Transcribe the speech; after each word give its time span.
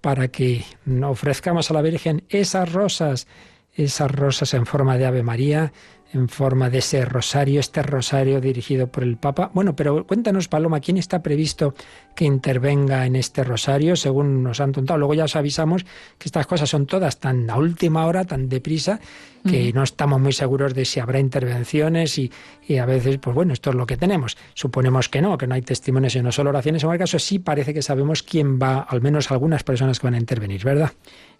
para 0.00 0.28
que 0.28 0.64
ofrezcamos 1.10 1.70
a 1.70 1.74
la 1.74 1.82
Virgen 1.82 2.24
esas 2.28 2.72
rosas, 2.72 3.26
esas 3.72 4.10
rosas 4.10 4.54
en 4.54 4.66
forma 4.66 4.98
de 4.98 5.06
Ave 5.06 5.22
María, 5.22 5.72
en 6.12 6.28
forma 6.28 6.70
de 6.70 6.78
ese 6.78 7.04
rosario, 7.04 7.60
este 7.60 7.82
rosario 7.82 8.40
dirigido 8.40 8.86
por 8.86 9.02
el 9.02 9.16
Papa. 9.16 9.50
Bueno, 9.52 9.74
pero 9.74 10.06
cuéntanos, 10.06 10.48
Paloma, 10.48 10.80
¿quién 10.80 10.96
está 10.96 11.22
previsto 11.22 11.74
que 12.14 12.24
intervenga 12.24 13.04
en 13.06 13.16
este 13.16 13.42
rosario, 13.42 13.96
según 13.96 14.42
nos 14.42 14.60
han 14.60 14.72
contado? 14.72 14.98
Luego 14.98 15.14
ya 15.14 15.24
os 15.24 15.36
avisamos 15.36 15.84
que 16.18 16.26
estas 16.28 16.46
cosas 16.46 16.70
son 16.70 16.86
todas 16.86 17.18
tan 17.18 17.50
a 17.50 17.56
última 17.56 18.06
hora, 18.06 18.24
tan 18.24 18.48
deprisa, 18.48 19.00
que 19.44 19.74
no 19.74 19.82
estamos 19.82 20.18
muy 20.22 20.32
seguros 20.32 20.72
de 20.72 20.86
si 20.86 21.00
habrá 21.00 21.18
intervenciones 21.18 22.18
y, 22.18 22.30
a 22.78 22.86
veces, 22.86 23.18
pues 23.18 23.34
bueno, 23.34 23.52
esto 23.52 23.70
es 23.70 23.76
lo 23.76 23.84
que 23.84 23.98
tenemos. 23.98 24.38
Suponemos 24.54 25.10
que 25.10 25.20
no, 25.20 25.36
que 25.36 25.46
no 25.46 25.54
hay 25.54 25.60
testimonios 25.60 26.16
y 26.16 26.22
no 26.22 26.32
solo 26.32 26.48
oraciones. 26.48 26.82
En 26.82 26.88
cualquier 26.88 27.06
caso, 27.06 27.18
sí 27.18 27.38
parece 27.40 27.74
que 27.74 27.82
sabemos 27.82 28.22
quién 28.22 28.58
va, 28.58 28.78
al 28.78 29.02
menos 29.02 29.30
algunas 29.30 29.62
personas 29.62 30.00
que 30.00 30.06
van 30.06 30.14
a 30.14 30.18
intervenir, 30.18 30.64
¿verdad? 30.64 30.92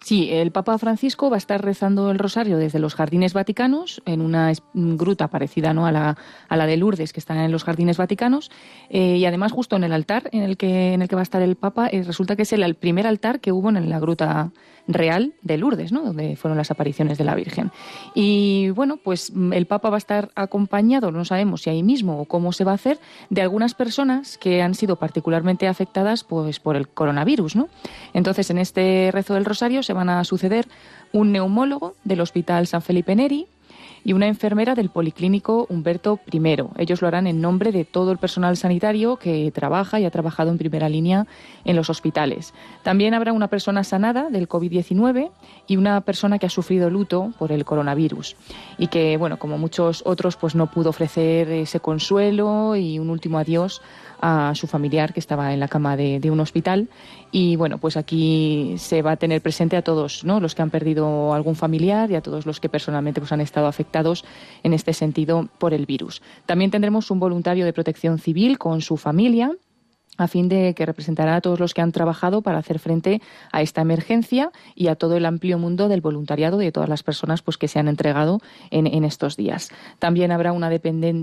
Sí, 0.03 0.29
el 0.31 0.51
Papa 0.51 0.77
Francisco 0.77 1.31
va 1.31 1.37
a 1.37 1.39
estar 1.39 1.63
rezando 1.63 2.11
el 2.11 2.19
rosario 2.19 2.57
desde 2.57 2.77
los 2.77 2.93
jardines 2.93 3.33
vaticanos, 3.33 4.03
en 4.05 4.21
una 4.21 4.51
gruta 4.73 5.27
parecida 5.27 5.73
¿no? 5.73 5.85
a, 5.85 5.91
la, 5.91 6.17
a 6.47 6.57
la 6.57 6.65
de 6.65 6.77
Lourdes, 6.77 7.13
que 7.13 7.19
está 7.19 7.43
en 7.43 7.51
los 7.51 7.63
jardines 7.63 7.97
vaticanos, 7.97 8.51
eh, 8.89 9.17
y 9.17 9.25
además 9.25 9.51
justo 9.51 9.75
en 9.75 9.83
el 9.83 9.93
altar 9.93 10.29
en 10.31 10.43
el 10.43 10.57
que, 10.57 10.93
en 10.93 11.01
el 11.01 11.07
que 11.07 11.15
va 11.15 11.21
a 11.21 11.23
estar 11.23 11.41
el 11.41 11.55
Papa, 11.55 11.87
eh, 11.91 12.03
resulta 12.03 12.35
que 12.35 12.43
es 12.43 12.53
el, 12.53 12.75
primer 12.75 13.07
altar 13.07 13.39
que 13.39 13.51
hubo 13.51 13.69
en 13.69 13.89
la 13.89 13.99
gruta 13.99 14.51
real 14.87 15.33
de 15.41 15.57
Lourdes, 15.57 15.91
¿no? 15.91 16.03
donde 16.03 16.35
fueron 16.35 16.57
las 16.57 16.71
apariciones 16.71 17.17
de 17.17 17.23
la 17.23 17.35
Virgen. 17.35 17.71
Y 18.13 18.69
bueno, 18.71 18.97
pues 18.97 19.31
mm, 19.33 19.53
el 19.53 19.65
Papa 19.65 19.89
va 19.89 19.95
a 19.95 19.97
estar 19.97 20.31
acompañado, 20.35 21.11
no 21.11 21.25
sabemos 21.25 21.63
si 21.63 21.69
ahí 21.69 21.83
mismo 21.83 22.21
o 22.21 22.25
cómo 22.25 22.51
se 22.51 22.63
va 22.63 22.71
a 22.71 22.75
hacer, 22.75 22.99
de 23.29 23.41
algunas 23.41 23.73
personas 23.73 24.37
que 24.37 24.61
han 24.61 24.75
sido 24.75 24.97
particularmente 24.97 25.67
afectadas 25.67 26.23
pues, 26.23 26.59
por 26.59 26.75
el 26.75 26.87
coronavirus. 26.87 27.55
¿no? 27.55 27.69
Entonces, 28.13 28.49
en 28.49 28.57
este 28.57 29.09
rezo 29.11 29.33
del 29.33 29.45
Rosario 29.45 29.83
se 29.83 29.93
van 29.93 30.09
a 30.09 30.23
suceder 30.23 30.67
un 31.11 31.31
neumólogo 31.31 31.95
del 32.03 32.21
Hospital 32.21 32.67
San 32.67 32.81
Felipe 32.81 33.15
Neri, 33.15 33.47
y 34.05 34.13
una 34.13 34.27
enfermera 34.27 34.75
del 34.75 34.89
Policlínico 34.89 35.65
Humberto 35.67 36.19
I. 36.31 36.41
Ellos 36.77 37.01
lo 37.01 37.07
harán 37.07 37.25
en 37.25 37.41
nombre 37.41 37.71
de 37.71 37.83
todo 37.83 38.11
el 38.11 38.19
personal 38.19 38.55
sanitario 38.55 39.17
que 39.17 39.51
trabaja 39.51 39.99
y 39.99 40.05
ha 40.05 40.11
trabajado 40.11 40.51
en 40.51 40.59
primera 40.59 40.87
línea 40.87 41.25
en 41.65 41.75
los 41.75 41.89
hospitales. 41.89 42.53
También 42.83 43.15
habrá 43.15 43.33
una 43.33 43.47
persona 43.47 43.83
sanada 43.83 44.29
del 44.29 44.47
COVID-19 44.47 45.31
y 45.67 45.77
una 45.77 46.01
persona 46.01 46.37
que 46.37 46.45
ha 46.45 46.49
sufrido 46.49 46.91
luto 46.91 47.33
por 47.39 47.51
el 47.51 47.65
coronavirus 47.65 48.35
y 48.77 48.87
que, 48.87 49.17
bueno, 49.17 49.39
como 49.39 49.57
muchos 49.57 50.03
otros, 50.05 50.37
pues 50.37 50.53
no 50.53 50.69
pudo 50.69 50.91
ofrecer 50.91 51.49
ese 51.49 51.79
consuelo 51.79 52.75
y 52.75 52.99
un 52.99 53.09
último 53.09 53.39
adiós 53.39 53.81
a 54.21 54.53
su 54.55 54.67
familiar 54.67 55.13
que 55.13 55.19
estaba 55.19 55.53
en 55.53 55.59
la 55.59 55.67
cama 55.67 55.97
de, 55.97 56.31
un 56.31 56.39
hospital. 56.39 56.89
Y 57.31 57.55
bueno, 57.55 57.77
pues 57.77 57.97
aquí 57.97 58.75
se 58.77 59.01
va 59.01 59.11
a 59.11 59.17
tener 59.17 59.41
presente 59.41 59.77
a 59.77 59.81
todos 59.81 60.23
¿no? 60.23 60.39
los 60.39 60.55
que 60.55 60.61
han 60.61 60.69
perdido 60.69 61.33
algún 61.33 61.55
familiar 61.55 62.09
y 62.11 62.15
a 62.15 62.21
todos 62.21 62.45
los 62.45 62.59
que 62.59 62.69
personalmente 62.69 63.21
pues, 63.21 63.31
han 63.31 63.41
estado 63.41 63.67
afectados 63.67 64.25
en 64.63 64.73
este 64.73 64.93
sentido 64.93 65.49
por 65.57 65.73
el 65.73 65.85
virus. 65.85 66.21
También 66.45 66.71
tendremos 66.71 67.11
un 67.11 67.19
voluntario 67.19 67.65
de 67.65 67.73
protección 67.73 68.19
civil 68.19 68.57
con 68.57 68.81
su 68.81 68.97
familia 68.97 69.51
a 70.17 70.27
fin 70.27 70.49
de 70.49 70.73
que 70.73 70.85
representará 70.85 71.35
a 71.35 71.41
todos 71.41 71.59
los 71.59 71.73
que 71.73 71.81
han 71.81 71.91
trabajado 71.91 72.41
para 72.41 72.57
hacer 72.57 72.79
frente 72.79 73.21
a 73.51 73.61
esta 73.61 73.81
emergencia 73.81 74.51
y 74.75 74.87
a 74.87 74.95
todo 74.95 75.17
el 75.17 75.25
amplio 75.25 75.57
mundo 75.57 75.87
del 75.87 76.01
voluntariado 76.01 76.57
de 76.57 76.71
todas 76.71 76.89
las 76.89 77.03
personas 77.03 77.41
pues, 77.41 77.57
que 77.57 77.67
se 77.67 77.79
han 77.79 77.87
entregado 77.87 78.39
en, 78.71 79.05
estos 79.05 79.35
días. 79.37 79.69
También 79.99 80.31
habrá 80.31 80.51
una, 80.51 80.69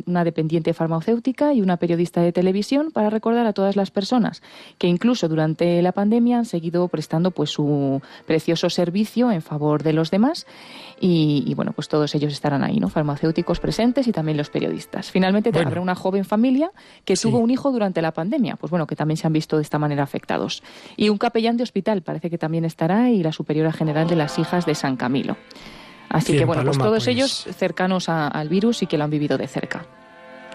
una, 0.07 0.25
dependiente 0.25 0.75
farmacéutica 0.75 1.53
y 1.53 1.63
una 1.63 1.79
periodista 1.79 2.21
de 2.21 2.33
televisión 2.33 2.91
para 2.93 3.11
recordar 3.11 3.47
a 3.47 3.53
todas 3.53 3.77
las 3.77 3.91
personas 3.91 4.43
que 4.79 4.87
incluso 4.87 5.29
durante 5.29 5.83
la 5.83 5.93
pandemia 5.93 6.39
han 6.39 6.45
seguido 6.45 6.87
prestando 6.89 7.31
pues, 7.31 7.51
su 7.51 8.01
precioso 8.27 8.71
servicio 8.71 9.31
en 9.31 9.43
favor 9.43 9.83
de 9.83 9.93
los 9.93 10.11
demás 10.11 10.47
y, 11.05 11.53
bueno, 11.55 11.73
pues 11.73 11.89
todos 11.89 12.15
ellos 12.15 12.33
estarán 12.33 12.63
ahí, 12.63 12.79
¿no? 12.79 12.89
Farmacéuticos 12.89 13.59
presentes 13.59 14.07
y 14.07 14.13
también 14.13 14.37
los 14.37 14.51
periodistas. 14.51 15.11
Finalmente 15.11 15.51
habrá 15.59 15.81
una 15.81 15.97
joven 15.97 16.25
familia 16.25 16.71
que 17.05 17.17
tuvo 17.17 17.39
un 17.39 17.51
hijo 17.51 17.73
durante 17.73 18.01
la 18.01 18.13
pandemia. 18.13 18.55
Pues 18.55 18.71
bueno, 18.71 18.82
que 18.87 18.97
también 18.97 19.17
se 19.17 19.27
han 19.27 19.33
visto 19.33 19.57
de 19.57 19.63
esta 19.63 19.79
manera 19.79 20.03
afectados. 20.03 20.63
Y 20.97 21.09
un 21.09 21.19
capellán 21.19 21.57
de 21.57 21.63
hospital 21.63 22.03
parece 22.03 22.31
que 22.31 22.39
también 22.39 22.65
estará 22.65 23.11
y 23.11 23.23
la 23.23 23.33
superiora 23.33 23.73
general 23.73 24.07
de 24.07 24.17
las 24.17 24.39
hijas 24.39 24.67
de 24.67 24.75
San 24.75 24.97
Camilo. 24.97 25.37
Así 26.09 26.37
que 26.37 26.45
bueno, 26.45 26.63
pues 26.65 26.77
todos 26.77 27.05
pues 27.05 27.07
ellos 27.09 27.47
cercanos 27.57 28.09
al 28.09 28.49
virus 28.49 28.83
y 28.83 28.87
que 28.87 28.99
lo 28.99 29.05
han 29.05 29.11
vivido 29.11 29.39
de 29.39 29.49
cerca. 29.49 29.87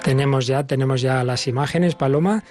Tenemos 0.04 0.46
ya, 0.46 0.66
tenemos 0.66 1.02
ya 1.02 1.24
las 1.24 1.48
imágenes, 1.48 1.96
Paloma. 1.96 2.44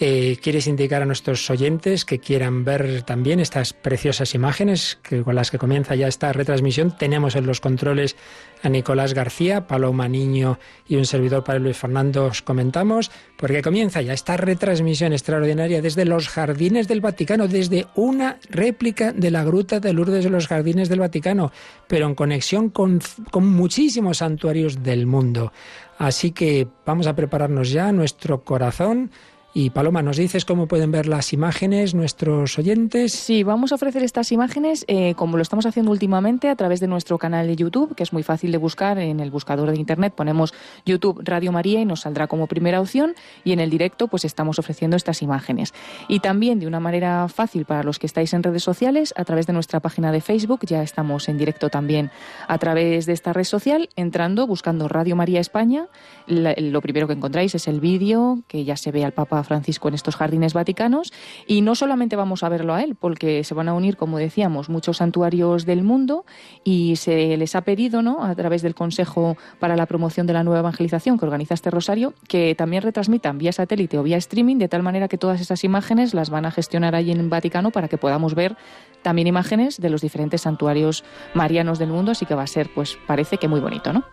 Eh, 0.00 0.38
¿Quieres 0.42 0.66
indicar 0.66 1.02
a 1.02 1.06
nuestros 1.06 1.48
oyentes 1.50 2.04
que 2.04 2.18
quieran 2.18 2.64
ver 2.64 3.02
también 3.02 3.38
estas 3.38 3.72
preciosas 3.72 4.34
imágenes 4.34 4.98
que, 5.02 5.22
con 5.22 5.36
las 5.36 5.52
que 5.52 5.58
comienza 5.58 5.94
ya 5.94 6.08
esta 6.08 6.32
retransmisión? 6.32 6.96
Tenemos 6.96 7.36
en 7.36 7.46
los 7.46 7.60
controles 7.60 8.16
a 8.64 8.68
Nicolás 8.68 9.14
García, 9.14 9.68
Paloma 9.68 10.08
Niño 10.08 10.58
y 10.88 10.96
un 10.96 11.06
servidor 11.06 11.44
para 11.44 11.60
Luis 11.60 11.76
Fernando 11.76 12.24
os 12.24 12.42
comentamos, 12.42 13.12
porque 13.36 13.62
comienza 13.62 14.02
ya 14.02 14.14
esta 14.14 14.36
retransmisión 14.36 15.12
extraordinaria 15.12 15.80
desde 15.80 16.04
los 16.04 16.28
jardines 16.28 16.88
del 16.88 17.00
Vaticano, 17.00 17.46
desde 17.46 17.86
una 17.94 18.38
réplica 18.50 19.12
de 19.12 19.30
la 19.30 19.44
gruta 19.44 19.78
de 19.78 19.92
Lourdes 19.92 20.24
de 20.24 20.30
los 20.30 20.48
jardines 20.48 20.88
del 20.88 21.00
Vaticano, 21.00 21.52
pero 21.86 22.06
en 22.06 22.16
conexión 22.16 22.70
con, 22.70 23.00
con 23.30 23.46
muchísimos 23.46 24.18
santuarios 24.18 24.82
del 24.82 25.06
mundo. 25.06 25.52
Así 25.98 26.32
que 26.32 26.66
vamos 26.84 27.06
a 27.06 27.14
prepararnos 27.14 27.70
ya 27.70 27.92
nuestro 27.92 28.42
corazón 28.42 29.12
y 29.56 29.70
Paloma, 29.70 30.02
¿nos 30.02 30.16
dices 30.16 30.44
cómo 30.44 30.66
pueden 30.66 30.90
ver 30.90 31.06
las 31.06 31.32
imágenes 31.32 31.94
nuestros 31.94 32.58
oyentes? 32.58 33.12
Sí, 33.12 33.44
vamos 33.44 33.70
a 33.70 33.76
ofrecer 33.76 34.02
estas 34.02 34.32
imágenes 34.32 34.84
eh, 34.88 35.14
como 35.14 35.36
lo 35.36 35.42
estamos 35.44 35.64
haciendo 35.64 35.92
últimamente 35.92 36.48
a 36.48 36.56
través 36.56 36.80
de 36.80 36.88
nuestro 36.88 37.18
canal 37.18 37.46
de 37.46 37.54
YouTube, 37.54 37.94
que 37.94 38.02
es 38.02 38.12
muy 38.12 38.24
fácil 38.24 38.50
de 38.50 38.58
buscar 38.58 38.98
en 38.98 39.20
el 39.20 39.30
buscador 39.30 39.70
de 39.70 39.76
Internet. 39.76 40.12
Ponemos 40.16 40.54
YouTube 40.84 41.22
Radio 41.22 41.52
María 41.52 41.80
y 41.80 41.84
nos 41.84 42.00
saldrá 42.00 42.26
como 42.26 42.48
primera 42.48 42.80
opción 42.80 43.14
y 43.44 43.52
en 43.52 43.60
el 43.60 43.70
directo 43.70 44.08
pues 44.08 44.24
estamos 44.24 44.58
ofreciendo 44.58 44.96
estas 44.96 45.22
imágenes. 45.22 45.72
Y 46.08 46.18
también 46.18 46.58
de 46.58 46.66
una 46.66 46.80
manera 46.80 47.28
fácil 47.28 47.64
para 47.64 47.84
los 47.84 48.00
que 48.00 48.06
estáis 48.06 48.34
en 48.34 48.42
redes 48.42 48.64
sociales, 48.64 49.14
a 49.16 49.24
través 49.24 49.46
de 49.46 49.52
nuestra 49.52 49.78
página 49.78 50.10
de 50.10 50.20
Facebook, 50.20 50.66
ya 50.66 50.82
estamos 50.82 51.28
en 51.28 51.38
directo 51.38 51.70
también 51.70 52.10
a 52.48 52.58
través 52.58 53.06
de 53.06 53.12
esta 53.12 53.32
red 53.32 53.44
social, 53.44 53.88
entrando, 53.94 54.48
buscando 54.48 54.88
Radio 54.88 55.14
María 55.14 55.38
España. 55.38 55.86
lo 56.26 56.80
primero 56.80 57.06
que 57.06 57.12
encontráis 57.12 57.54
es 57.54 57.68
el 57.68 57.78
vídeo 57.78 58.40
que 58.48 58.64
ya 58.64 58.76
se 58.76 58.90
ve 58.90 59.04
al 59.04 59.12
Papa 59.12 59.43
Francisco 59.44 59.88
en 59.88 59.94
estos 59.94 60.16
jardines 60.16 60.54
vaticanos 60.54 61.12
y 61.46 61.60
no 61.60 61.74
solamente 61.74 62.16
vamos 62.16 62.42
a 62.42 62.48
verlo 62.48 62.74
a 62.74 62.82
él, 62.82 62.94
porque 62.94 63.44
se 63.44 63.54
van 63.54 63.68
a 63.68 63.74
unir, 63.74 63.96
como 63.96 64.18
decíamos, 64.18 64.68
muchos 64.68 64.98
santuarios 64.98 65.66
del 65.66 65.82
mundo 65.82 66.24
y 66.64 66.96
se 66.96 67.36
les 67.36 67.54
ha 67.54 67.62
pedido, 67.62 68.02
¿no? 68.02 68.24
a 68.24 68.34
través 68.34 68.62
del 68.62 68.74
Consejo 68.74 69.36
para 69.58 69.76
la 69.76 69.86
Promoción 69.86 70.26
de 70.26 70.32
la 70.32 70.44
Nueva 70.44 70.60
Evangelización 70.60 71.18
que 71.18 71.24
organiza 71.24 71.54
este 71.54 71.70
rosario, 71.70 72.14
que 72.28 72.54
también 72.54 72.82
retransmitan 72.82 73.38
vía 73.38 73.52
satélite 73.52 73.98
o 73.98 74.02
vía 74.02 74.16
streaming, 74.16 74.56
de 74.56 74.68
tal 74.68 74.82
manera 74.82 75.08
que 75.08 75.18
todas 75.18 75.40
esas 75.40 75.64
imágenes 75.64 76.14
las 76.14 76.30
van 76.30 76.46
a 76.46 76.50
gestionar 76.50 76.94
allí 76.94 77.12
en 77.12 77.20
el 77.20 77.28
Vaticano 77.28 77.70
para 77.70 77.88
que 77.88 77.98
podamos 77.98 78.34
ver 78.34 78.56
también 79.02 79.28
imágenes 79.28 79.80
de 79.80 79.90
los 79.90 80.00
diferentes 80.00 80.42
santuarios 80.42 81.04
marianos 81.34 81.78
del 81.78 81.90
mundo, 81.90 82.12
así 82.12 82.26
que 82.26 82.34
va 82.34 82.42
a 82.42 82.46
ser, 82.46 82.70
pues 82.74 82.98
parece 83.06 83.38
que 83.38 83.48
muy 83.48 83.60
bonito, 83.60 83.92
¿no? 83.92 84.04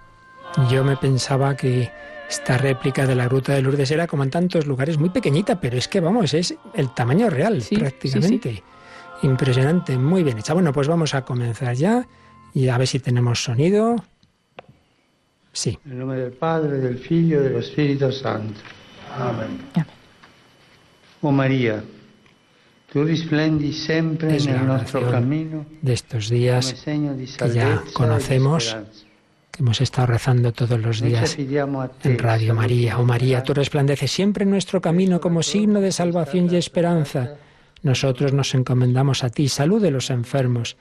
Yo 0.70 0.84
me 0.84 0.98
pensaba 0.98 1.56
que 1.56 1.90
esta 2.30 2.58
réplica 2.58 3.06
de 3.06 3.16
la 3.16 3.28
Gruta 3.28 3.54
de 3.54 3.62
Lourdes 3.62 3.92
era 3.92 4.08
como 4.08 4.24
en 4.24 4.30
tantos 4.30 4.66
lugares 4.66 4.98
muy 4.98 5.10
pequeñita, 5.10 5.60
pero 5.60 5.78
es 5.78 5.88
que 5.88 6.00
vamos, 6.00 6.34
es 6.34 6.56
el 6.74 6.94
tamaño 6.94 7.30
real 7.30 7.64
prácticamente. 7.78 8.64
Impresionante, 9.24 9.98
muy 9.98 10.24
bien 10.24 10.38
hecha. 10.38 10.54
Bueno, 10.54 10.74
pues 10.74 10.88
vamos 10.88 11.14
a 11.14 11.24
comenzar 11.24 11.76
ya 11.76 12.08
y 12.54 12.70
a 12.70 12.78
ver 12.78 12.88
si 12.88 13.00
tenemos 13.00 13.44
sonido. 13.44 13.96
Sí. 15.54 15.78
En 15.86 16.00
nombre 16.00 16.20
del 16.20 16.32
Padre, 16.32 16.78
del 16.78 16.98
Figlio 16.98 17.42
y 17.42 17.44
del 17.44 17.58
Espíritu 17.58 18.12
Santo. 18.12 18.60
Amén. 19.18 19.60
Oh 21.22 21.32
María, 21.32 21.84
tú 22.92 23.04
resplendi 23.04 23.74
siempre 23.74 24.38
en 24.38 24.50
el 24.50 24.66
nuestro 24.66 25.10
camino 25.12 25.66
de 25.82 25.94
estos 25.94 26.30
días 26.30 26.74
que 26.84 27.50
ya 27.54 27.84
conocemos 27.94 28.76
que 29.52 29.62
hemos 29.62 29.82
estado 29.82 30.08
rezando 30.08 30.52
todos 30.54 30.80
los 30.80 31.02
días 31.02 31.38
en 31.38 32.20
Radio 32.20 32.56
María. 32.56 32.98
Oh 32.98 33.04
María, 33.04 33.44
tú 33.44 33.54
resplandeces 33.54 34.12
siempre 34.12 34.44
en 34.44 34.50
nuestro 34.50 34.82
camino 34.82 35.20
como 35.20 35.44
signo 35.44 35.82
de 35.82 35.92
salvación 35.92 36.48
y 36.52 36.56
esperanza. 36.56 37.36
Nosotros 37.84 38.32
nos 38.32 38.54
encomendamos 38.54 39.24
a 39.24 39.30
ti, 39.30 39.50
salud 39.50 39.82
de 39.82 39.92
los 39.92 40.10
enfermos, 40.10 40.78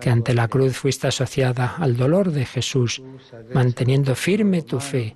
que 0.00 0.10
ante 0.10 0.34
la 0.34 0.48
cruz 0.48 0.76
fuiste 0.76 1.06
asociada 1.06 1.76
al 1.78 1.96
dolor 1.96 2.32
de 2.32 2.46
Jesús, 2.46 3.02
manteniendo 3.52 4.14
firme 4.14 4.62
tu 4.62 4.80
fe. 4.80 5.14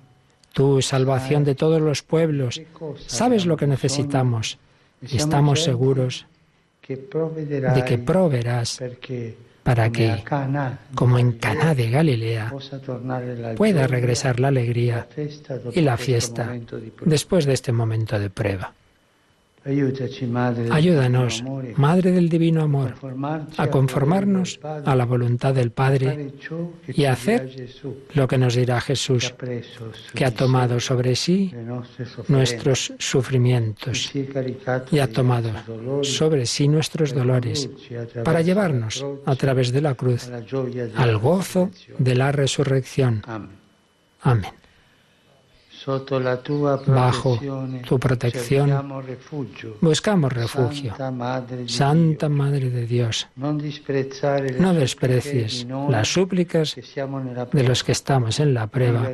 Tú, 0.53 0.81
salvación 0.81 1.43
de 1.43 1.55
todos 1.55 1.81
los 1.81 2.03
pueblos, 2.03 2.61
sabes 3.07 3.45
lo 3.45 3.57
que 3.57 3.67
necesitamos. 3.67 4.59
y 5.01 5.17
estamos 5.17 5.63
seguros 5.63 6.27
de 6.87 7.83
que 7.85 7.97
proveerás 7.97 8.79
para 9.63 9.89
que, 9.91 10.23
como 10.93 11.17
en 11.17 11.31
Caná 11.33 11.73
de 11.73 11.89
Galilea, 11.89 12.53
pueda 13.55 13.87
regresar 13.87 14.39
la 14.39 14.49
alegría 14.49 15.07
y 15.73 15.81
la 15.81 15.97
fiesta 15.97 16.53
después 17.05 17.45
de 17.45 17.53
este 17.53 17.71
momento 17.71 18.19
de 18.19 18.29
prueba. 18.29 18.73
Ayúdanos, 20.71 21.43
Madre 21.77 22.11
del 22.11 22.27
Divino 22.27 22.63
Amor, 22.63 22.95
a 23.57 23.67
conformarnos 23.67 24.59
a 24.63 24.95
la 24.95 25.05
voluntad 25.05 25.53
del 25.53 25.71
Padre 25.71 26.33
y 26.87 27.05
a 27.05 27.13
hacer 27.13 27.69
lo 28.13 28.27
que 28.27 28.37
nos 28.37 28.55
dirá 28.55 28.81
Jesús, 28.81 29.33
que 30.13 30.25
ha 30.25 30.31
tomado 30.31 30.81
sobre 30.81 31.15
sí 31.15 31.53
nuestros 32.27 32.93
sufrimientos 32.99 34.11
y 34.91 34.99
ha 34.99 35.07
tomado 35.07 35.51
sobre 36.03 36.45
sí 36.45 36.67
nuestros 36.67 37.13
dolores 37.13 37.69
para 38.25 38.41
llevarnos 38.41 39.05
a 39.25 39.35
través 39.35 39.71
de 39.71 39.81
la 39.81 39.95
cruz 39.95 40.29
al 40.95 41.17
gozo 41.17 41.71
de 41.97 42.15
la 42.15 42.33
resurrección. 42.33 43.23
Amén. 44.21 44.62
Bajo 46.87 47.39
tu 47.87 47.99
protección 47.99 49.03
buscamos 49.81 50.31
refugio. 50.31 50.95
Santa 51.67 52.29
Madre 52.29 52.69
de 52.69 52.85
Dios, 52.85 53.27
no 53.35 54.73
desprecies 54.73 55.67
las 55.89 56.07
súplicas 56.07 56.75
de 57.51 57.63
los 57.63 57.83
que 57.83 57.91
estamos 57.91 58.39
en 58.39 58.53
la 58.53 58.67
prueba. 58.67 59.09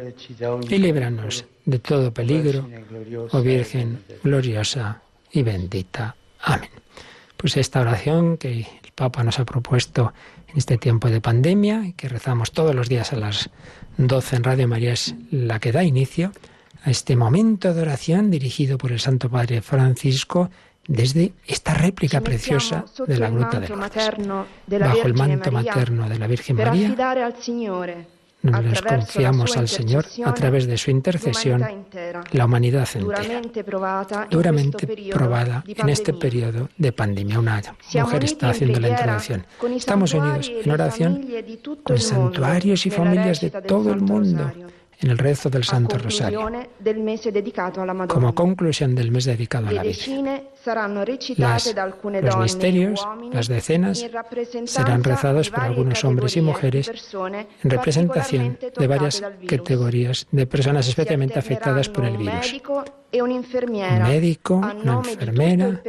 Y 0.69 0.77
líbranos 0.77 1.45
de 1.65 1.79
todo 1.79 2.13
peligro, 2.13 2.67
oh 3.31 3.41
Virgen 3.41 4.03
gloriosa 4.23 5.01
y 5.31 5.43
bendita. 5.43 6.15
Amén. 6.41 6.69
Pues 7.37 7.57
esta 7.57 7.81
oración 7.81 8.37
que 8.37 8.51
el 8.51 8.67
Papa 8.95 9.23
nos 9.23 9.39
ha 9.39 9.45
propuesto 9.45 10.13
en 10.47 10.57
este 10.57 10.77
tiempo 10.77 11.09
de 11.09 11.21
pandemia 11.21 11.85
y 11.85 11.93
que 11.93 12.09
rezamos 12.09 12.51
todos 12.51 12.75
los 12.75 12.89
días 12.89 13.13
a 13.13 13.15
las 13.15 13.49
12 13.97 14.35
en 14.35 14.43
Radio 14.43 14.67
María 14.67 14.93
es 14.93 15.15
la 15.31 15.59
que 15.59 15.71
da 15.71 15.83
inicio 15.83 16.31
a 16.83 16.91
este 16.91 17.15
momento 17.15 17.73
de 17.73 17.81
oración 17.81 18.31
dirigido 18.31 18.77
por 18.77 18.91
el 18.91 18.99
Santo 18.99 19.29
Padre 19.29 19.61
Francisco 19.61 20.49
desde 20.87 21.33
esta 21.45 21.73
réplica 21.75 22.19
preciosa 22.21 22.83
de 23.05 23.17
la 23.17 23.29
Gruta 23.29 23.59
de 23.59 23.69
Lourdes, 23.69 24.79
bajo 24.79 25.03
el 25.03 25.13
manto 25.13 25.51
materno 25.51 26.09
de 26.09 26.17
la 26.17 26.27
Virgen 26.27 26.55
María. 26.55 26.95
Nos 28.41 28.81
confiamos 28.81 29.57
al 29.57 29.67
Señor 29.67 30.05
a 30.25 30.33
través 30.33 30.65
de 30.65 30.77
su 30.77 30.89
intercesión, 30.91 31.85
la 32.31 32.45
humanidad 32.45 32.87
entera, 32.95 33.41
duramente 34.31 34.87
probada 35.11 35.63
en 35.67 35.89
este 35.89 36.13
periodo 36.13 36.69
de 36.77 36.91
pandemia. 36.93 37.39
Una 37.39 37.61
mujer 37.95 38.23
está 38.23 38.49
haciendo 38.49 38.79
la 38.79 38.89
introducción. 38.89 39.45
Estamos 39.75 40.13
unidos 40.13 40.49
en 40.49 40.71
oración 40.71 41.27
con 41.83 41.99
santuarios 41.99 42.85
y 42.85 42.89
familias 42.89 43.41
de 43.41 43.51
todo 43.51 43.91
el 43.91 43.99
mundo 43.99 44.51
en 45.01 45.11
el 45.11 45.17
rezo 45.17 45.49
del 45.49 45.63
Santo 45.63 45.97
Rosario. 45.97 46.49
Como 48.07 48.35
conclusión 48.35 48.95
del 48.95 49.11
mes 49.11 49.25
dedicado 49.25 49.67
a 49.67 49.71
la 49.71 49.83
Virgen. 49.83 50.43
los 52.21 52.37
misterios, 52.37 53.07
las 53.31 53.47
decenas, 53.47 54.05
serán 54.65 55.03
rezados 55.03 55.49
por 55.49 55.61
algunos 55.61 56.03
hombres 56.03 56.35
y 56.35 56.41
mujeres 56.41 56.91
en 57.63 57.69
representación 57.69 58.57
de 58.77 58.87
varias 58.87 59.23
categorías 59.47 60.27
de 60.31 60.45
personas 60.45 60.87
especialmente 60.87 61.39
afectadas 61.39 61.87
por 61.89 62.05
el 62.05 62.17
virus. 62.17 62.61
Un 63.11 63.43
médico, 64.03 64.57
una 64.57 65.01
enfermera, 65.03 65.81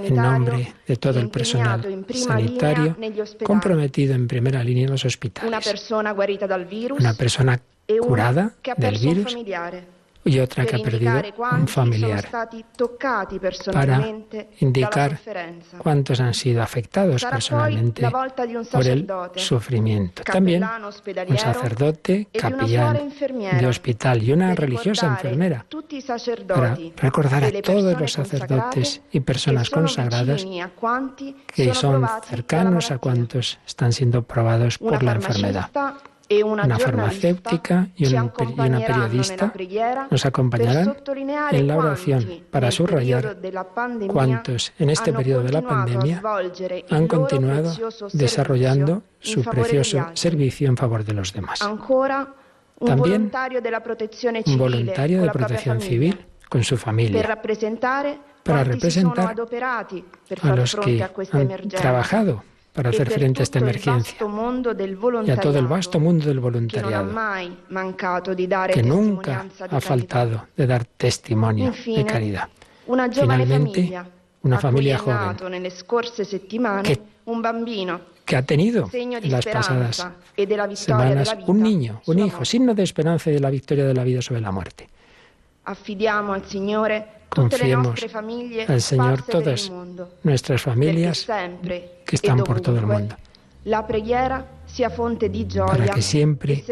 en 0.00 0.14
nombre 0.14 0.74
de 0.86 0.96
todo 0.96 1.18
el 1.18 1.28
personal 1.28 2.04
sanitario 2.12 2.96
comprometido 3.42 4.14
en 4.14 4.28
primera 4.28 4.62
línea 4.62 4.84
en 4.84 4.90
los 4.92 5.04
hospitales. 5.04 5.48
Una 7.00 7.14
persona 7.14 7.60
curada 8.00 8.54
del 8.76 8.98
virus 8.98 9.36
y 10.26 10.40
otra 10.40 10.66
que 10.66 10.76
ha 10.76 10.78
perdido 10.80 11.22
un 11.52 11.68
familiar 11.68 12.28
para 13.72 14.04
indicar 14.58 15.20
cuántos 15.78 16.20
han 16.20 16.34
sido 16.34 16.62
afectados 16.62 17.24
personalmente 17.24 18.10
por 18.72 18.86
el 18.86 19.06
sufrimiento. 19.36 20.24
También 20.24 20.64
un 21.28 21.38
sacerdote, 21.38 22.28
capellán 22.32 23.12
de 23.58 23.66
hospital 23.66 24.22
y 24.22 24.32
una 24.32 24.54
religiosa 24.54 25.06
enfermera 25.06 25.64
para 26.48 26.76
recordar 26.96 27.44
a 27.44 27.62
todos 27.62 27.98
los 27.98 28.12
sacerdotes 28.12 29.02
y 29.12 29.20
personas 29.20 29.70
consagradas 29.70 30.44
que 31.46 31.72
son 31.74 32.06
cercanos 32.24 32.90
a 32.90 32.98
cuantos 32.98 33.58
están 33.64 33.92
siendo 33.92 34.22
probados 34.22 34.78
por 34.78 35.02
la 35.02 35.12
enfermedad 35.12 35.70
una 36.44 36.78
farmacéutica 36.78 37.88
y, 37.96 38.06
una 38.14 38.30
periodista 38.80 39.52
nos 40.10 40.26
acompañarán 40.26 40.96
en 41.52 41.66
la 41.66 41.76
oración 41.76 42.26
para 42.50 42.70
subrayar 42.70 43.36
cuántos 44.08 44.72
en 44.78 44.90
este 44.90 45.12
periodo 45.12 45.44
de 45.44 45.52
la 45.52 45.62
pandemia 45.62 46.22
han 46.90 47.06
continuado 47.06 47.72
desarrollando 48.12 49.02
su 49.20 49.42
precioso 49.44 50.06
servicio 50.14 50.68
en 50.68 50.76
favor 50.76 51.04
de 51.04 51.14
los 51.14 51.32
demás. 51.32 51.60
También 52.84 53.30
un 54.46 54.58
voluntario 54.58 55.22
de 55.22 55.30
protección 55.30 55.80
civil 55.80 56.26
con 56.48 56.62
su 56.62 56.76
familia 56.76 57.40
para 58.42 58.64
representar 58.64 59.36
a 60.42 60.56
los 60.56 60.76
que 60.76 61.02
han 61.32 61.68
trabajado 61.68 62.42
para 62.76 62.90
hacer 62.90 63.10
frente 63.10 63.40
a 63.40 63.44
esta 63.44 63.58
emergencia 63.58 64.18
y 65.24 65.30
a 65.30 65.40
todo 65.40 65.58
el 65.58 65.66
vasto 65.66 65.98
mundo 65.98 66.26
del 66.26 66.40
voluntariado 66.40 67.10
que 68.72 68.82
nunca 68.82 69.46
ha 69.70 69.80
faltado 69.80 70.48
de 70.54 70.66
dar 70.66 70.84
testimonio 70.84 71.72
de 71.72 72.04
caridad. 72.04 72.48
Finalmente, 72.86 73.98
una 74.42 74.58
familia 74.58 74.98
joven 74.98 75.36
que, 78.24 78.36
ha 78.36 78.42
tenido 78.42 78.90
en 78.92 79.30
las 79.30 79.46
pasadas 79.46 80.06
semanas 80.74 81.36
un 81.46 81.62
niño, 81.62 82.02
un 82.06 82.18
hijo, 82.18 82.44
signo 82.44 82.74
de 82.74 82.82
esperanza 82.82 83.30
y 83.30 83.34
de 83.34 83.40
la 83.40 83.50
victoria 83.50 83.86
de 83.86 83.94
la 83.94 84.04
vida 84.04 84.20
sobre 84.20 84.42
la 84.42 84.52
muerte. 84.52 84.88
Confiemos 87.28 88.00
al 88.68 88.80
Señor 88.80 89.22
todas 89.22 89.70
nuestras 90.22 90.62
familias 90.62 91.26
que 92.04 92.16
están 92.16 92.44
por 92.44 92.60
todo 92.60 92.78
el 92.78 92.86
mundo. 92.86 93.16
Para 95.66 95.94
que 95.94 96.02
siempre 96.02 96.64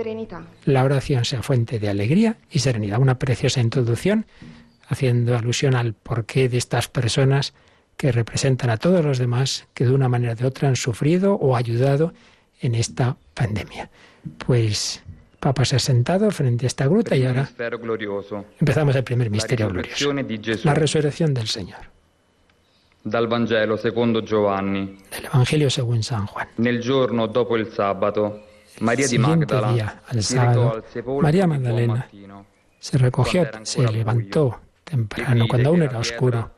la 0.64 0.84
oración 0.84 1.24
sea 1.24 1.42
fuente 1.42 1.78
de 1.78 1.88
alegría 1.88 2.36
y 2.50 2.60
serenidad. 2.60 3.00
Una 3.00 3.18
preciosa 3.18 3.60
introducción 3.60 4.26
haciendo 4.88 5.36
alusión 5.36 5.74
al 5.74 5.94
porqué 5.94 6.48
de 6.48 6.58
estas 6.58 6.88
personas 6.88 7.52
que 7.96 8.12
representan 8.12 8.70
a 8.70 8.76
todos 8.76 9.04
los 9.04 9.18
demás 9.18 9.66
que 9.74 9.84
de 9.84 9.92
una 9.92 10.08
manera 10.08 10.32
o 10.32 10.36
de 10.36 10.46
otra 10.46 10.68
han 10.68 10.76
sufrido 10.76 11.34
o 11.34 11.56
ayudado 11.56 12.12
en 12.60 12.74
esta 12.74 13.16
pandemia. 13.34 13.90
Pues 14.46 15.02
Papa 15.44 15.62
se 15.66 15.76
ha 15.76 15.78
sentado 15.78 16.30
frente 16.30 16.64
a 16.64 16.68
esta 16.68 16.86
gruta 16.86 17.14
y 17.14 17.26
ahora 17.26 17.46
empezamos 18.58 18.96
el 18.96 19.04
primer 19.04 19.28
misterio 19.28 19.68
glorioso, 19.68 20.10
la 20.62 20.72
resurrección 20.72 21.34
del 21.34 21.48
Señor. 21.48 21.80
Dal 23.04 23.28
Vangelo 23.28 23.76
secondo 23.76 24.22
Giovanni. 24.22 24.96
Del 25.10 25.26
Evangelio 25.26 25.68
según 25.68 26.02
San 26.02 26.24
Juan. 26.24 26.48
Nel 26.56 26.80
giorno 26.80 27.26
dopo 27.26 27.58
il 27.58 27.70
sabato, 27.70 28.40
María 28.80 29.06
di 29.06 29.18
Magdala 29.18 29.72
día, 29.72 30.02
al 30.06 30.22
sábado, 30.22 30.82
María 31.20 31.46
Magdalena 31.46 32.08
se 32.78 32.96
recogió, 32.96 33.46
se 33.64 33.86
levantó 33.92 34.62
temprano, 34.82 35.44
cuando 35.46 35.68
aún 35.68 35.82
era 35.82 35.98
oscuro, 35.98 36.52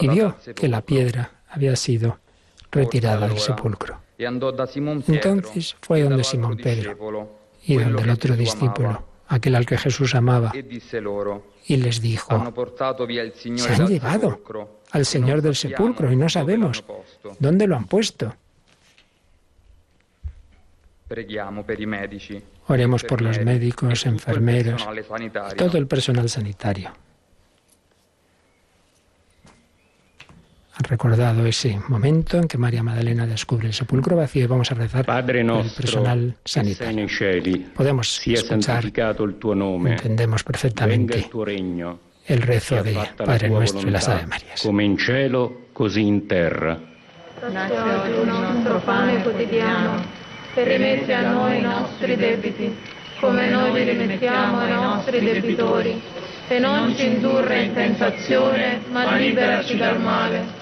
y 0.00 0.06
vio 0.06 0.36
que 0.54 0.68
la 0.68 0.82
piedra 0.82 1.42
había 1.48 1.74
sido 1.74 2.20
retirada 2.72 3.28
del 3.28 3.38
sepulcro. 3.38 4.00
Entonces 4.18 5.76
fue 5.80 6.02
donde 6.02 6.24
Simón 6.24 6.56
Pedro 6.56 7.38
y 7.64 7.76
donde 7.76 8.02
el 8.02 8.10
otro 8.10 8.34
discípulo, 8.34 9.04
aquel 9.28 9.54
al 9.54 9.66
que 9.66 9.78
Jesús 9.78 10.14
amaba, 10.14 10.52
y 11.66 11.76
les 11.76 12.00
dijo, 12.00 12.54
se 13.56 13.74
han 13.74 13.86
llevado 13.86 14.40
al 14.90 15.06
Señor 15.06 15.42
del 15.42 15.54
sepulcro 15.54 16.10
y 16.10 16.16
no 16.16 16.28
sabemos 16.28 16.82
dónde 17.38 17.66
lo 17.66 17.76
han 17.76 17.84
puesto. 17.84 18.34
Oremos 22.68 23.04
por 23.04 23.20
los 23.20 23.38
médicos, 23.44 24.06
enfermeros, 24.06 24.86
todo 25.56 25.76
el 25.76 25.86
personal 25.86 26.28
sanitario. 26.28 26.90
Han 30.74 30.84
recordado 30.84 31.44
ese 31.44 31.78
momento 31.88 32.38
en 32.38 32.48
que 32.48 32.56
María 32.56 32.82
Magdalena 32.82 33.26
descubre 33.26 33.66
el 33.66 33.74
sepulcro 33.74 34.16
vacío 34.16 34.44
y 34.44 34.46
vamos 34.46 34.70
a 34.70 34.74
rezar 34.74 35.04
Padre 35.04 35.40
el 35.40 35.70
personal 35.76 36.34
sanitario. 36.44 37.08
Podemos 37.74 38.26
escuchar, 38.26 38.84
entendemos 38.86 40.42
perfectamente 40.42 41.28
el 42.26 42.40
rezo 42.40 42.82
de 42.82 42.96
Padre 43.16 43.50
nuestro 43.50 43.86
y 43.86 43.90
las 43.90 44.08
Ave 44.08 44.26
Marías. 44.26 44.62
Come 44.62 44.84
in 44.84 44.96
cielo, 44.96 45.66
così 45.72 46.06
in 46.06 46.26
terra. 46.26 46.80
Dacci 47.40 47.72
oggi 47.72 48.20
il 48.20 48.26
nostro 48.26 48.78
pane 48.78 49.22
quotidiano, 49.22 50.00
permetti 50.54 51.12
a 51.12 51.32
noi 51.32 51.58
i 51.58 51.60
nostri 51.60 52.16
debiti, 52.16 52.74
come 53.20 53.50
noi 53.50 53.72
li 53.72 53.90
rimettiamo 53.90 54.60
ai 54.60 54.72
nostri 54.72 55.20
debitori 55.20 56.00
e 56.48 56.58
non 56.58 56.94
ci 56.94 57.06
indurre 57.06 57.62
in 57.62 57.74
tentazione, 57.74 58.80
ma 58.90 59.16
liberaci 59.16 59.76
dal 59.76 60.00
male. 60.00 60.61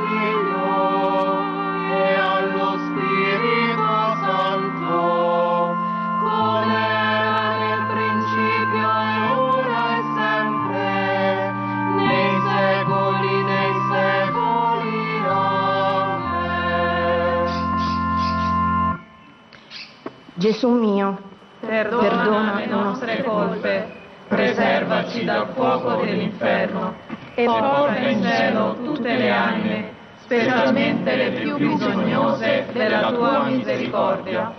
Gesù 20.41 20.71
mio, 20.71 21.19
perdona, 21.59 22.01
perdona 22.01 22.55
le 22.55 22.65
nostre 22.65 23.23
colpe, 23.23 23.87
preservaci 24.27 25.23
dal 25.23 25.49
fuoco 25.53 26.03
dell'inferno 26.03 26.95
e 27.35 27.45
porta 27.45 28.09
in 28.09 28.23
cielo 28.23 28.75
tutte 28.83 29.17
le 29.17 29.29
anime, 29.29 29.89
specialmente 30.17 31.15
le 31.15 31.31
più 31.39 31.57
bisognose 31.57 32.65
della 32.73 33.11
tua 33.13 33.43
misericordia. 33.43 34.51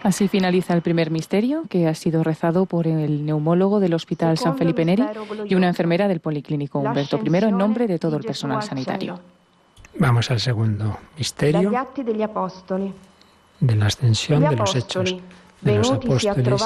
Así 0.00 0.28
finaliza 0.28 0.72
el 0.72 0.80
primer 0.80 1.10
misterio, 1.10 1.64
que 1.68 1.88
ha 1.88 1.94
sido 1.94 2.22
rezado 2.22 2.64
por 2.64 2.86
el 2.86 3.26
neumólogo 3.26 3.80
del 3.80 3.92
Hospital 3.92 4.38
San 4.38 4.56
Felipe 4.56 4.86
Neri 4.86 5.04
y 5.44 5.54
una 5.56 5.68
enfermera 5.68 6.08
del 6.08 6.20
Policlínico 6.20 6.78
Humberto 6.78 7.20
I 7.22 7.36
en 7.36 7.58
nombre 7.58 7.86
de 7.86 7.98
todo 7.98 8.16
el 8.16 8.24
personal 8.24 8.62
sanitario. 8.62 9.20
Vamos 9.98 10.30
al 10.30 10.40
segundo 10.40 10.96
misterio 11.18 11.70
de 13.60 13.76
la 13.76 13.86
ascensión 13.86 14.40
de 14.42 14.56
los 14.56 14.74
hechos 14.76 15.16
de 15.60 15.76
los 15.76 15.90
apóstoles. 15.90 16.62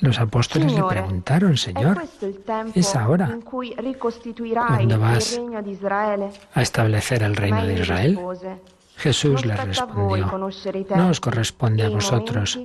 Los 0.00 0.18
apóstoles 0.18 0.72
le 0.72 0.82
preguntaron, 0.82 1.56
Señor, 1.56 2.02
es 2.74 2.96
ahora 2.96 3.38
cuando 4.66 4.98
vas 4.98 5.40
a 6.54 6.62
establecer 6.62 7.22
el 7.22 7.36
reino 7.36 7.66
de 7.66 7.74
Israel. 7.74 8.18
Jesús 8.96 9.44
le 9.44 9.56
respondió, 9.56 10.38
no 10.96 11.08
os 11.08 11.20
corresponde 11.20 11.84
a 11.84 11.88
vosotros 11.88 12.58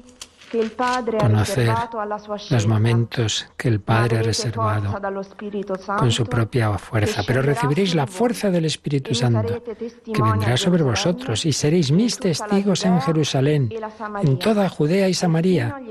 conocer 1.20 1.74
los 2.50 2.68
momentos 2.68 3.48
que 3.58 3.68
el 3.68 3.80
Padre 3.80 4.20
ha 4.20 4.22
reservado 4.24 5.00
con 5.98 6.12
su 6.12 6.26
propia 6.26 6.78
fuerza, 6.78 7.24
pero 7.26 7.42
recibiréis 7.42 7.96
la 7.96 8.08
fuerza 8.08 8.50
del 8.50 8.66
Espíritu 8.66 9.14
Santo 9.14 9.64
que 9.64 10.22
vendrá 10.22 10.58
sobre 10.58 10.84
vosotros 10.84 11.46
y 11.46 11.54
seréis 11.54 11.92
mis 11.92 12.18
testigos 12.18 12.86
en 12.86 13.02
Jerusalén, 13.02 13.70
en 14.22 14.40
toda 14.40 14.70
Judea 14.70 15.08
y 15.08 15.14
Samaria 15.14 15.82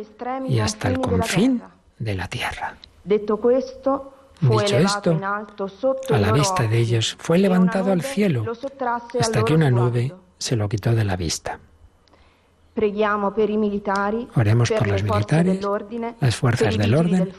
y 0.49 0.59
hasta 0.59 0.89
el 0.89 1.01
confín 1.01 1.63
de 1.99 2.15
la 2.15 2.29
tierra. 2.29 2.77
Dicho 4.41 4.79
esto, 4.79 5.23
a 6.11 6.19
la 6.19 6.33
vista 6.33 6.63
de 6.65 6.79
ellos 6.79 7.17
fue 7.19 7.39
levantado 7.39 7.93
al 7.93 8.03
cielo 8.03 8.45
hasta 9.19 9.45
que 9.45 9.55
una 9.55 9.71
nube 9.71 10.15
se 10.39 10.57
lo 10.57 10.69
quitó 10.69 10.95
de 10.95 11.05
la 11.05 11.17
vista. 11.17 11.59
Oremos 14.35 14.71
por 14.71 14.87
los 14.87 15.03
militares, 15.03 15.61
las 16.21 16.37
fuerzas 16.37 16.77
del 16.79 16.95
orden, 16.95 17.33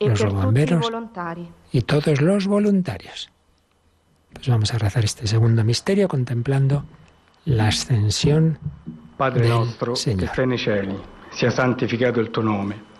los 0.00 0.34
bomberos 0.34 0.90
y 1.72 1.80
todos 1.82 2.20
los 2.20 2.46
voluntarios. 2.46 3.30
Pues 4.32 4.48
vamos 4.48 4.74
a 4.74 4.78
rezar 4.78 5.04
este 5.04 5.26
segundo 5.26 5.62
misterio 5.62 6.08
contemplando 6.08 6.84
la 7.44 7.68
ascensión 7.68 8.58
Padre 9.16 9.42
del 9.42 9.50
nostro 9.50 9.94
Señor. 9.94 10.20
che 10.20 10.26
stai 10.26 10.46
nei 10.46 10.58
cieli, 10.58 11.00
sia 11.30 11.50
santificato 11.50 12.18
il 12.20 12.30
tuo 12.30 12.42
nome. 12.42 12.92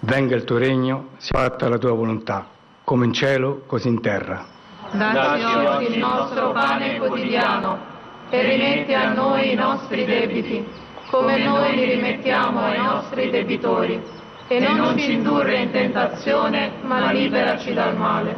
Venga 0.00 0.36
il 0.36 0.44
tuo 0.44 0.58
regno, 0.58 1.08
sia 1.18 1.36
fatta 1.40 1.68
la 1.68 1.78
tua 1.78 1.92
volontà, 1.92 2.46
come 2.84 3.06
in 3.06 3.12
cielo, 3.12 3.64
così 3.66 3.88
in 3.88 4.00
terra. 4.00 4.46
Dacci 4.92 5.66
oggi 5.66 5.92
il 5.94 5.98
nostro 5.98 6.52
pane 6.52 6.98
quotidiano 6.98 7.96
e 8.30 8.42
rimetti 8.42 8.94
a 8.94 9.12
noi 9.12 9.52
i 9.52 9.54
nostri 9.54 10.04
debiti, 10.04 10.66
come 11.10 11.38
noi 11.38 11.74
li 11.74 11.84
rimettiamo 11.94 12.60
ai 12.60 12.78
nostri 12.78 13.30
debitori. 13.30 14.00
E 14.46 14.60
non 14.60 14.96
ci 14.96 15.12
indurre 15.12 15.58
in 15.58 15.70
tentazione, 15.70 16.72
ma 16.82 17.10
liberaci 17.10 17.74
dal 17.74 17.96
male. 17.96 18.36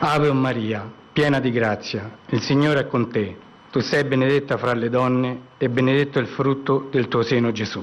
Ave 0.00 0.32
Maria, 0.32 0.90
piena 1.12 1.38
di 1.38 1.52
grazia, 1.52 2.10
il 2.26 2.40
Signore 2.40 2.80
è 2.80 2.86
con 2.88 3.10
te. 3.10 3.36
Tu 3.70 3.80
sei 3.80 4.04
benedetta 4.04 4.56
fra 4.56 4.74
le 4.74 4.90
donne 4.90 5.40
e 5.56 5.68
benedetto 5.68 6.18
è 6.18 6.22
il 6.22 6.28
frutto 6.28 6.88
del 6.90 7.08
tuo 7.08 7.22
seno 7.22 7.52
Gesù. 7.52 7.82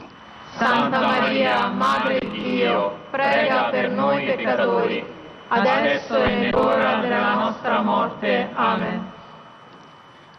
Santa 0.55 0.99
Maria, 0.99 1.67
Madre 1.67 2.19
di 2.19 2.41
Dio, 2.41 2.97
prega 3.09 3.69
per 3.71 3.89
noi 3.91 4.25
peccatori, 4.25 5.03
adesso 5.47 6.21
e 6.21 6.35
nell'ora 6.35 6.95
della 6.97 7.35
nostra 7.35 7.81
morte. 7.81 8.49
Amen. 8.53 9.08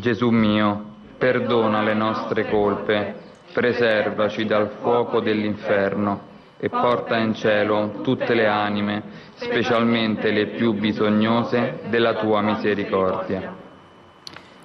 Gesù 0.00 0.30
mio, 0.30 0.84
perdona 1.18 1.82
le 1.82 1.94
nostre 1.94 2.48
colpe, 2.48 3.14
preservaci 3.52 4.46
dal 4.46 4.70
fuoco 4.80 5.20
dell'inferno 5.20 6.28
e 6.58 6.68
porta 6.68 7.16
in 7.18 7.34
cielo 7.34 8.00
tutte 8.02 8.34
le 8.34 8.46
anime, 8.46 9.02
specialmente 9.34 10.30
le 10.30 10.46
più 10.48 10.72
bisognose 10.72 11.80
della 11.88 12.14
tua 12.14 12.40
misericordia. 12.40 13.54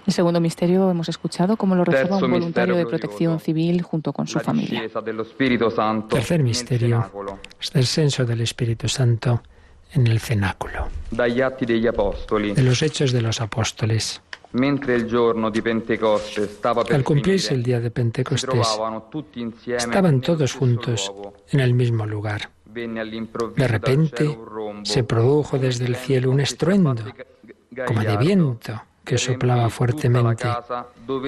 El 0.07 0.13
segundo 0.13 0.39
misterio 0.39 0.89
hemos 0.89 1.09
escuchado 1.09 1.57
cómo 1.57 1.73
lo 1.75 1.83
rezaba 1.83 2.09
Terzo 2.09 2.25
un 2.25 2.31
voluntario 2.31 2.75
de 2.75 2.83
misterio 2.83 2.99
protección 2.99 3.39
civil 3.39 3.81
junto 3.81 4.13
con 4.13 4.27
su 4.27 4.39
familia. 4.39 4.81
discesa 4.81 5.01
dello 5.01 5.23
Spirito 5.23 5.69
Santo 5.69 6.15
Tercer 6.15 6.37
nel 6.37 6.47
misterio 6.47 7.01
cenacolo. 7.01 7.39
es 7.59 7.75
el 7.75 7.85
censo 7.85 8.23
del 8.23 8.41
Espíritu 8.41 8.87
Santo 8.87 9.41
en 9.93 10.05
el 10.07 10.19
cenáculo. 10.19 10.87
Dagli 11.09 11.41
Atti 11.41 11.65
degli 11.65 11.87
Apostoli, 11.87 12.53
De 12.53 12.61
los 12.61 12.81
hechos 12.83 13.11
de 13.11 13.21
los 13.21 13.41
apóstoles. 13.41 14.21
Al 16.91 17.03
cumplirse 17.03 17.53
el 17.53 17.63
día 17.63 17.79
de 17.79 17.91
Pentecostés, 17.91 18.79
estaban 19.67 20.21
todos 20.21 20.53
juntos 20.53 21.11
en 21.49 21.59
el 21.59 21.73
mismo 21.73 22.05
lugar. 22.05 22.49
De 22.73 23.67
repente 23.67 24.37
se 24.83 25.03
produjo 25.03 25.57
desde 25.57 25.85
el 25.85 25.95
cielo 25.95 26.31
un 26.31 26.39
estruendo, 26.39 27.03
como 27.85 28.01
de 28.01 28.17
viento, 28.17 28.81
que 29.03 29.17
soplaba 29.17 29.69
fuertemente 29.69 30.47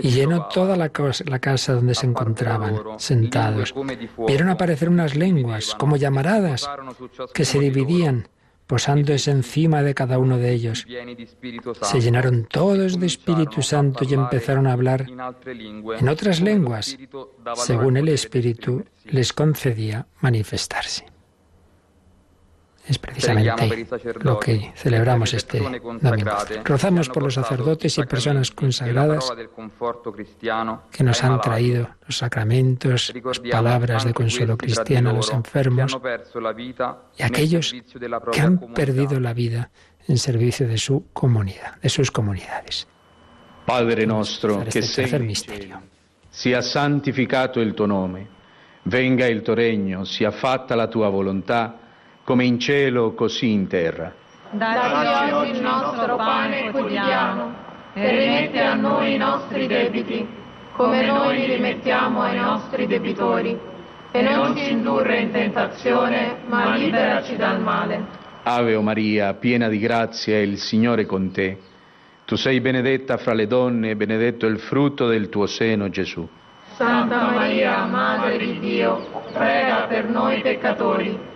y 0.01 0.09
llenó 0.09 0.47
toda 0.47 0.75
la 0.75 0.89
casa 0.89 1.73
donde 1.73 1.95
se 1.95 2.05
encontraban, 2.05 2.81
sentados. 2.97 3.73
Vieron 4.27 4.49
aparecer 4.49 4.89
unas 4.89 5.15
lenguas, 5.15 5.75
como 5.75 5.95
llamaradas, 5.95 6.69
que 7.33 7.45
se 7.45 7.59
dividían 7.59 8.27
posándose 8.67 9.31
encima 9.31 9.81
de 9.81 9.95
cada 9.95 10.19
uno 10.19 10.37
de 10.37 10.51
ellos. 10.51 10.85
Se 11.81 12.01
llenaron 12.01 12.45
todos 12.45 12.99
de 12.99 13.07
Espíritu 13.07 13.61
Santo 13.61 14.05
y 14.07 14.13
empezaron 14.13 14.67
a 14.67 14.73
hablar 14.73 15.07
en 15.09 16.09
otras 16.09 16.41
lenguas, 16.41 16.97
según 17.55 17.97
el 17.97 18.09
Espíritu 18.09 18.83
les 19.05 19.33
concedía 19.33 20.07
manifestarse. 20.19 21.16
Es 22.87 22.97
precisamente 22.99 23.85
lo 24.21 24.39
que 24.39 24.71
celebramos 24.75 25.33
este 25.33 25.59
domingo. 25.59 25.97
Rozamos 26.63 27.09
por 27.09 27.23
los 27.23 27.33
sacerdotes 27.33 27.97
y 27.97 28.03
personas 28.03 28.51
consagradas 28.51 29.29
que 30.91 31.03
nos 31.03 31.23
han 31.23 31.41
traído 31.41 31.89
los 32.05 32.17
sacramentos, 32.17 33.13
las 33.23 33.39
palabras 33.39 34.05
de 34.05 34.13
consuelo 34.13 34.57
cristiano 34.57 35.09
a 35.09 35.13
los 35.13 35.31
enfermos 35.33 35.97
y 37.17 37.23
aquellos 37.23 37.75
que 38.31 38.41
han 38.41 38.57
perdido 38.73 39.19
la 39.19 39.33
vida 39.33 39.69
en 40.07 40.17
servicio 40.17 40.67
de 40.67 40.77
su 40.77 41.07
comunidad, 41.11 41.75
de 41.81 41.89
sus 41.89 42.11
comunidades. 42.11 42.87
Padre 43.65 44.05
nostro 44.05 44.61
este 44.61 44.79
che 44.79 44.85
sei 44.85 45.35
cielo, 45.35 45.81
sia 46.29 46.61
santificato 46.61 47.59
il 47.59 47.73
tuo 47.73 47.85
nome, 47.85 48.25
venga 48.83 49.27
il 49.27 49.41
tuo 49.41 49.53
regno, 49.53 50.05
sia 50.05 50.31
fatta 50.31 50.73
la 50.73 50.87
tua 50.87 51.09
volontà 51.09 51.86
come 52.27 52.43
in 52.43 52.59
cielo 52.59 53.13
così 53.13 53.51
in 53.51 53.67
terra. 53.67 54.13
Dacci 54.51 55.31
oggi 55.31 55.51
il 55.51 55.61
nostro 55.61 56.17
pane 56.17 56.71
quotidiano 56.71 57.55
e 57.93 58.09
rimetti 58.09 58.57
a 58.57 58.73
noi 58.73 59.13
i 59.13 59.17
nostri 59.17 59.65
debiti, 59.65 60.27
come 60.73 61.05
noi 61.05 61.37
li 61.37 61.45
rimettiamo 61.45 62.19
ai 62.19 62.37
nostri 62.37 62.85
debitori, 62.85 63.57
e 64.11 64.21
non 64.21 64.57
ci 64.57 64.71
indurre 64.71 65.21
in 65.21 65.31
tentazione, 65.31 66.39
ma 66.47 66.75
liberaci 66.75 67.37
dal 67.37 67.61
male. 67.61 68.05
Ave 68.43 68.75
o 68.75 68.81
Maria, 68.81 69.33
piena 69.35 69.69
di 69.69 69.79
grazia, 69.79 70.37
il 70.37 70.57
Signore 70.57 71.03
è 71.03 71.05
con 71.05 71.31
te. 71.31 71.57
Tu 72.25 72.35
sei 72.35 72.59
benedetta 72.59 73.15
fra 73.15 73.31
le 73.31 73.47
donne 73.47 73.91
e 73.91 73.95
benedetto 73.95 74.47
il 74.47 74.59
frutto 74.59 75.07
del 75.07 75.29
tuo 75.29 75.45
seno, 75.45 75.87
Gesù. 75.87 76.27
Santa 76.73 77.31
Maria, 77.31 77.85
Madre 77.85 78.37
di 78.37 78.59
Dio, 78.59 79.23
prega 79.31 79.85
per 79.87 80.09
noi 80.09 80.41
peccatori 80.41 81.35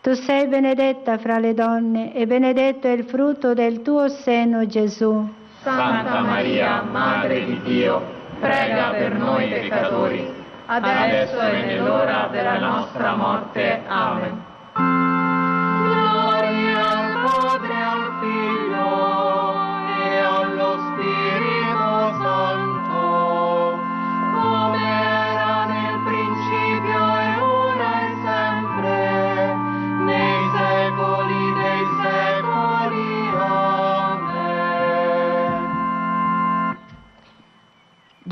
Tu 0.00 0.14
sei 0.14 0.46
benedetta 0.46 1.18
fra 1.18 1.38
le 1.38 1.54
donne 1.54 2.14
e 2.14 2.26
benedetto 2.26 2.86
è 2.86 2.92
il 2.92 3.04
frutto 3.04 3.52
del 3.52 3.82
tuo 3.82 4.08
seno, 4.08 4.64
Gesù. 4.64 5.34
Santa 5.62 6.20
Maria, 6.20 6.82
Madre 6.82 7.44
di 7.44 7.60
Dio, 7.62 8.00
prega 8.38 8.90
per 8.90 9.14
noi 9.14 9.48
peccatori, 9.48 10.32
adesso 10.66 11.40
e 11.40 11.64
nell'ora 11.64 12.28
della 12.30 12.58
nostra 12.58 13.16
morte. 13.16 13.82
Amen. 13.88 15.07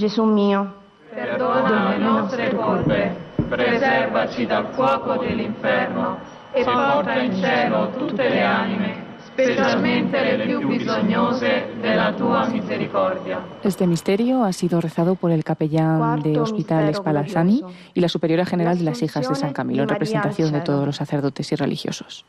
Gesù 0.07 0.23
mio, 0.23 0.73
Perdona 1.13 1.91
le 1.91 1.99
nostre 1.99 2.55
colpe, 2.55 3.17
preservaci 3.49 4.47
dal 4.47 4.69
fuoco 4.73 5.17
dell'inferno 5.17 6.21
e 6.53 6.63
porta 6.63 7.15
in 7.19 7.35
cielo 7.35 7.91
tutte 7.91 8.29
le 8.29 8.41
anime, 8.41 9.05
specialmente 9.25 10.37
le 10.37 10.45
più 10.47 10.65
bisognose 10.65 11.75
della 11.81 12.13
tua 12.13 12.47
misericordia. 12.47 13.45
Este 13.63 13.85
misterio 13.89 14.45
ha 14.45 14.53
sido 14.53 14.81
rezado 14.81 15.17
por 15.17 15.33
el 15.33 15.43
capellán 15.43 16.23
de 16.23 16.39
Hospital 16.39 16.95
Spallanzani 16.95 17.65
y 17.93 18.01
la 18.01 18.09
superiora 18.09 18.47
general 18.47 18.79
de 18.79 18.85
las 18.85 19.03
hijas 19.03 19.29
de 19.29 19.35
San 19.35 19.53
Camilo, 19.53 19.83
en 19.83 19.89
representación 19.89 20.53
de 20.53 20.61
todos 20.61 20.87
los 20.87 20.95
sacerdotes 20.95 21.51
y 21.51 21.57
religiosos. 21.57 22.25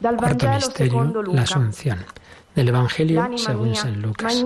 Cuarto 0.00 0.48
misterio, 0.48 1.22
la 1.24 1.42
Asunción. 1.42 1.98
Del 2.58 2.70
Evangelio 2.70 3.30
según 3.36 3.76
San 3.76 4.02
Lucas. 4.02 4.44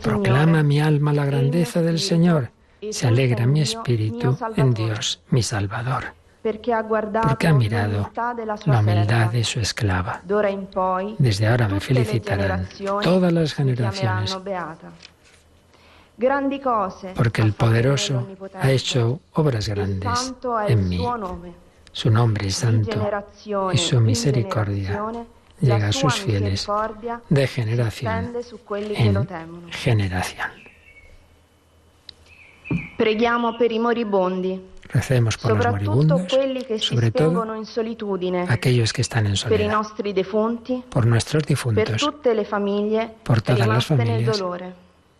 Proclama 0.00 0.62
mi 0.62 0.80
alma 0.80 1.12
la 1.12 1.26
grandeza 1.26 1.82
del 1.82 1.98
Señor. 1.98 2.50
Se 2.90 3.06
alegra 3.06 3.44
mi 3.46 3.60
espíritu 3.60 4.38
en 4.56 4.72
Dios, 4.72 5.20
mi 5.28 5.42
Salvador 5.42 6.14
porque 6.42 7.46
ha 7.46 7.52
mirado 7.52 8.10
la 8.64 8.80
humildad 8.80 9.30
de 9.30 9.44
su 9.44 9.60
esclava. 9.60 10.22
Desde 11.18 11.46
ahora 11.46 11.68
me 11.68 11.78
felicitarán 11.78 12.66
todas 13.02 13.32
las 13.32 13.52
generaciones, 13.52 14.38
porque 17.14 17.42
el 17.42 17.52
poderoso 17.52 18.26
ha 18.62 18.70
hecho 18.70 19.20
obras 19.34 19.68
grandes 19.68 20.34
en 20.68 20.88
mí. 20.88 21.04
Su 21.92 22.10
nombre 22.10 22.48
es 22.48 22.56
santo 22.56 22.98
y 23.74 23.76
su 23.76 24.00
misericordia 24.00 24.98
llega 25.62 25.88
a 25.88 25.92
sus 25.92 26.14
fieles 26.14 26.66
de 27.28 27.46
generación 27.46 28.34
en 28.76 29.70
generación. 29.70 30.50
Preghiamo 32.96 33.56
per 33.58 33.72
i 33.72 33.78
moribondi. 33.78 34.60
Recemos 34.88 35.38
por 35.38 35.56
los 35.56 35.66
moribundos, 35.66 36.22
sobre 36.80 37.10
todo 37.10 37.44
aquellos 38.48 38.92
que 38.92 39.00
están 39.00 39.26
en 39.26 39.36
soledad, 39.36 39.82
por 40.90 41.06
nuestros 41.06 41.44
difuntos, 41.44 42.02
por 43.22 43.40
todas 43.40 43.66
las 43.66 43.86
familias 43.86 44.42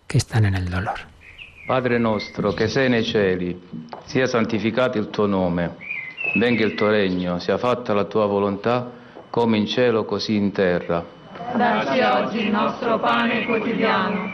que 0.06 0.18
están 0.18 0.44
en 0.44 0.54
el 0.54 0.70
dolor. 0.70 1.12
Padre 1.64 1.98
nostro 1.98 2.52
che 2.54 2.66
sei 2.66 2.88
nei 2.88 3.04
cieli, 3.04 3.56
sia 4.04 4.26
santificato 4.26 4.98
il 4.98 5.10
tuo 5.10 5.26
nome, 5.26 5.76
venga 6.34 6.64
il 6.64 6.74
tuo 6.74 6.88
regno, 6.90 7.38
sia 7.38 7.56
fatta 7.56 7.94
la 7.94 8.04
tua 8.04 8.26
volontà, 8.26 8.90
come 9.32 9.56
in 9.56 9.66
cielo 9.66 10.04
così 10.04 10.34
in 10.34 10.52
terra. 10.52 11.02
Dacci 11.54 12.00
oggi 12.00 12.44
il 12.44 12.50
nostro 12.50 12.98
pane 12.98 13.46
quotidiano, 13.46 14.30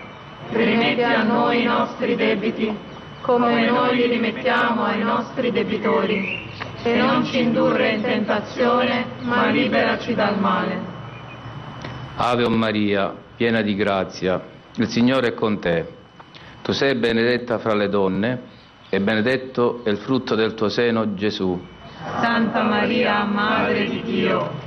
rimetti 0.51 1.05
a 1.05 1.23
noi 1.23 1.61
i 1.61 1.65
nostri 1.65 2.17
debiti 2.17 2.77
come 3.21 3.65
noi 3.65 3.95
li 3.95 4.07
rimettiamo 4.09 4.83
ai 4.83 5.01
nostri 5.01 5.53
debitori, 5.53 6.51
e 6.83 6.97
non 6.97 7.25
ci 7.25 7.39
indurre 7.39 7.91
in 7.91 8.03
tentazione, 8.03 9.05
ma 9.21 9.47
liberaci 9.47 10.15
dal 10.15 10.37
male. 10.41 10.81
Ave 12.17 12.49
Maria, 12.49 13.15
piena 13.37 13.63
di 13.63 13.77
grazia, 13.77 14.43
il 14.75 14.89
Signore 14.89 15.29
è 15.29 15.35
con 15.35 15.61
te. 15.61 15.87
Tu 16.63 16.73
sei 16.73 16.97
benedetta 16.97 17.59
fra 17.59 17.75
le 17.75 17.89
donne, 17.89 18.41
e 18.89 19.01
benedetto 19.01 19.83
è 19.85 19.91
il 19.91 19.99
frutto 19.99 20.35
del 20.35 20.55
tuo 20.55 20.69
seno, 20.69 21.15
Gesù. 21.15 21.57
Santa 22.21 22.63
Maria, 22.63 23.23
Madre 23.23 23.85
di 23.89 24.03
Dio, 24.03 24.67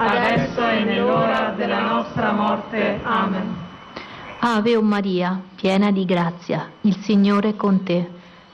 adesso 0.00 0.66
e 0.66 0.84
nell'ora 0.84 1.52
della 1.54 1.80
nostra 1.80 2.32
morte. 2.32 3.00
Amen. 3.02 3.56
Ave 4.38 4.74
o 4.74 4.82
Maria, 4.82 5.38
piena 5.54 5.90
di 5.90 6.06
grazia, 6.06 6.70
il 6.82 6.96
Signore 7.02 7.50
è 7.50 7.56
con 7.56 7.82
te. 7.82 8.08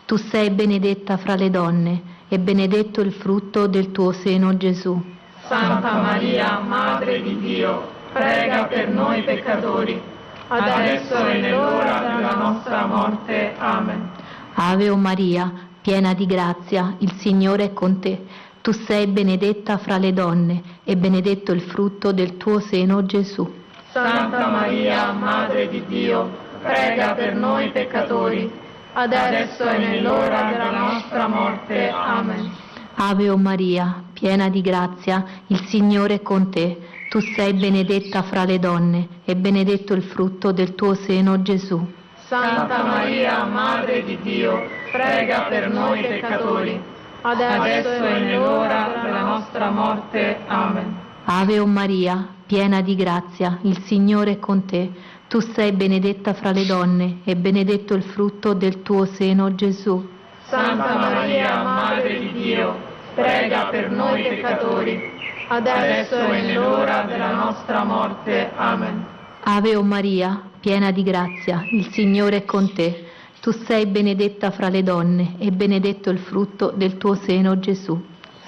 Tu 0.04 0.16
sei 0.16 0.50
benedetta 0.50 1.16
fra 1.16 1.36
le 1.36 1.50
donne 1.50 2.14
e 2.28 2.38
benedetto 2.40 3.00
il 3.00 3.12
frutto 3.12 3.68
del 3.68 3.92
tuo 3.92 4.10
seno 4.10 4.56
Gesù. 4.56 5.00
Santa 5.46 5.92
Maria, 5.92 6.58
Madre 6.58 7.22
di 7.22 7.38
Dio, 7.38 7.88
prega 8.12 8.64
per 8.64 8.88
noi 8.88 9.22
peccatori, 9.22 10.00
adesso 10.48 11.24
e 11.28 11.40
nell'ora 11.40 12.16
della 12.16 12.34
nostra 12.34 12.86
morte. 12.86 13.54
Amen. 13.56 14.10
Ave 14.54 14.90
o 14.90 14.96
Maria, 14.96 15.52
piena 15.80 16.14
di 16.14 16.26
grazia, 16.26 16.96
il 16.98 17.12
Signore 17.12 17.66
è 17.66 17.72
con 17.72 18.00
te. 18.00 18.26
Tu 18.66 18.72
sei 18.72 19.06
benedetta 19.06 19.78
fra 19.78 19.96
le 19.96 20.12
donne 20.12 20.60
e 20.82 20.96
benedetto 20.96 21.52
il 21.52 21.60
frutto 21.60 22.10
del 22.10 22.36
tuo 22.36 22.58
seno 22.58 23.06
Gesù. 23.06 23.48
Santa 23.92 24.48
Maria, 24.48 25.12
Madre 25.12 25.68
di 25.68 25.84
Dio, 25.86 26.28
prega 26.62 27.14
per 27.14 27.36
noi 27.36 27.70
peccatori, 27.70 28.50
adesso 28.94 29.68
e 29.68 29.78
nell'ora 29.78 30.50
della 30.50 30.70
nostra 30.72 31.28
morte. 31.28 31.90
Amen. 31.90 32.50
Ave 32.96 33.30
o 33.30 33.36
Maria, 33.36 34.02
piena 34.12 34.48
di 34.48 34.62
grazia, 34.62 35.24
il 35.46 35.60
Signore 35.66 36.14
è 36.14 36.22
con 36.22 36.50
te. 36.50 36.76
Tu 37.08 37.20
sei 37.20 37.52
benedetta 37.52 38.24
fra 38.24 38.44
le 38.44 38.58
donne 38.58 39.20
e 39.24 39.36
benedetto 39.36 39.94
il 39.94 40.02
frutto 40.02 40.50
del 40.50 40.74
tuo 40.74 40.94
seno, 40.94 41.40
Gesù. 41.40 41.86
Santa 42.26 42.82
Maria, 42.82 43.44
Madre 43.44 44.02
di 44.02 44.18
Dio, 44.22 44.60
prega 44.90 45.42
per 45.42 45.70
noi 45.70 46.00
peccatori, 46.00 46.94
adesso 47.30 48.04
e 48.04 48.20
nell'ora 48.20 49.00
della 49.02 49.22
nostra 49.22 49.70
morte. 49.70 50.38
Amen. 50.46 51.04
Ave 51.24 51.58
o 51.58 51.66
Maria, 51.66 52.28
piena 52.46 52.80
di 52.82 52.94
grazia, 52.94 53.58
il 53.62 53.82
Signore 53.82 54.32
è 54.32 54.38
con 54.38 54.64
te. 54.64 54.90
Tu 55.28 55.40
sei 55.40 55.72
benedetta 55.72 56.34
fra 56.34 56.52
le 56.52 56.64
donne 56.64 57.18
e 57.24 57.34
benedetto 57.34 57.94
il 57.94 58.04
frutto 58.04 58.54
del 58.54 58.82
tuo 58.82 59.06
seno, 59.06 59.54
Gesù. 59.56 60.08
Santa 60.44 60.96
Maria, 60.96 61.62
Madre 61.62 62.20
di 62.20 62.32
Dio, 62.32 62.76
prega 63.14 63.66
per 63.66 63.90
noi 63.90 64.22
peccatori, 64.22 65.10
adesso 65.48 66.16
e 66.16 66.42
nell'ora 66.42 67.02
della 67.02 67.32
nostra 67.32 67.82
morte. 67.82 68.52
Amen. 68.54 69.04
Ave 69.42 69.74
o 69.74 69.82
Maria, 69.82 70.40
piena 70.60 70.92
di 70.92 71.02
grazia, 71.02 71.64
il 71.70 71.90
Signore 71.90 72.36
è 72.36 72.44
con 72.44 72.72
te. 72.72 73.05
Tu 73.46 73.52
sei 73.64 73.86
benedetta 73.86 74.50
fra 74.50 74.68
le 74.68 74.82
donne 74.82 75.36
e 75.38 75.52
benedetto 75.52 76.10
il 76.10 76.18
frutto 76.18 76.72
del 76.74 76.96
tuo 76.96 77.14
seno, 77.14 77.60
Gesù. 77.60 77.96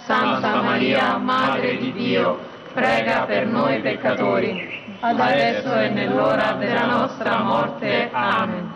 Santa 0.04 0.60
Maria, 0.60 1.16
Madre 1.18 1.76
di 1.76 1.92
Dio, 1.92 2.36
prega 2.72 3.20
per 3.20 3.46
noi 3.46 3.80
peccatori, 3.80 4.96
adesso 4.98 5.72
e 5.72 5.90
nell'ora 5.90 6.54
della 6.54 6.86
nostra 6.86 7.44
morte. 7.44 8.08
Amen. 8.10 8.74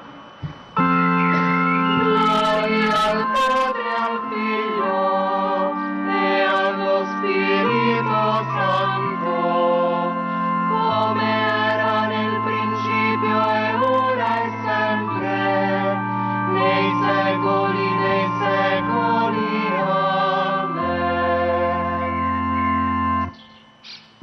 Gloria 1.97 3.03
al 3.11 3.27
Padre, 3.33 3.83
al 3.99 4.21
Figlio 4.31 5.75
e 6.07 6.43
allo 6.43 7.05
Spirito 7.19 8.47
Santo, 8.55 9.35
come 10.71 11.52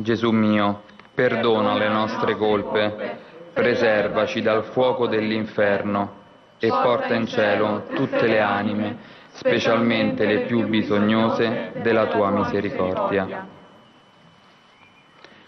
Gesù 0.09 0.31
mio, 0.31 0.81
perdona 1.13 1.77
le 1.77 1.87
nostre 1.87 2.35
colpe, 2.35 3.19
preservaci 3.53 4.41
dal 4.41 4.63
fuoco 4.63 5.05
dell'inferno 5.05 6.13
e 6.57 6.67
porta 6.67 7.13
in 7.13 7.27
cielo 7.27 7.85
tutte 7.93 8.25
le 8.25 8.39
anime, 8.39 8.97
specialmente 9.33 10.25
le 10.25 10.47
più 10.47 10.67
bisognose 10.67 11.73
della 11.83 12.07
tua 12.07 12.31
misericordia. 12.31 13.47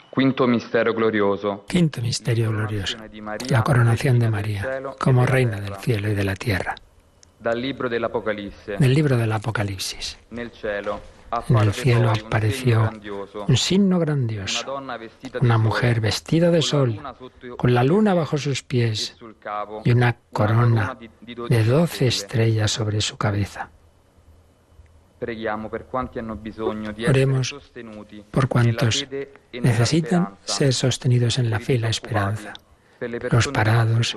Quinto 0.08 0.45
misterio 0.45 0.93
glorioso. 0.93 1.63
Quinto 1.65 2.00
misterio 2.00 2.52
glorioso. 2.52 2.97
La 3.50 3.63
coronación 3.63 4.19
de 4.19 4.30
María 4.30 4.80
como 5.00 5.26
reina 5.26 5.60
del 5.60 5.76
cielo 5.78 6.08
y 6.08 6.13
de 6.13 6.24
la 6.24 6.36
tierra. 6.36 6.76
Del 7.39 7.60
libro 7.60 7.89
del 7.89 8.04
Apocalipsis. 8.04 8.78
Del 8.78 8.93
libro 8.93 9.17
del 9.17 9.32
Apocalipsis. 9.32 10.19
En 10.30 10.38
el 11.62 11.74
cielo 11.74 12.12
apareció 12.12 12.89
un 13.48 13.58
signo 13.58 14.00
grandioso, 14.00 14.82
una 15.41 15.58
mujer 15.58 16.02
vestida 16.02 16.52
de 16.52 16.62
sol, 16.62 17.00
con 17.58 17.74
la 17.74 17.84
luna 17.84 18.13
bajo 18.13 18.38
sus 18.38 18.63
pies 18.63 19.17
y 19.86 19.91
una 19.91 20.17
corona 20.32 20.98
de 21.22 21.63
doce 21.63 22.08
estrellas 22.08 22.72
sobre 22.72 23.02
su 23.02 23.17
cabeza. 23.17 23.70
Oremos 27.08 27.56
por 28.32 28.48
cuantos 28.48 29.08
necesitan 29.54 30.36
ser 30.44 30.74
sostenidos 30.74 31.38
en 31.38 31.50
la 31.50 31.60
fe 31.60 31.76
y 31.76 31.78
la 31.78 31.89
esperanza, 31.89 32.54
los 33.32 33.48
parados, 33.50 34.15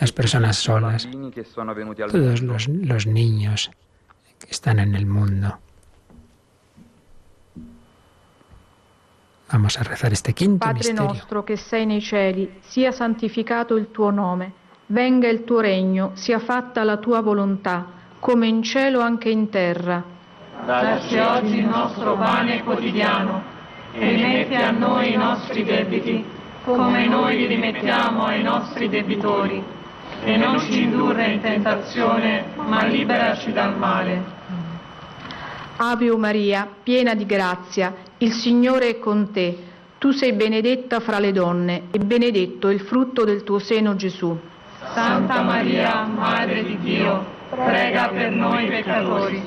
las 0.00 0.12
personas 0.12 0.56
solas, 0.56 1.06
todos 2.10 2.42
los, 2.42 2.68
los 2.68 3.06
niños 3.06 3.70
que 4.38 4.50
están 4.50 4.78
en 4.78 4.94
el 4.94 5.06
mundo. 5.06 5.58
Vamos 9.52 9.78
a 9.78 9.82
rezar 9.82 10.10
este 10.12 10.32
quinto 10.32 10.64
Padre 10.64 10.78
misterio. 10.78 11.02
nostro 11.02 11.44
che 11.44 11.56
sei 11.56 11.84
nei 11.84 12.00
cieli, 12.00 12.54
sia 12.60 12.90
santificato 12.90 13.76
il 13.76 13.90
tuo 13.90 14.08
nome, 14.08 14.52
venga 14.86 15.28
il 15.28 15.44
tuo 15.44 15.60
regno, 15.60 16.12
sia 16.14 16.38
fatta 16.38 16.82
la 16.84 16.96
tua 16.96 17.20
volontà, 17.20 17.86
come 18.18 18.46
in 18.46 18.62
cielo 18.62 19.00
anche 19.00 19.28
in 19.28 19.50
terra. 19.50 20.02
Dacci 20.64 21.18
oggi 21.18 21.58
il 21.58 21.66
nostro 21.66 22.16
pane 22.16 22.62
quotidiano 22.62 23.42
e 23.92 24.14
rimetti 24.14 24.54
a 24.54 24.70
noi 24.70 25.12
i 25.12 25.16
nostri 25.16 25.64
debiti, 25.64 26.24
come 26.64 27.06
noi 27.06 27.36
li 27.36 27.46
rimettiamo 27.46 28.24
ai 28.24 28.42
nostri 28.42 28.88
debitori, 28.88 29.62
e 30.24 30.36
non 30.38 30.60
ci 30.60 30.84
indurre 30.84 31.26
in 31.26 31.42
tentazione, 31.42 32.46
ma 32.56 32.86
liberaci 32.86 33.52
dal 33.52 33.76
male. 33.76 34.40
Ave 35.76 36.16
Maria, 36.16 36.66
piena 36.82 37.14
di 37.14 37.26
grazia, 37.26 37.92
il 38.22 38.32
Signore 38.32 38.88
è 38.88 38.98
con 39.00 39.32
te. 39.32 39.70
Tu 39.98 40.12
sei 40.12 40.32
benedetta 40.32 41.00
fra 41.00 41.18
le 41.18 41.32
donne 41.32 41.84
e 41.90 41.98
benedetto 41.98 42.68
il 42.68 42.80
frutto 42.80 43.24
del 43.24 43.42
tuo 43.42 43.58
seno 43.58 43.96
Gesù. 43.96 44.38
Santa 44.94 45.42
Maria, 45.42 46.04
Madre 46.04 46.64
di 46.64 46.78
Dio, 46.78 47.24
prega 47.50 48.08
per 48.08 48.30
noi 48.30 48.66
peccatori, 48.66 49.42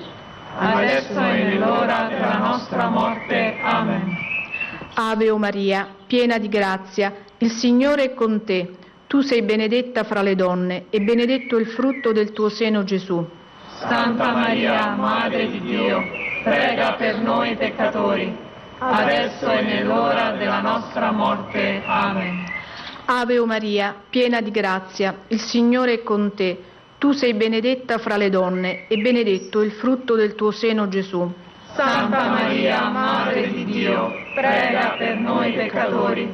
adesso 0.57 1.19
e 1.19 1.43
nell'ora 1.43 2.07
della 2.09 2.38
nostra 2.38 2.89
morte. 2.89 3.55
Amen. 3.61 4.17
Ave 4.93 5.31
Maria, 5.38 5.88
piena 6.05 6.38
di 6.38 6.49
grazia, 6.49 7.13
il 7.38 7.51
Signore 7.51 8.03
è 8.03 8.13
con 8.13 8.43
te. 8.43 8.75
Tu 9.07 9.21
sei 9.21 9.41
benedetta 9.41 10.03
fra 10.03 10.21
le 10.21 10.35
donne 10.35 10.85
e 10.89 10.99
benedetto 10.99 11.57
il 11.57 11.67
frutto 11.67 12.11
del 12.11 12.33
tuo 12.33 12.49
seno 12.49 12.83
Gesù. 12.83 13.25
Santa 13.77 14.31
Maria, 14.31 14.95
Madre 14.95 15.49
di 15.49 15.61
Dio, 15.61 16.01
prega 16.43 16.93
per 16.93 17.19
noi 17.19 17.55
peccatori, 17.55 18.44
adesso 18.79 19.49
e 19.49 19.61
nell'ora 19.61 20.31
della 20.31 20.61
nostra 20.61 21.11
morte. 21.11 21.81
Amen. 21.85 22.53
Ave 23.05 23.39
Maria, 23.45 23.95
piena 24.09 24.41
di 24.41 24.51
grazia, 24.51 25.15
il 25.27 25.39
Signore 25.39 25.93
è 25.93 26.03
con 26.03 26.33
te. 26.33 26.63
Tu 26.97 27.11
sei 27.11 27.35
benedetta 27.35 27.99
fra 27.99 28.17
le 28.17 28.29
donne 28.29 28.88
e 28.88 28.97
benedetto 28.97 29.61
il 29.61 29.71
frutto 29.73 30.15
del 30.15 30.33
tuo 30.33 30.51
seno 30.51 30.88
Gesù. 30.88 31.31
Santa 31.75 32.29
Maria, 32.29 32.89
Madre 32.89 33.51
di 33.51 33.65
Dio, 33.65 34.11
prega 34.33 34.95
per 34.97 35.17
noi 35.17 35.51
peccatori, 35.51 36.33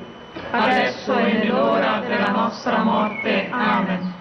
adesso 0.52 1.18
e 1.18 1.34
nell'ora 1.34 2.04
della 2.08 2.30
nostra 2.30 2.84
morte. 2.84 3.48
Amen. 3.50 4.14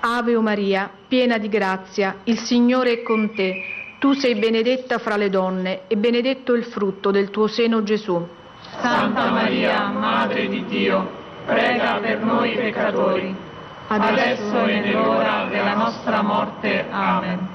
Ave 0.00 0.38
Maria, 0.38 0.90
piena 1.06 1.36
di 1.36 1.48
grazia, 1.48 2.20
il 2.24 2.38
Signore 2.38 2.92
è 2.92 3.02
con 3.02 3.34
te. 3.34 3.81
Tu 4.02 4.14
sei 4.14 4.34
benedetta 4.34 4.98
fra 4.98 5.14
le 5.14 5.30
donne 5.30 5.82
e 5.86 5.96
benedetto 5.96 6.54
il 6.54 6.64
frutto 6.64 7.12
del 7.12 7.30
tuo 7.30 7.46
seno 7.46 7.84
Gesù. 7.84 8.26
Santa 8.80 9.30
Maria, 9.30 9.86
Madre 9.90 10.48
di 10.48 10.64
Dio, 10.64 11.08
prega 11.46 12.00
per 12.02 12.18
noi 12.18 12.50
peccatori, 12.56 13.32
adesso 13.86 14.64
e 14.64 14.80
nell'ora 14.80 15.46
della 15.48 15.74
nostra 15.74 16.20
morte. 16.20 16.84
Amen. 16.90 17.46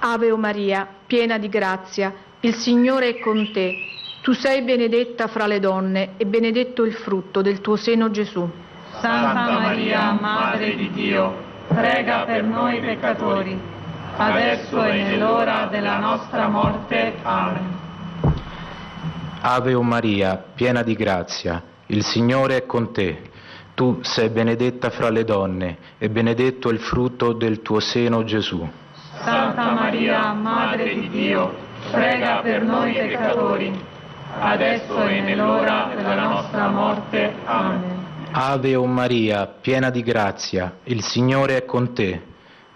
Ave 0.00 0.36
Maria, 0.36 0.84
piena 1.06 1.38
di 1.38 1.48
grazia, 1.48 2.12
il 2.40 2.56
Signore 2.56 3.10
è 3.10 3.20
con 3.20 3.52
te. 3.52 3.76
Tu 4.20 4.32
sei 4.32 4.62
benedetta 4.62 5.28
fra 5.28 5.46
le 5.46 5.60
donne 5.60 6.14
e 6.16 6.26
benedetto 6.26 6.82
il 6.82 6.94
frutto 6.94 7.40
del 7.40 7.60
tuo 7.60 7.76
seno 7.76 8.10
Gesù. 8.10 8.50
Santa 8.98 9.60
Maria, 9.60 10.18
Madre 10.20 10.74
di 10.74 10.90
Dio, 10.90 11.36
prega 11.68 12.24
per 12.24 12.42
noi 12.42 12.80
peccatori, 12.80 13.56
adesso 14.16 14.84
e 14.84 15.02
nell'ora 15.02 15.66
della 15.70 15.98
nostra 15.98 16.48
morte. 16.48 17.14
Amen. 17.22 17.82
Ave 19.40 19.74
o 19.74 19.82
Maria, 19.82 20.42
piena 20.54 20.82
di 20.82 20.94
grazia, 20.94 21.62
il 21.86 22.02
Signore 22.02 22.56
è 22.56 22.66
con 22.66 22.92
te. 22.92 23.30
Tu 23.74 23.98
sei 24.02 24.30
benedetta 24.30 24.88
fra 24.88 25.10
le 25.10 25.24
donne 25.24 25.78
e 25.98 26.08
benedetto 26.08 26.70
il 26.70 26.78
frutto 26.78 27.32
del 27.32 27.60
tuo 27.60 27.80
seno 27.80 28.24
Gesù. 28.24 28.66
Santa 29.20 29.72
Maria, 29.72 30.32
Madre 30.32 30.94
di 30.94 31.08
Dio, 31.08 31.54
prega 31.90 32.40
per 32.40 32.62
noi 32.62 32.92
peccatori, 32.92 33.72
adesso 34.38 35.06
e 35.06 35.20
nell'ora 35.20 35.90
della 35.94 36.28
nostra 36.28 36.68
morte. 36.68 37.34
Amen. 37.44 38.02
Ave 38.30 38.74
o 38.74 38.86
Maria, 38.86 39.46
piena 39.46 39.90
di 39.90 40.02
grazia, 40.02 40.76
il 40.84 41.02
Signore 41.02 41.58
è 41.58 41.64
con 41.64 41.92
te. 41.92 42.32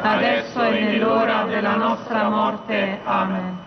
adesso 0.00 0.62
e 0.62 0.80
nell'ora 0.80 1.44
della 1.44 1.76
nostra 1.76 2.28
morte. 2.28 3.00
Amen. 3.04 3.58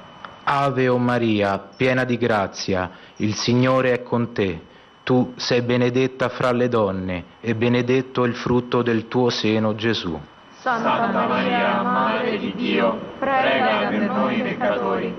Ave 0.44 0.88
o 0.88 0.98
Maria, 0.98 1.58
piena 1.76 2.04
di 2.04 2.18
grazia, 2.18 2.92
il 3.18 3.34
Signore 3.34 3.94
è 3.94 4.04
con 4.04 4.32
te. 4.32 4.62
Tu 5.04 5.34
sei 5.38 5.62
benedetta 5.62 6.30
fra 6.30 6.52
le 6.52 6.68
donne 6.68 7.24
e 7.42 7.56
benedetto 7.56 8.24
il 8.26 8.36
frutto 8.36 8.82
del 8.82 9.08
tuo 9.08 9.30
seno 9.30 9.76
Gesù. 9.76 10.20
Santa 10.60 11.08
Maria, 11.28 11.82
Madre 11.82 12.38
di 12.38 12.54
Dio, 12.56 13.00
prega 13.20 13.88
per 13.88 14.10
noi 14.10 14.42
peccatori, 14.42 15.16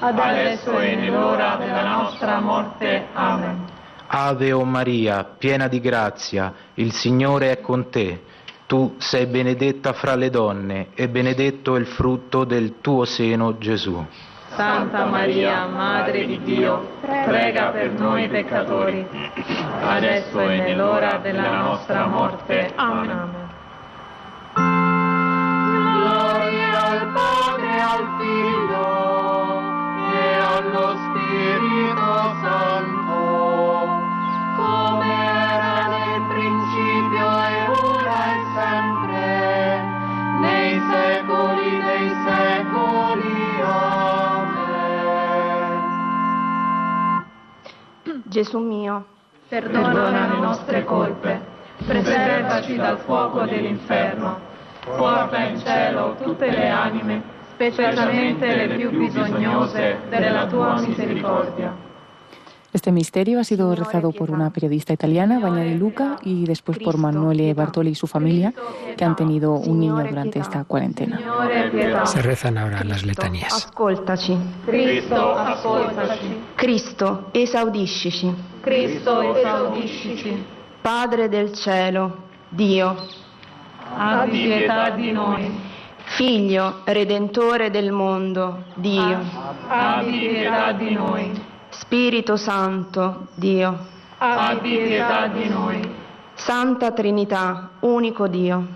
adesso 0.00 0.78
e 0.80 0.96
nell'ora 0.96 1.56
della 1.56 1.84
nostra 1.84 2.40
morte. 2.40 3.06
Amen. 3.12 3.64
Ave 4.08 4.52
o 4.52 4.64
Maria, 4.64 5.22
piena 5.24 5.68
di 5.68 5.80
grazia, 5.80 6.52
il 6.74 6.92
Signore 6.92 7.50
è 7.50 7.60
con 7.60 7.90
te. 7.90 8.22
Tu 8.68 8.96
sei 8.98 9.24
benedetta 9.24 9.94
fra 9.94 10.14
le 10.14 10.28
donne 10.28 10.88
e 10.94 11.08
benedetto 11.08 11.76
il 11.76 11.86
frutto 11.86 12.44
del 12.44 12.82
tuo 12.82 13.06
seno 13.06 13.56
Gesù. 13.56 14.04
Santa 14.48 15.06
Maria, 15.06 15.64
Madre 15.64 16.26
di 16.26 16.38
Dio, 16.42 16.86
prega 17.00 17.70
per 17.70 17.92
noi 17.92 18.28
peccatori, 18.28 19.08
adesso 19.80 20.40
e 20.40 20.58
nell'ora 20.58 21.16
della 21.16 21.62
nostra 21.62 22.04
morte. 22.08 22.70
Amen. 22.74 23.30
Gloria 25.94 26.84
al 26.90 27.12
Padre, 27.14 27.80
al 27.80 28.06
Figlio 28.18 29.60
e 30.12 30.34
allo 30.40 30.94
Spirito 31.08 32.34
Santo, 32.42 33.07
Gesù 48.28 48.58
mio, 48.58 49.04
Perdona 49.48 50.28
le 50.34 50.38
nostre 50.38 50.84
colpe, 50.84 51.40
preservaci 51.86 52.76
dal 52.76 52.98
fuoco 52.98 53.44
dell'inferno, 53.44 54.38
porta 54.84 55.38
in 55.38 55.58
cielo 55.58 56.14
tutte 56.20 56.50
le 56.50 56.68
anime, 56.68 57.22
specialmente 57.54 58.66
le 58.66 58.76
più 58.76 58.90
bisognose 58.90 60.00
della 60.10 60.46
tua 60.46 60.78
misericordia. 60.78 61.77
Este 62.70 62.92
misterio 62.92 63.40
ha 63.40 63.44
sido 63.44 63.74
rezado 63.74 64.12
por 64.12 64.30
una 64.30 64.50
periodista 64.50 64.92
italiana, 64.92 65.38
Bagna 65.38 65.62
di 65.62 65.74
Luca, 65.74 66.18
y 66.22 66.44
después 66.44 66.78
por 66.78 66.98
Manuele 66.98 67.54
Bartoli 67.54 67.90
y 67.90 67.94
su 67.94 68.06
familia, 68.06 68.52
que 68.94 69.04
han 69.06 69.16
tenido 69.16 69.54
un 69.54 69.80
niño 69.80 70.04
durante 70.04 70.38
esta 70.38 70.64
cuarentena. 70.64 71.18
Se 72.04 72.20
rezan 72.20 72.58
ahora 72.58 72.84
las 72.84 73.04
letanías. 73.06 73.54
Ascoltaci. 73.54 74.36
Cristo, 74.66 75.38
ascoltaci. 75.38 76.40
Cristo, 76.56 77.30
esaudiscici. 77.32 78.34
Cristo, 78.60 79.22
esaudiscici. 79.36 80.44
Padre 80.82 81.30
del 81.30 81.52
cielo, 81.54 82.16
Dio. 82.50 82.96
Abbi 83.96 84.42
pietà 84.42 84.90
di 84.90 85.10
noi. 85.10 85.50
Figlio, 86.04 86.82
redentore 86.84 87.70
del 87.70 87.92
mondo, 87.92 88.64
Dio. 88.74 89.20
Abbi 89.68 90.28
pietà 90.28 90.72
di 90.72 90.92
noi. 90.92 91.47
Spirito 91.88 92.36
Santo, 92.36 93.28
Dio. 93.34 93.86
Abbi 94.18 94.76
pietà 94.76 95.26
di 95.28 95.48
noi. 95.48 95.94
Santa 96.34 96.92
Trinità, 96.92 97.70
unico 97.80 98.28
Dio. 98.28 98.66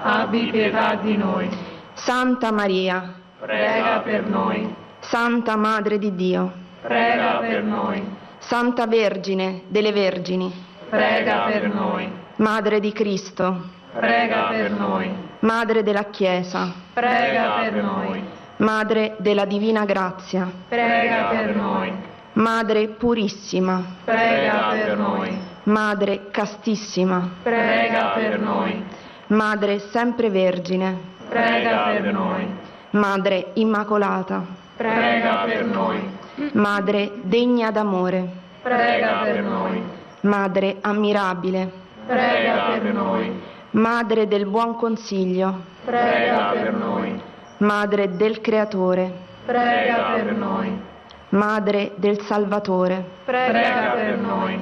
Abbi 0.00 0.48
pietà 0.48 0.94
di 0.94 1.16
noi. 1.16 1.48
Santa 1.94 2.52
Maria, 2.52 3.14
Prega 3.40 3.98
per 4.04 4.28
noi. 4.28 4.72
Santa 5.00 5.56
Madre 5.56 5.98
di 5.98 6.14
Dio. 6.14 6.52
Prega 6.82 7.38
per 7.38 7.64
noi. 7.64 8.00
Santa 8.38 8.86
Vergine 8.86 9.62
delle 9.66 9.90
Vergini. 9.90 10.54
Prega 10.88 11.40
per 11.48 11.66
noi. 11.66 12.08
Madre 12.36 12.78
di 12.78 12.92
Cristo. 12.92 13.70
Prega 13.92 14.42
per 14.50 14.70
noi. 14.70 15.10
Madre 15.40 15.82
della 15.82 16.04
Chiesa. 16.04 16.72
Prega 16.92 17.54
per 17.58 17.82
noi. 17.82 18.22
Madre 18.58 19.16
della 19.18 19.46
Divina 19.46 19.84
Grazia. 19.84 20.48
Prega 20.68 21.24
per 21.24 21.56
noi. 21.56 22.10
Madre 22.34 22.88
purissima. 22.88 23.82
Prega 24.04 24.68
per 24.70 24.96
noi. 24.96 25.38
Madre 25.64 26.30
castissima. 26.30 27.28
Prega 27.42 28.12
per 28.14 28.40
noi. 28.40 28.82
Madre 29.26 29.78
sempre 29.78 30.30
vergine. 30.30 30.98
Prega 31.28 31.88
per 31.88 32.12
noi. 32.12 32.46
Madre 32.90 33.50
immacolata. 33.54 34.42
Prega 34.76 35.44
per 35.44 35.64
noi. 35.64 36.10
Madre 36.52 37.12
degna 37.22 37.70
d'amore. 37.70 38.26
Prega 38.62 39.20
per 39.24 39.42
noi. 39.42 39.82
Madre 40.22 40.76
ammirabile. 40.80 41.70
Prega 42.06 42.78
per 42.78 42.92
noi. 42.94 43.40
Madre 43.72 44.26
del 44.26 44.46
buon 44.46 44.76
consiglio. 44.76 45.60
Prega 45.84 46.50
per 46.52 46.72
noi. 46.72 47.20
Madre 47.58 48.16
del 48.16 48.40
Creatore. 48.40 49.12
Prega 49.44 50.12
per 50.14 50.32
noi. 50.32 50.90
Madre 51.32 51.92
del 51.96 52.20
Salvatore. 52.22 53.02
Prega 53.24 53.92
per 53.94 54.18
noi. 54.18 54.58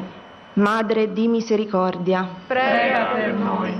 Madre 0.54 1.12
di 1.12 1.26
misericordia. 1.26 2.28
Prega 2.46 3.06
per 3.06 3.32
noi. 3.32 3.74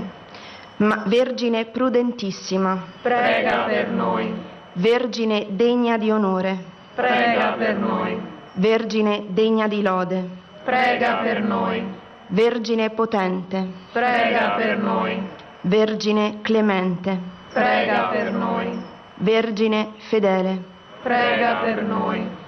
Ma- 0.77 1.03
Vergine 1.05 1.65
prudentissima. 1.65 2.77
Prega 3.01 3.63
per 3.63 3.87
noi. 3.89 4.33
Vergine 4.73 5.47
degna 5.49 5.97
di 5.97 6.11
onore. 6.11 6.57
Prega 6.95 7.53
per 7.57 7.75
noi. 7.77 8.19
Vergine 8.53 9.23
degna 9.27 9.67
di 9.69 9.81
lode. 9.81 10.27
Prega 10.65 11.15
per 11.17 11.41
noi. 11.41 11.81
Vergine 12.27 12.89
potente. 12.89 13.67
Prega 13.93 14.51
per 14.57 14.77
noi. 14.77 15.21
Vergine 15.61 16.39
clemente. 16.41 17.17
Prega 17.53 18.07
per 18.07 18.31
noi. 18.33 18.81
Vergine 19.15 19.91
fedele. 20.09 20.61
Prega 21.01 21.55
per 21.63 21.83
noi. 21.83 22.39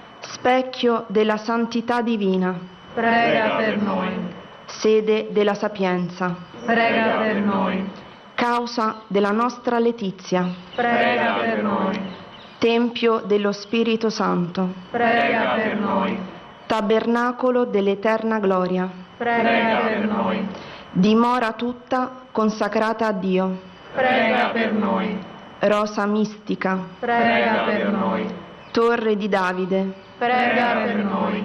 Specchio 0.44 1.06
della 1.06 1.38
santità 1.38 2.02
divina. 2.02 2.54
Prega 2.92 3.56
per 3.56 3.80
noi. 3.80 4.10
Sede 4.66 5.28
della 5.30 5.54
sapienza. 5.54 6.36
Prega 6.66 7.16
per 7.16 7.36
noi. 7.36 7.90
Causa 8.34 9.04
della 9.06 9.30
nostra 9.30 9.78
letizia. 9.78 10.46
Prega 10.74 11.36
per 11.40 11.62
noi. 11.62 11.98
Tempio 12.58 13.22
dello 13.24 13.52
Spirito 13.52 14.10
Santo. 14.10 14.68
Prega 14.90 15.54
per 15.54 15.80
noi. 15.80 16.18
Tabernacolo 16.66 17.64
dell'eterna 17.64 18.38
gloria. 18.38 18.86
Prega 19.16 19.78
per 19.78 20.06
noi. 20.06 20.46
Dimora 20.90 21.52
tutta 21.52 22.20
consacrata 22.30 23.06
a 23.06 23.12
Dio. 23.12 23.60
Prega 23.94 24.50
per 24.50 24.74
noi. 24.74 25.18
Rosa 25.60 26.04
mistica. 26.04 26.78
Prega 26.98 27.62
per 27.64 27.88
noi. 27.90 28.26
Torre 28.72 29.16
di 29.16 29.28
Davide. 29.30 30.02
Prega 30.18 30.82
per 30.84 30.94
noi. 30.96 31.44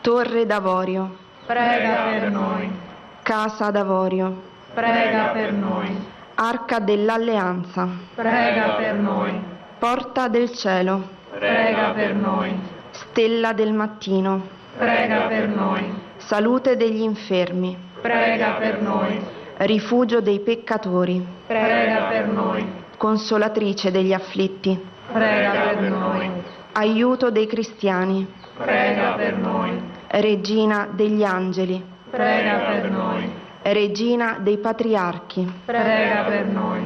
Torre 0.00 0.44
d'Avorio. 0.44 1.16
Prega 1.46 1.94
per 2.10 2.30
noi. 2.30 2.70
Casa 3.22 3.70
d'Avorio. 3.70 4.42
Prega 4.74 5.28
per 5.28 5.52
noi. 5.52 5.96
Arca 6.34 6.80
dell'Alleanza. 6.80 7.88
Prega 8.14 8.70
per 8.74 8.94
noi. 8.94 9.40
Porta 9.78 10.28
del 10.28 10.52
cielo. 10.52 11.16
Prega 11.30 11.90
per 11.90 12.14
noi. 12.14 12.58
Stella 12.90 13.52
del 13.52 13.72
mattino. 13.72 14.48
Prega 14.76 15.20
per 15.26 15.48
noi. 15.48 15.94
Salute 16.16 16.76
degli 16.76 17.00
infermi. 17.00 17.76
Prega 18.00 18.52
per 18.58 18.80
noi. 18.82 19.20
Rifugio 19.58 20.20
dei 20.20 20.40
peccatori. 20.40 21.24
Prega 21.46 22.02
per 22.08 22.26
noi. 22.26 22.66
Consolatrice 22.96 23.90
degli 23.90 24.12
afflitti. 24.12 24.78
Prega 25.12 25.50
per 25.50 25.80
noi. 25.80 26.30
Aiuto 26.72 27.30
dei 27.30 27.46
cristiani. 27.46 28.26
Prega 28.56 29.12
per 29.12 29.36
noi. 29.36 29.80
Regina 30.08 30.88
degli 30.90 31.24
angeli. 31.24 31.84
Prega 32.10 32.58
per 32.58 32.90
noi. 32.90 33.30
Regina 33.62 34.38
dei 34.40 34.58
patriarchi. 34.58 35.50
Prega 35.64 36.22
per 36.22 36.46
noi. 36.46 36.80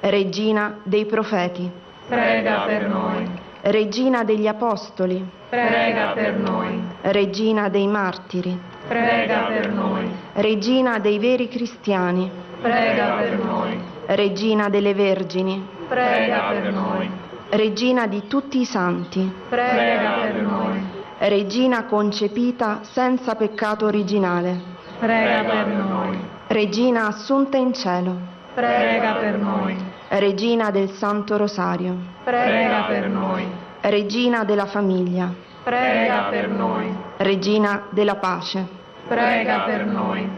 Regina 0.00 0.78
dei 0.82 1.06
profeti. 1.06 1.70
Prega 2.06 2.60
per 2.60 2.88
noi. 2.88 3.28
Regina 3.62 4.24
degli 4.24 4.46
apostoli. 4.46 5.26
Prega 5.48 6.12
per 6.12 6.36
noi. 6.36 6.80
Regina 7.02 7.68
dei 7.68 7.86
martiri. 7.86 8.58
Prega 8.86 9.46
per 9.48 9.72
noi. 9.72 10.08
Regina 10.34 10.98
dei 10.98 11.18
veri 11.18 11.48
cristiani. 11.48 12.30
Prega 12.60 13.16
per 13.16 13.38
noi. 13.38 13.78
Regina 14.06 14.68
delle 14.68 14.94
vergini. 14.94 15.66
Prega 15.88 16.50
per 16.50 16.72
noi. 16.72 17.10
Regina 17.50 18.06
di 18.06 18.26
tutti 18.26 18.60
i 18.60 18.66
santi. 18.66 19.32
Prega 19.48 20.12
per 20.20 20.34
noi. 20.34 20.86
Regina 21.16 21.86
concepita 21.86 22.80
senza 22.82 23.36
peccato 23.36 23.86
originale. 23.86 24.60
Prega 24.98 25.42
per 25.44 25.66
noi. 25.66 26.18
Regina 26.48 27.06
assunta 27.06 27.56
in 27.56 27.72
cielo. 27.72 28.16
Prega 28.52 29.14
per 29.14 29.38
noi. 29.38 29.76
Regina 30.08 30.70
del 30.70 30.90
Santo 30.90 31.38
Rosario. 31.38 31.96
Prega 32.22 32.82
per 32.82 33.08
noi. 33.08 33.46
Regina 33.80 34.44
della 34.44 34.66
famiglia. 34.66 35.32
Prega 35.62 36.24
per 36.28 36.48
noi. 36.48 36.94
Regina 37.16 37.86
della 37.88 38.16
pace. 38.16 38.66
Prega 39.06 39.60
per 39.60 39.86
noi. 39.86 40.28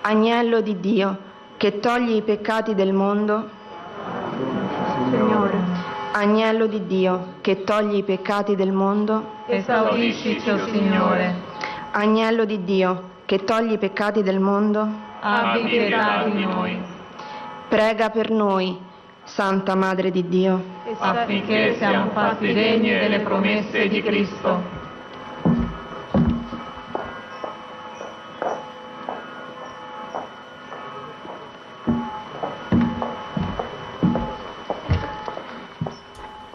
Agnello 0.00 0.62
di 0.62 0.80
Dio, 0.80 1.18
che 1.58 1.78
togli 1.78 2.16
i 2.16 2.22
peccati 2.22 2.74
del 2.74 2.94
mondo. 2.94 3.60
Agnello 6.14 6.66
di 6.66 6.86
Dio, 6.86 7.36
che 7.40 7.64
togli 7.64 7.96
i 7.96 8.02
peccati 8.02 8.54
del 8.54 8.70
mondo. 8.70 9.44
Esaudiscici, 9.46 10.50
o 10.50 10.58
Signore. 10.66 11.34
Agnello 11.92 12.44
di 12.44 12.64
Dio, 12.64 13.10
che 13.24 13.44
togli 13.44 13.72
i 13.72 13.78
peccati 13.78 14.22
del 14.22 14.38
mondo. 14.38 14.86
Abbi 15.20 15.62
pietà 15.68 16.24
di 16.24 16.44
noi. 16.44 16.78
Prega 17.66 18.10
per 18.10 18.30
noi, 18.30 18.78
Santa 19.24 19.74
Madre 19.74 20.10
di 20.10 20.28
Dio. 20.28 20.62
Affinché 20.98 21.76
siamo 21.78 22.10
fatti 22.10 22.52
degni 22.52 22.90
delle 22.90 23.20
promesse 23.20 23.88
di 23.88 24.02
Cristo. 24.02 24.81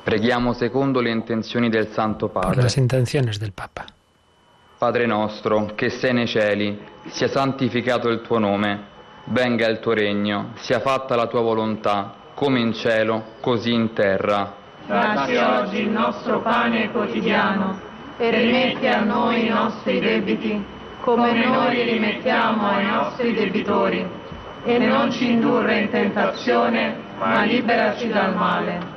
Preghiamo 0.07 0.53
secondo 0.53 1.01
le 1.01 1.09
intenzioni 1.09 1.67
del 1.67 1.89
Santo 1.89 2.29
Padre. 2.29 2.61
las 2.61 2.77
intenciones 2.77 3.37
del 3.39 3.51
Papa. 3.51 3.83
Padre 4.77 5.05
nostro, 5.05 5.73
che 5.75 5.89
sei 5.89 6.13
nei 6.13 6.27
cieli, 6.27 6.79
sia 7.07 7.27
santificato 7.27 8.07
il 8.07 8.21
tuo 8.21 8.39
nome, 8.39 8.83
venga 9.25 9.67
il 9.67 9.79
tuo 9.79 9.91
regno, 9.91 10.53
sia 10.59 10.79
fatta 10.79 11.17
la 11.17 11.27
tua 11.27 11.41
volontà, 11.41 12.13
come 12.35 12.61
in 12.61 12.71
cielo, 12.71 13.33
così 13.41 13.73
in 13.73 13.91
terra. 13.91 14.55
Dacci 14.85 15.35
oggi 15.35 15.81
il 15.81 15.89
nostro 15.89 16.39
pane 16.39 16.89
quotidiano 16.89 17.77
e 18.17 18.29
rimetti 18.31 18.87
a 18.87 19.01
noi 19.01 19.47
i 19.47 19.49
nostri 19.49 19.99
debiti, 19.99 20.63
come 21.01 21.33
noi 21.33 21.75
li 21.75 21.83
rimettiamo 21.83 22.65
ai 22.65 22.85
nostri 22.85 23.33
debitori. 23.33 24.07
E 24.63 24.77
non 24.77 25.11
ci 25.11 25.31
indurre 25.31 25.79
in 25.79 25.89
tentazione, 25.89 26.95
ma 27.19 27.43
liberaci 27.43 28.07
dal 28.07 28.33
male. 28.33 28.96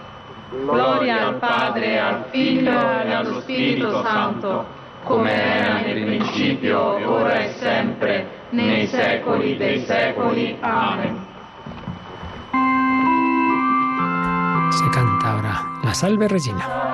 Gloria 0.51 1.27
al 1.27 1.35
Padre, 1.35 1.97
al 1.97 2.25
Figlio 2.29 2.71
e 2.71 3.13
allo 3.13 3.39
Spirito 3.39 4.03
Santo, 4.03 4.65
come 5.05 5.31
era 5.31 5.79
nel 5.79 6.03
principio, 6.03 7.09
ora 7.09 7.39
e 7.39 7.53
sempre, 7.53 8.27
nei 8.49 8.85
secoli 8.85 9.55
dei 9.55 9.79
secoli. 9.85 10.57
Amen. 10.59 11.25
Se 14.71 14.89
canta 14.89 15.27
ahora 15.27 15.79
la 15.83 15.93
Salve 15.93 16.27
Regina. 16.27 16.90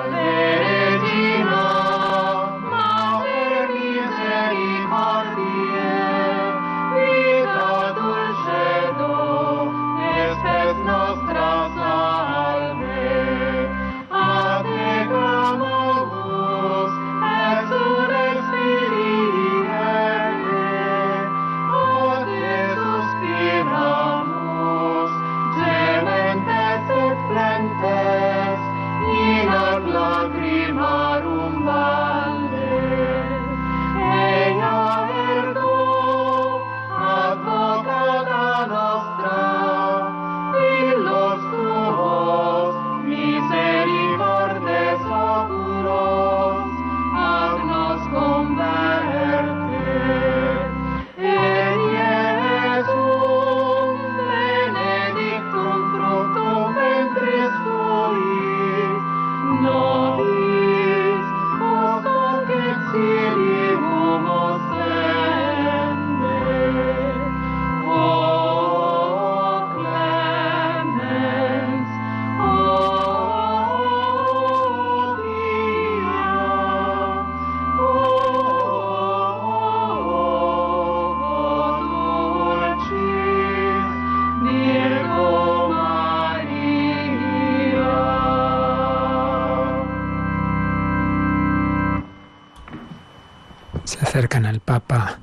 Papa. 94.88 95.18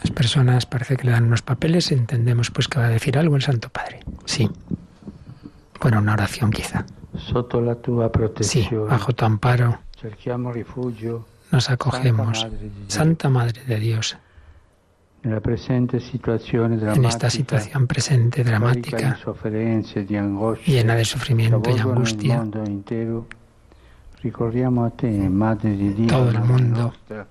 Las 0.00 0.10
personas 0.10 0.66
parece 0.66 0.96
que 0.96 1.06
le 1.06 1.12
dan 1.12 1.24
unos 1.24 1.42
papeles. 1.42 1.92
Entendemos 1.92 2.50
pues 2.50 2.66
que 2.66 2.80
va 2.80 2.86
a 2.86 2.88
decir 2.88 3.16
algo 3.16 3.36
el 3.36 3.42
Santo 3.42 3.68
Padre. 3.68 4.00
Sí. 4.24 4.50
Bueno, 5.80 5.98
una 5.98 6.14
oración 6.14 6.50
quizá. 6.50 6.84
Sotto 7.16 7.60
la 7.60 7.76
tua 7.76 8.10
Sí, 8.40 8.68
bajo 8.88 9.12
tu 9.12 9.24
amparo 9.24 9.78
rifugio 10.52 11.24
nos 11.50 11.70
acogemos. 11.70 12.46
Santa 12.88 13.28
Madre. 13.28 13.62
Santa 13.62 13.66
de 13.66 13.78
Dios, 13.80 14.16
presente 15.40 15.98
en 16.94 17.04
esta 17.04 17.30
situación 17.30 17.86
presente, 17.86 18.42
dramática, 18.42 19.18
di 20.64 20.72
llena 20.72 20.96
de 20.96 21.04
sufrimiento 21.04 21.70
y 21.70 21.78
angustia, 21.78 22.38
mondo 22.38 22.64
intero, 22.64 23.26
ricorriamo 24.22 24.84
a 24.84 24.90
te, 24.90 25.08
Madre 25.08 25.76
di 25.76 25.90
Dio, 25.90 26.08
todo 26.08 26.30
el 26.30 26.40
mundo. 26.40 26.80
nostra, 26.86 27.26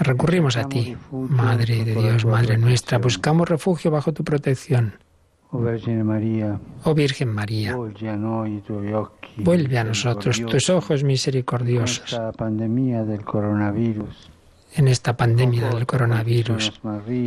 Recurrimos 0.00 0.56
a 0.56 0.64
ti, 0.68 0.96
Madre 1.12 1.84
de 1.84 1.94
Dios, 1.94 2.24
Madre 2.24 2.56
nuestra. 2.56 2.98
Buscamos 2.98 3.48
refugio 3.48 3.90
bajo 3.90 4.12
tu 4.12 4.24
protección. 4.24 4.94
Oh 5.52 6.94
Virgen 6.94 7.28
María, 7.34 7.76
occhi 7.76 8.06
vuelve 9.38 9.78
a 9.78 9.84
nosotros 9.84 10.40
tus 10.46 10.70
ojos 10.70 11.02
misericordiosos 11.02 12.18
en 14.76 14.88
esta 14.88 15.16
pandemia 15.16 15.68
del 15.70 15.86
coronavirus 15.86 16.80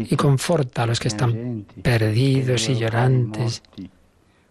y 0.09 0.15
conforta 0.15 0.83
a 0.83 0.85
los 0.87 1.01
que 1.01 1.09
están 1.09 1.65
perdidos 1.81 2.69
y 2.69 2.75
llorantes, 2.75 3.61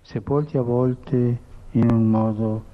sepolti 0.02 0.58
a 0.58 0.60
volte 0.60 1.38
in 1.74 1.90
un 1.90 2.10
modo 2.10 2.71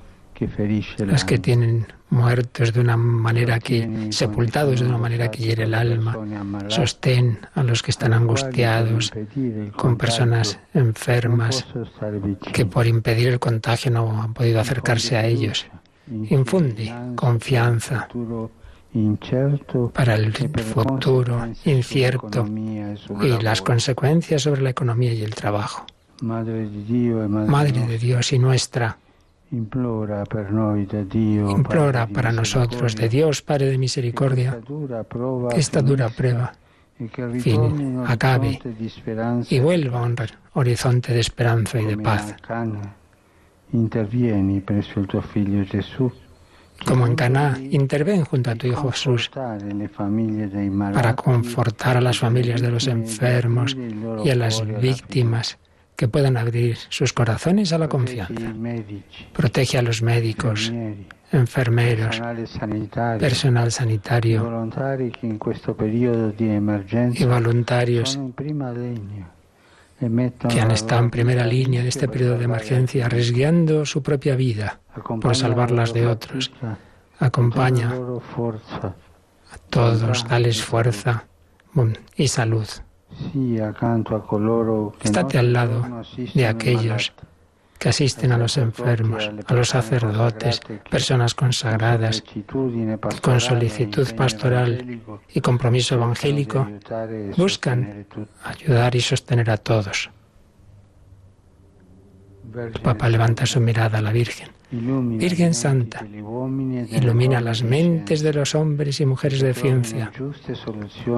los 0.99 1.25
que 1.25 1.39
tienen 1.39 1.87
muertos 2.11 2.73
de 2.73 2.81
una 2.81 2.97
manera 2.97 3.59
que, 3.59 4.09
sepultados 4.11 4.81
de 4.81 4.87
una 4.87 4.99
manera 4.99 5.31
que 5.31 5.43
hiere 5.43 5.65
el 5.65 5.75
alma. 5.75 6.17
Sostén 6.69 7.39
a 7.55 7.63
los 7.63 7.83
que 7.83 7.91
están 7.91 8.13
angustiados, 8.13 9.13
con 9.77 9.97
personas 9.97 10.59
enfermas 10.75 11.67
que 12.53 12.67
por 12.67 12.87
impedir 12.87 13.29
el 13.29 13.39
contagio 13.39 13.91
no 13.91 14.23
han 14.23 14.35
podido 14.35 14.61
acercarse 14.61 15.17
a 15.17 15.27
ellos. 15.27 15.67
Infunde 16.31 16.95
confianza 17.15 18.09
para 19.93 20.15
el 20.15 20.33
futuro 20.33 21.47
incierto 21.65 22.47
y 23.21 23.43
las 23.43 23.61
consecuencias 23.61 24.43
sobre 24.43 24.63
la 24.63 24.71
economía 24.71 25.13
y 25.13 25.23
el 25.23 25.35
trabajo. 25.35 25.85
Madre 27.47 27.87
de 27.87 27.99
Dios 27.99 28.33
y 28.33 28.39
nuestra, 28.39 28.99
implora 31.51 32.07
para 32.07 32.33
nosotros 32.33 32.97
de 32.97 33.09
Dios, 33.09 33.43
Padre 33.43 33.71
de 33.71 33.79
misericordia, 33.79 34.61
esta 35.57 35.83
dura 35.83 36.09
prueba 36.09 36.53
fin, 37.41 38.03
acabe 38.07 38.61
y 39.49 39.61
vuelva 39.61 40.01
a 40.01 40.03
un 40.03 40.17
horizonte 40.55 41.13
de 41.13 41.21
esperanza 41.21 41.81
y 41.81 41.87
de 41.87 41.97
paz. 41.97 42.35
Como 46.87 47.07
en 47.07 47.15
Caná, 47.17 47.59
interven 47.71 48.25
junto 48.25 48.51
a 48.51 48.55
tu 48.55 48.67
Hijo 48.67 48.91
Jesús 48.91 49.31
para 50.95 51.17
confortar 51.17 51.97
a 51.97 52.01
las 52.01 52.19
familias 52.19 52.61
de 52.61 52.71
los 52.71 52.87
enfermos 52.87 53.77
y 54.25 54.31
a 54.31 54.35
las 54.35 54.65
víctimas 54.81 55.59
que 55.99 56.07
puedan 56.07 56.37
abrir 56.37 56.79
sus 56.91 57.13
corazones 57.13 57.73
a 57.73 57.79
la 57.79 57.89
confianza. 57.89 58.55
Protege 59.33 59.79
a 59.79 59.83
los 59.83 60.01
médicos, 60.01 60.73
enfermeros, 61.33 62.23
personal 63.19 63.73
sanitario 63.73 64.71
y 67.13 67.25
voluntarios 67.25 68.17
que 70.49 70.61
han 70.61 70.71
estado 70.71 71.03
en 71.03 71.11
primera 71.11 71.45
línea 71.45 71.81
en 71.81 71.89
este 71.89 72.07
per 72.07 72.13
periodo 72.13 72.39
de 72.39 72.45
emergencia, 72.45 73.07
arriesgando 73.07 73.85
su 73.85 74.01
propia 74.01 74.37
vida 74.37 74.79
por 75.21 75.35
salvar 75.35 75.73
la 75.73 75.79
las 75.79 75.93
de 75.93 76.07
otros. 76.07 76.53
Acompaña 77.19 77.91
a 77.91 79.59
todos, 79.69 80.29
dales 80.29 80.63
fuerza 80.63 81.25
y 82.17 82.29
salud. 82.29 82.69
Estate 85.03 85.39
al 85.39 85.53
lado 85.53 85.85
de 86.35 86.47
aquellos 86.47 87.13
que 87.79 87.89
asisten 87.89 88.33
a 88.33 88.39
los 88.39 88.57
enfermos, 88.57 89.31
a 89.47 89.55
los 89.55 89.69
sacerdotes, 89.69 90.61
personas 90.91 91.35
consagradas, 91.35 92.23
que 92.23 92.45
con 93.23 93.41
solicitud 93.41 94.15
pastoral 94.15 95.01
y 95.33 95.41
compromiso 95.41 95.95
evangélico 95.95 96.67
buscan 97.37 98.07
ayudar 98.45 98.95
y 98.97 99.01
sostener 99.01 99.51
a 99.51 99.57
todos. 99.57 100.11
El 102.55 102.81
Papa 102.81 103.09
levanta 103.09 103.47
su 103.47 103.61
mirada 103.61 103.99
a 103.99 104.03
la 104.03 104.13
Virgen. 104.13 104.58
Virgen 104.71 105.55
Santa, 105.55 106.05
ilumina 106.91 107.41
las 107.41 107.63
mentes 107.63 108.21
de 108.21 108.35
los 108.35 108.55
hombres 108.55 109.01
y 109.01 109.07
mujeres 109.07 109.41
de 109.41 109.55
ciencia 109.55 110.13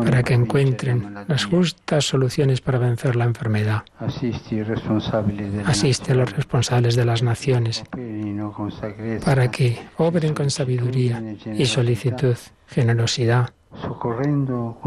para 0.04 0.22
que 0.22 0.34
encuentren 0.34 1.14
las 1.26 1.46
justas 1.46 2.04
soluciones 2.04 2.60
para 2.60 2.78
vencer 2.78 3.16
la 3.16 3.24
enfermedad. 3.24 3.82
Asiste 5.66 6.12
a 6.12 6.14
los 6.14 6.32
responsables 6.32 6.94
de 6.94 7.04
las 7.04 7.22
naciones 7.24 7.82
para 9.24 9.50
que 9.50 9.80
obren 9.96 10.32
con 10.32 10.48
sabiduría 10.50 11.20
y 11.52 11.66
solicitud, 11.66 12.36
generosidad, 12.68 13.50
socorriendo 13.82 14.78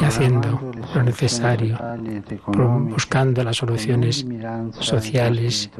y 0.00 0.04
haciendo 0.04 0.72
lo 0.94 1.02
necesario, 1.02 1.78
buscando 2.46 3.44
las 3.44 3.56
soluciones 3.56 4.26
sociales 4.80 5.70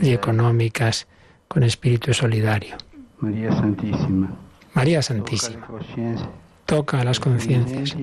y 0.00 0.12
económicas 0.12 1.06
con 1.48 1.62
espíritu 1.62 2.12
solidario. 2.14 2.76
María 3.18 3.52
Santísima, 3.52 4.30
María 4.74 5.02
Santísima, 5.02 5.66
toca 6.66 7.04
las 7.04 7.20
conciencias. 7.20 7.96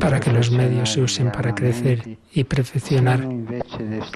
Para 0.00 0.18
que 0.18 0.32
los 0.32 0.50
medios 0.50 0.92
se 0.92 1.02
usen 1.02 1.30
para 1.30 1.54
crecer 1.54 2.18
y 2.32 2.44
perfeccionar. 2.44 3.20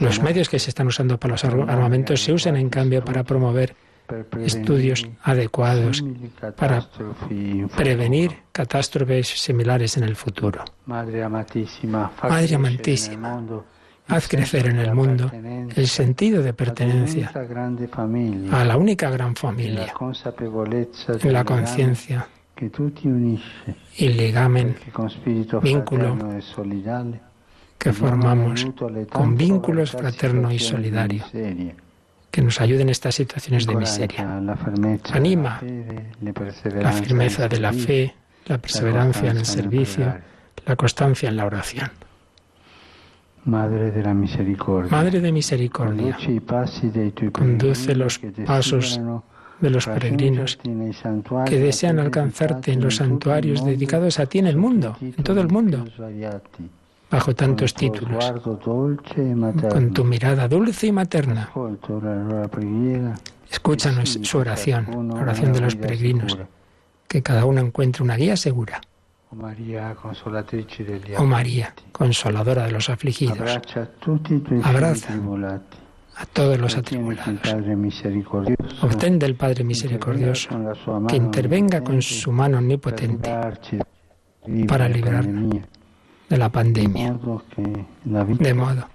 Los 0.01 0.23
medios 0.23 0.49
que 0.49 0.59
se 0.59 0.71
están 0.71 0.87
usando 0.87 1.19
para 1.19 1.33
los 1.33 1.45
armamentos 1.45 2.23
se 2.23 2.33
usen 2.33 2.57
en 2.57 2.71
cambio 2.71 3.05
para 3.05 3.25
promover 3.25 3.77
estudios 4.45 5.09
adecuados 5.23 6.05
para 6.57 6.87
prevenir 7.77 8.33
catástrofes 8.53 9.29
similares 9.29 9.97
en 9.97 10.05
el 10.05 10.17
futuro. 10.17 10.65
Madre 10.87 11.23
amantísima, 11.23 12.13
haz 14.09 14.29
crecer 14.29 14.67
en 14.67 14.79
el 14.79 14.95
mundo 14.95 15.31
el 15.75 15.87
sentido 15.87 16.43
de 16.43 16.55
pertenencia 16.55 17.31
a 18.53 18.65
la 18.65 18.77
única 18.77 19.11
gran 19.11 19.37
familia, 19.37 19.93
en 21.23 21.33
la 21.33 21.45
conciencia 21.45 22.29
y 23.97 24.09
ligamen, 24.09 24.77
vínculo 25.63 26.19
que 27.79 27.93
formamos 27.93 28.67
con 29.11 29.37
vínculos 29.37 29.93
fraterno 29.93 30.51
y 30.51 30.59
solidario 30.59 31.25
que 32.31 32.43
nos 32.43 32.61
ayude 32.61 32.83
en 32.83 32.89
estas 32.91 33.15
situaciones 33.15 33.67
de 33.67 33.75
miseria. 33.77 34.41
Anima 35.13 35.61
la 36.81 36.93
firmeza 36.93 37.49
de 37.49 37.61
la 37.61 37.73
fe, 37.73 38.15
la 38.47 38.59
perseverancia 38.59 39.31
en 39.31 39.39
el 39.39 39.47
servicio, 39.47 40.15
la 40.67 40.77
constancia 40.77 41.29
en 41.29 41.37
la 41.37 41.47
oración. 41.47 41.91
Madre 43.45 43.91
de 43.91 44.03
la 44.03 44.13
misericordia, 44.13 44.91
Madre 44.91 45.21
de 45.21 45.33
misericordia, 45.33 46.19
conduce 47.33 47.95
los 47.95 48.21
pasos 48.45 49.01
de 49.61 49.71
los 49.71 49.87
peregrinos 49.87 50.59
que 51.47 51.59
desean 51.59 51.99
alcanzarte 51.99 52.73
en 52.73 52.83
los 52.83 52.97
santuarios 52.97 53.65
dedicados 53.65 54.19
a 54.19 54.27
ti 54.27 54.39
en 54.39 54.49
el 54.49 54.57
mundo, 54.57 54.97
en 55.01 55.25
todo 55.25 55.41
el 55.41 55.49
mundo, 55.49 55.85
bajo 57.11 57.35
tantos 57.35 57.75
títulos, 57.75 58.33
con 59.71 59.93
tu 59.93 60.05
mirada 60.05 60.49
dulce 60.49 60.89
y 60.89 60.93
materna. 60.93 61.51
Escúchanos 63.51 64.19
su 64.23 64.39
oración, 64.39 65.09
la 65.09 65.21
oración 65.21 65.53
de 65.53 65.61
los 65.61 65.75
peregrinos, 65.77 66.39
que 67.07 67.23
cada 67.23 67.45
uno 67.45 67.61
encuentre 67.61 68.03
una 68.03 68.17
guía 68.17 68.37
segura. 68.37 68.81
Oh 71.17 71.25
María, 71.25 71.75
consoladora 71.93 72.65
de 72.65 72.73
los 72.73 72.89
afligidos, 72.89 73.61
abraza 74.65 75.15
a 76.17 76.27
todos 76.27 76.59
los 76.59 76.77
atribulados. 76.77 77.39
Obtén 78.83 79.19
del 79.19 79.35
Padre 79.35 79.65
Misericordioso 79.65 80.49
que 81.07 81.17
intervenga 81.17 81.83
con 81.83 82.03
su 82.03 82.33
mano 82.33 82.59
omnipotente 82.59 83.31
para 84.67 84.89
librarnos 84.89 85.78
de 86.29 86.37
la 86.37 86.51
pandemia, 86.51 87.13
de 87.15 88.55
modo 88.55 88.89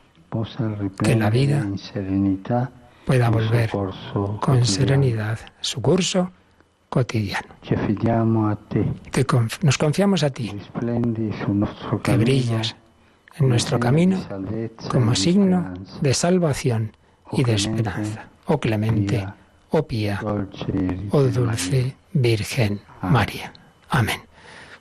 que 0.99 1.15
la 1.15 1.29
vida 1.29 1.67
pueda 3.05 3.29
volver 3.29 3.69
con 4.39 4.65
serenidad 4.65 5.39
su 5.61 5.81
curso 5.81 6.31
cotidiano. 6.89 7.47
Que 9.11 9.25
nos 9.61 9.77
confiamos 9.77 10.23
a 10.23 10.29
ti, 10.29 10.53
que 12.03 12.17
brillas 12.17 12.75
en 13.37 13.49
nuestro 13.49 13.79
camino 13.79 14.19
como 14.89 15.15
signo 15.15 15.73
de 16.01 16.13
salvación 16.13 16.95
y 17.31 17.43
de 17.43 17.55
esperanza. 17.55 18.27
Oh 18.45 18.59
clemente, 18.59 19.25
oh 19.71 19.87
pía, 19.87 20.19
oh 21.11 21.23
dulce 21.23 21.95
Virgen 22.13 22.81
María. 23.01 23.51
Amén. 23.89 24.21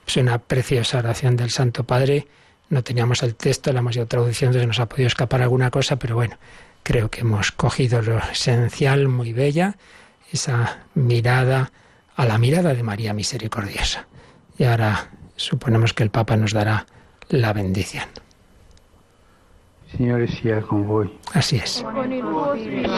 Es 0.06 0.16
una 0.16 0.38
preciosa 0.38 0.98
oración 0.98 1.36
del 1.36 1.50
Santo 1.50 1.84
Padre. 1.84 2.26
No 2.72 2.82
teníamos 2.82 3.22
el 3.22 3.34
texto, 3.34 3.70
la 3.70 3.80
hemos 3.80 3.96
ido 3.96 4.06
traduciendo, 4.06 4.58
se 4.58 4.66
nos 4.66 4.80
ha 4.80 4.86
podido 4.86 5.06
escapar 5.06 5.42
alguna 5.42 5.70
cosa, 5.70 5.96
pero 5.96 6.14
bueno, 6.14 6.38
creo 6.82 7.10
que 7.10 7.20
hemos 7.20 7.52
cogido 7.52 8.00
lo 8.00 8.16
esencial, 8.16 9.08
muy 9.08 9.34
bella, 9.34 9.76
esa 10.32 10.78
mirada 10.94 11.70
a 12.16 12.24
la 12.24 12.38
mirada 12.38 12.72
de 12.72 12.82
María 12.82 13.12
Misericordiosa. 13.12 14.06
Y 14.56 14.64
ahora 14.64 15.10
suponemos 15.36 15.92
que 15.92 16.02
el 16.02 16.08
Papa 16.08 16.34
nos 16.38 16.54
dará 16.54 16.86
la 17.28 17.52
bendición. 17.52 18.06
Signore 19.94 20.26
sia 20.28 20.62
con 20.62 20.86
voi. 20.86 21.12
Así 21.34 21.56
es. 21.56 21.84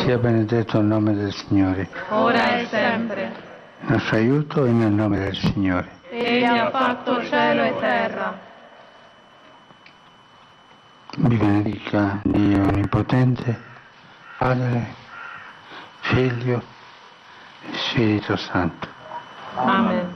Sia 0.05 0.17
benedetto 0.19 0.79
il 0.79 0.85
nome 0.85 1.17
del 1.17 1.33
Signore. 1.33 1.89
ora 2.11 2.61
e 2.61 2.67
sempre. 2.67 3.33
Nostro 3.89 4.19
aiuto 4.19 4.67
è 4.67 4.71
nel 4.71 4.93
nome 4.93 5.19
del 5.19 5.37
Signore. 5.37 5.89
Egli 6.13 6.45
ha 6.45 6.71
fatto 6.71 7.25
cielo 7.25 7.65
e 7.65 7.75
terra. 7.81 8.53
Vi 11.17 11.37
benedica 11.37 12.21
Dio 12.25 12.63
Onnipotente, 12.69 13.57
Padre, 14.39 14.87
Figlio 16.01 16.63
e 17.63 17.77
Spirito 17.77 18.37
Santo. 18.37 18.89
Amen. 19.57 20.09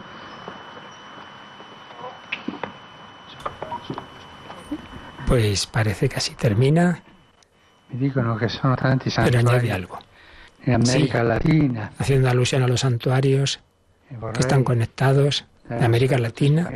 Pues 5.27 5.67
parece 5.67 6.09
que 6.09 6.17
así 6.17 6.35
termina, 6.35 7.03
Mi 7.91 7.99
dicono 7.99 8.37
che 8.37 8.49
sono 8.49 8.75
tanti 8.77 9.11
pero 9.15 9.39
añade 9.39 9.73
algo. 9.73 9.99
in 10.67 10.75
America 10.75 11.21
Sí. 11.23 11.27
Latina, 11.27 11.91
Haciendo 11.99 12.29
alusión 12.29 12.63
a 12.63 12.69
los 12.69 12.81
santuarios 12.81 13.61
que 14.35 14.41
están 14.41 14.65
conectados 14.65 15.45
de 15.69 15.85
América 15.85 16.19
Latina. 16.19 16.69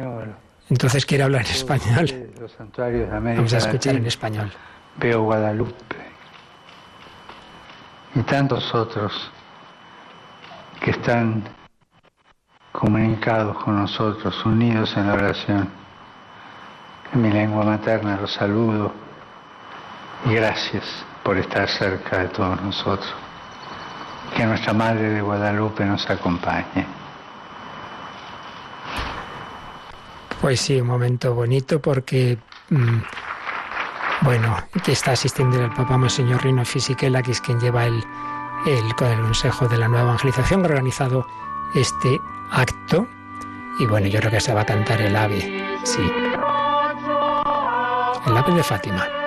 Entonces 0.73 1.05
quiere 1.05 1.25
hablar 1.25 1.45
en 1.45 1.51
español. 1.53 2.33
Los 2.41 2.53
santuarios 2.53 3.11
de 3.11 3.15
América 3.15 3.43
Vamos 3.43 3.53
a 3.53 3.59
escuchar 3.59 3.95
en 3.95 4.07
español. 4.07 4.51
veo 4.97 5.23
Guadalupe 5.23 5.97
y 8.15 8.21
tantos 8.23 8.75
otros 8.75 9.31
que 10.81 10.93
están 10.93 11.45
comunicados 12.73 13.63
con 13.63 13.77
nosotros, 13.83 14.35
unidos 14.47 14.97
en 14.97 15.09
la 15.09 15.13
oración. 15.13 15.69
En 17.13 17.21
mi 17.21 17.31
lengua 17.31 17.65
materna 17.65 18.17
los 18.17 18.33
saludo 18.33 18.95
y 20.25 20.33
gracias 20.33 20.85
por 21.23 21.37
estar 21.37 21.69
cerca 21.69 22.21
de 22.21 22.29
todos 22.29 22.59
nosotros. 22.63 23.13
Que 24.35 24.47
nuestra 24.47 24.73
Madre 24.73 25.11
de 25.11 25.21
Guadalupe 25.21 25.85
nos 25.85 26.09
acompañe. 26.09 27.02
Pues 30.43 30.61
sí, 30.61 30.81
un 30.81 30.89
momento 30.89 31.35
bonito 31.35 31.81
porque, 31.81 32.37
mm, 32.69 32.99
bueno, 34.23 34.57
que 34.85 34.91
está 34.91 35.13
asistiendo 35.13 35.63
el 35.63 35.71
Papa 35.71 35.97
Monseñor 35.97 36.43
Rino 36.43 36.65
Fisichella, 36.65 37.23
que 37.23 37.31
es 37.31 37.41
quien 37.41 37.61
lleva 37.61 37.87
el, 37.87 38.05
el, 38.67 38.95
con 38.97 39.07
el 39.07 39.21
Consejo 39.21 39.69
de 39.69 39.79
la 39.79 39.87
Nueva 39.87 40.07
Evangelización, 40.07 40.65
organizado 40.65 41.25
este 41.77 42.21
acto. 42.51 43.07
Y 43.79 43.87
bueno, 43.87 44.09
yo 44.09 44.19
creo 44.19 44.33
que 44.33 44.41
se 44.41 44.53
va 44.53 44.63
a 44.63 44.67
cantar 44.67 45.01
el 45.01 45.15
ave, 45.15 45.79
sí. 45.85 46.03
El 48.27 48.37
ave 48.37 48.53
de 48.53 48.63
Fátima. 48.65 49.22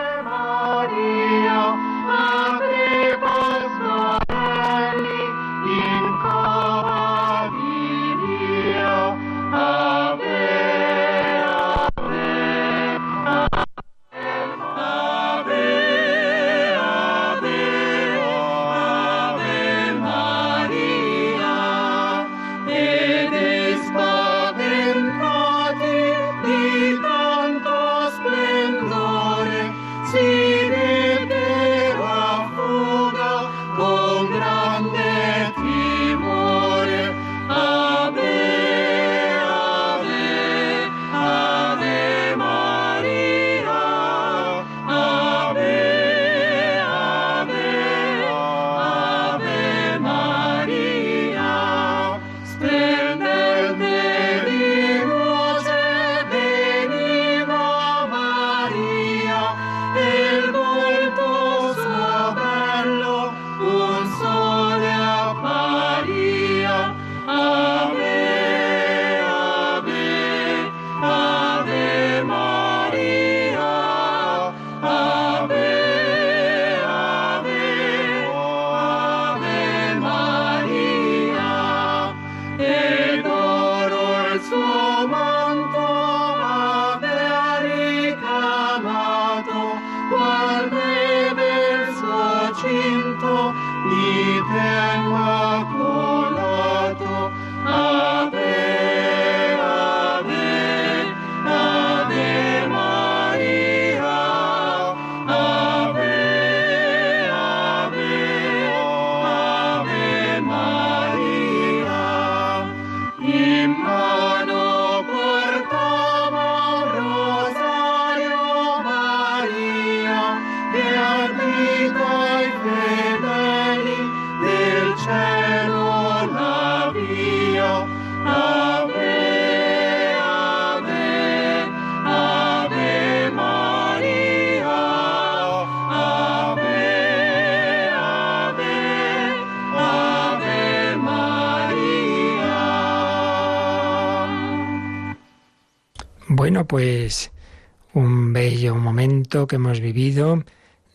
Un 147.93 148.33
bello 148.33 148.75
momento 148.75 149.47
que 149.47 149.57
hemos 149.57 149.79
vivido 149.79 150.43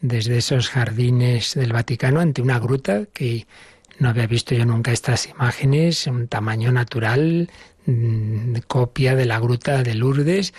desde 0.00 0.38
esos 0.38 0.68
jardines 0.68 1.54
del 1.54 1.72
Vaticano 1.72 2.20
ante 2.20 2.42
una 2.42 2.58
gruta 2.58 3.06
que 3.12 3.46
no 3.98 4.08
había 4.08 4.26
visto 4.26 4.54
yo 4.54 4.64
nunca 4.64 4.92
estas 4.92 5.28
imágenes, 5.28 6.06
un 6.06 6.26
tamaño 6.26 6.72
natural, 6.72 7.50
mm, 7.86 8.56
copia 8.66 9.14
de 9.14 9.26
la 9.26 9.38
gruta 9.38 9.82
de 9.82 9.94
Lourdes. 9.94 10.54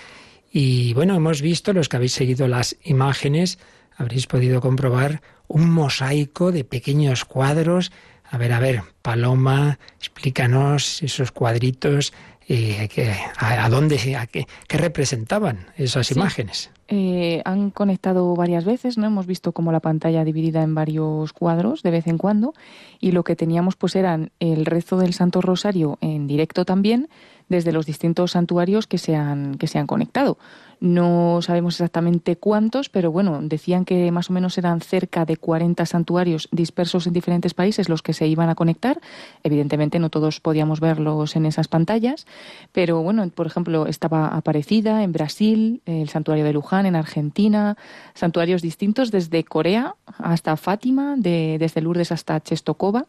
Y 0.51 0.93
bueno, 0.93 1.15
hemos 1.15 1.41
visto, 1.41 1.73
los 1.73 1.89
que 1.89 1.97
habéis 1.97 2.13
seguido 2.13 2.47
las 2.47 2.77
imágenes, 2.83 3.57
habréis 3.97 4.27
podido 4.27 4.61
comprobar 4.61 5.21
un 5.47 5.69
mosaico 5.71 6.51
de 6.51 6.63
pequeños 6.63 7.25
cuadros. 7.25 7.91
A 8.29 8.37
ver, 8.37 8.53
a 8.53 8.59
ver, 8.59 8.83
Paloma, 9.01 9.79
explícanos 9.99 11.01
esos 11.01 11.31
cuadritos, 11.31 12.13
eh, 12.53 13.17
a, 13.37 13.69
dónde, 13.69 14.15
a 14.17 14.27
qué, 14.27 14.45
representaban 14.67 15.67
esas 15.77 16.11
imágenes. 16.11 16.69
Eh, 16.89 17.41
han 17.45 17.71
conectado 17.71 18.35
varias 18.35 18.65
veces, 18.65 18.97
¿no? 18.97 19.07
Hemos 19.07 19.25
visto 19.25 19.53
como 19.53 19.71
la 19.71 19.79
pantalla 19.79 20.25
dividida 20.25 20.61
en 20.61 20.75
varios 20.75 21.31
cuadros 21.31 21.81
de 21.81 21.91
vez 21.91 22.07
en 22.07 22.17
cuando 22.17 22.53
y 22.99 23.13
lo 23.13 23.23
que 23.23 23.37
teníamos 23.37 23.77
pues 23.77 23.95
eran 23.95 24.31
el 24.41 24.65
rezo 24.65 24.97
del 24.97 25.13
Santo 25.13 25.39
Rosario 25.39 25.97
en 26.01 26.27
directo 26.27 26.65
también 26.65 27.07
desde 27.47 27.71
los 27.71 27.85
distintos 27.85 28.31
santuarios 28.31 28.87
que 28.87 28.97
se 28.97 29.15
han, 29.15 29.55
que 29.55 29.67
se 29.67 29.79
han 29.79 29.87
conectado. 29.87 30.37
No 30.81 31.43
sabemos 31.43 31.75
exactamente 31.75 32.37
cuántos, 32.37 32.89
pero 32.89 33.11
bueno, 33.11 33.39
decían 33.43 33.85
que 33.85 34.11
más 34.11 34.31
o 34.31 34.33
menos 34.33 34.57
eran 34.57 34.81
cerca 34.81 35.25
de 35.25 35.37
40 35.37 35.85
santuarios 35.85 36.49
dispersos 36.51 37.05
en 37.05 37.13
diferentes 37.13 37.53
países 37.53 37.87
los 37.87 38.01
que 38.01 38.13
se 38.13 38.25
iban 38.25 38.49
a 38.49 38.55
conectar. 38.55 38.99
Evidentemente 39.43 39.99
no 39.99 40.09
todos 40.09 40.39
podíamos 40.39 40.79
verlos 40.79 41.35
en 41.35 41.45
esas 41.45 41.67
pantallas, 41.67 42.25
pero 42.71 43.03
bueno, 43.03 43.29
por 43.29 43.45
ejemplo, 43.45 43.85
estaba 43.85 44.29
Aparecida 44.29 45.03
en 45.03 45.11
Brasil, 45.11 45.83
el 45.85 46.09
santuario 46.09 46.43
de 46.43 46.53
Luján 46.53 46.87
en 46.87 46.95
Argentina, 46.95 47.77
santuarios 48.15 48.63
distintos 48.63 49.11
desde 49.11 49.43
Corea 49.43 49.93
hasta 50.17 50.57
Fátima, 50.57 51.13
de, 51.15 51.57
desde 51.59 51.81
Lourdes 51.81 52.11
hasta 52.11 52.39
Chestokova 52.39 53.05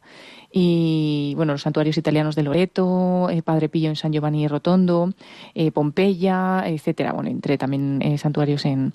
y 0.54 1.32
bueno, 1.34 1.52
los 1.52 1.62
santuarios 1.62 1.96
italianos 1.96 2.36
de 2.36 2.42
Loreto, 2.42 3.30
eh, 3.30 3.40
Padre 3.42 3.70
Pillo 3.70 3.88
en 3.88 3.96
San 3.96 4.12
Giovanni 4.12 4.46
Rotondo, 4.46 5.14
eh, 5.54 5.70
Pompeya, 5.70 6.64
etcétera. 6.66 7.12
Bueno, 7.12 7.30
entre 7.30 7.56
también 7.56 8.00
eh, 8.02 8.18
santuarios 8.18 8.66
en 8.66 8.92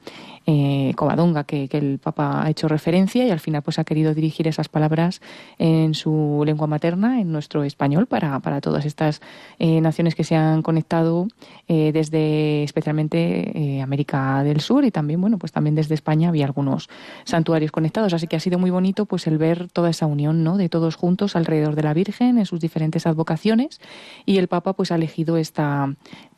Covadonga 0.95 1.43
que, 1.43 1.67
que, 1.67 1.77
el 1.77 1.99
Papa 1.99 2.45
ha 2.45 2.49
hecho 2.49 2.69
referencia 2.69 3.25
y 3.25 3.31
al 3.31 3.41
final 3.41 3.63
pues 3.63 3.79
ha 3.79 3.83
querido 3.83 4.13
dirigir 4.13 4.47
esas 4.47 4.69
palabras 4.69 5.19
en 5.57 5.93
su 5.93 6.41
lengua 6.45 6.67
materna, 6.67 7.19
en 7.19 7.33
nuestro 7.33 7.65
español, 7.65 8.05
para, 8.05 8.39
para 8.39 8.61
todas 8.61 8.85
estas 8.85 9.19
naciones 9.59 10.15
que 10.15 10.23
se 10.23 10.37
han 10.37 10.61
conectado 10.61 11.27
desde 11.67 12.63
especialmente 12.63 13.81
América 13.83 14.41
del 14.45 14.61
Sur 14.61 14.85
y 14.85 14.91
también, 14.91 15.19
bueno, 15.19 15.37
pues 15.37 15.51
también 15.51 15.75
desde 15.75 15.95
España 15.95 16.29
había 16.29 16.45
algunos 16.45 16.87
santuarios 17.25 17.73
conectados. 17.73 18.13
Así 18.13 18.27
que 18.27 18.37
ha 18.37 18.39
sido 18.39 18.57
muy 18.57 18.69
bonito 18.69 19.05
pues 19.05 19.27
el 19.27 19.37
ver 19.37 19.67
toda 19.67 19.89
esa 19.89 20.05
unión, 20.05 20.45
¿no? 20.45 20.55
De 20.55 20.69
todos 20.69 20.95
juntos 20.95 21.35
alrededor 21.47 21.75
de 21.75 21.83
la 21.83 21.93
Virgen 21.93 22.37
en 22.37 22.45
sus 22.45 22.59
diferentes 22.59 23.07
advocaciones 23.07 23.79
y 24.25 24.37
el 24.37 24.47
Papa 24.47 24.73
pues 24.73 24.91
ha 24.91 24.95
elegido 24.95 25.37
esta 25.37 25.95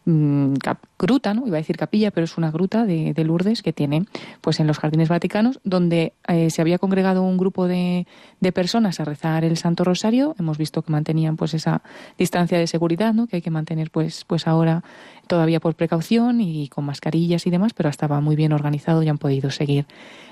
Mm, 0.09 0.55
gruta, 0.97 1.35
¿no? 1.35 1.45
Iba 1.45 1.57
a 1.57 1.59
decir 1.59 1.77
capilla, 1.77 2.09
pero 2.09 2.25
es 2.25 2.35
una 2.35 2.49
gruta 2.49 2.85
de, 2.85 3.13
Lourdes 3.23 3.61
que 3.61 3.73
tiene 3.73 4.05
pues 4.41 4.59
en 4.59 4.65
los 4.65 4.79
jardines 4.79 5.07
vaticanos, 5.07 5.59
donde 5.63 6.13
eh, 6.27 6.49
se 6.49 6.61
había 6.61 6.79
congregado 6.79 7.21
un 7.21 7.37
grupo 7.37 7.67
de, 7.67 8.07
de, 8.39 8.51
personas 8.51 8.99
a 8.99 9.05
rezar 9.05 9.43
el 9.43 9.55
Santo 9.57 9.83
Rosario. 9.83 10.35
Hemos 10.39 10.57
visto 10.57 10.81
que 10.81 10.91
mantenían 10.91 11.35
pues 11.37 11.53
esa 11.53 11.83
distancia 12.17 12.57
de 12.57 12.65
seguridad, 12.65 13.13
¿no? 13.13 13.27
Que 13.27 13.35
hay 13.35 13.41
que 13.43 13.51
mantener 13.51 13.91
pues, 13.91 14.25
pues 14.25 14.47
ahora 14.47 14.83
todavía 15.29 15.61
por 15.61 15.75
precaución 15.75 16.41
y 16.41 16.67
con 16.67 16.83
mascarillas 16.83 17.47
y 17.47 17.49
demás, 17.49 17.71
pero 17.73 17.87
estaba 17.87 18.19
muy 18.19 18.35
bien 18.35 18.51
organizado 18.51 19.01
y 19.03 19.07
han 19.07 19.17
podido 19.17 19.51
seguir 19.51 19.85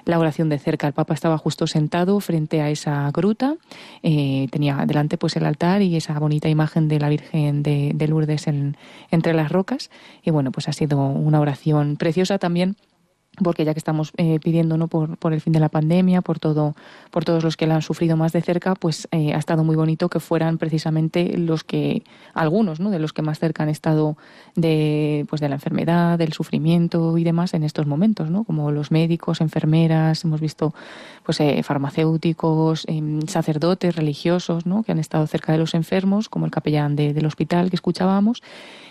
la 0.03 0.19
oración 0.19 0.49
de 0.49 0.59
cerca. 0.59 0.87
El 0.87 0.93
Papa 0.93 1.13
estaba 1.13 1.37
justo 1.37 1.67
sentado 1.67 2.19
frente 2.19 2.61
a 2.61 2.69
esa 2.69 3.09
gruta, 3.11 3.55
eh, 4.03 4.47
tenía 4.51 4.85
delante 4.85 5.17
pues 5.17 5.37
el 5.37 5.45
altar 5.45 5.81
y 5.81 5.95
esa 5.95 6.19
bonita 6.19 6.49
imagen 6.49 6.89
de 6.89 6.99
la 6.99 7.09
Virgen 7.09 7.63
de, 7.63 7.91
de 7.93 8.07
Lourdes 8.07 8.47
en, 8.47 8.75
entre 9.11 9.33
las 9.33 9.51
rocas 9.51 9.89
y 10.23 10.31
bueno, 10.31 10.51
pues 10.51 10.67
ha 10.67 10.73
sido 10.73 10.97
una 10.97 11.39
oración 11.39 11.95
preciosa 11.95 12.39
también 12.39 12.75
porque 13.43 13.65
ya 13.65 13.73
que 13.73 13.79
estamos 13.79 14.13
eh, 14.17 14.39
pidiendo 14.39 14.77
¿no? 14.77 14.87
por, 14.87 15.17
por, 15.17 15.33
el 15.33 15.41
fin 15.41 15.53
de 15.53 15.59
la 15.59 15.69
pandemia, 15.69 16.21
por 16.21 16.39
todo, 16.39 16.75
por 17.11 17.23
todos 17.23 17.43
los 17.43 17.55
que 17.55 17.67
la 17.67 17.75
han 17.75 17.81
sufrido 17.81 18.17
más 18.17 18.33
de 18.33 18.41
cerca, 18.41 18.73
pues 18.73 19.07
eh, 19.11 19.33
ha 19.33 19.37
estado 19.37 19.63
muy 19.63 19.75
bonito 19.75 20.09
que 20.09 20.19
fueran 20.19 20.57
precisamente 20.57 21.37
los 21.37 21.63
que, 21.63 22.03
algunos 22.33 22.79
¿no? 22.79 22.89
de 22.89 22.99
los 22.99 23.13
que 23.13 23.21
más 23.21 23.39
cerca 23.39 23.63
han 23.63 23.69
estado 23.69 24.17
de, 24.55 25.25
pues 25.29 25.39
de 25.39 25.49
la 25.49 25.55
enfermedad, 25.55 26.17
del 26.17 26.33
sufrimiento 26.33 27.17
y 27.17 27.23
demás 27.23 27.53
en 27.53 27.63
estos 27.63 27.85
momentos, 27.85 28.29
¿no? 28.29 28.43
como 28.43 28.71
los 28.71 28.91
médicos, 28.91 29.41
enfermeras, 29.41 30.23
hemos 30.23 30.41
visto 30.41 30.73
pues 31.23 31.39
eh, 31.39 31.61
farmacéuticos, 31.61 32.85
em, 32.87 33.21
sacerdotes, 33.27 33.95
religiosos, 33.95 34.65
¿no? 34.65 34.81
que 34.81 34.91
han 34.91 34.99
estado 34.99 35.27
cerca 35.27 35.51
de 35.51 35.59
los 35.59 35.75
enfermos, 35.75 36.29
como 36.29 36.45
el 36.45 36.51
capellán 36.51 36.95
del 36.95 37.25
hospital 37.25 37.69
que 37.69 37.75
escuchábamos, 37.75 38.41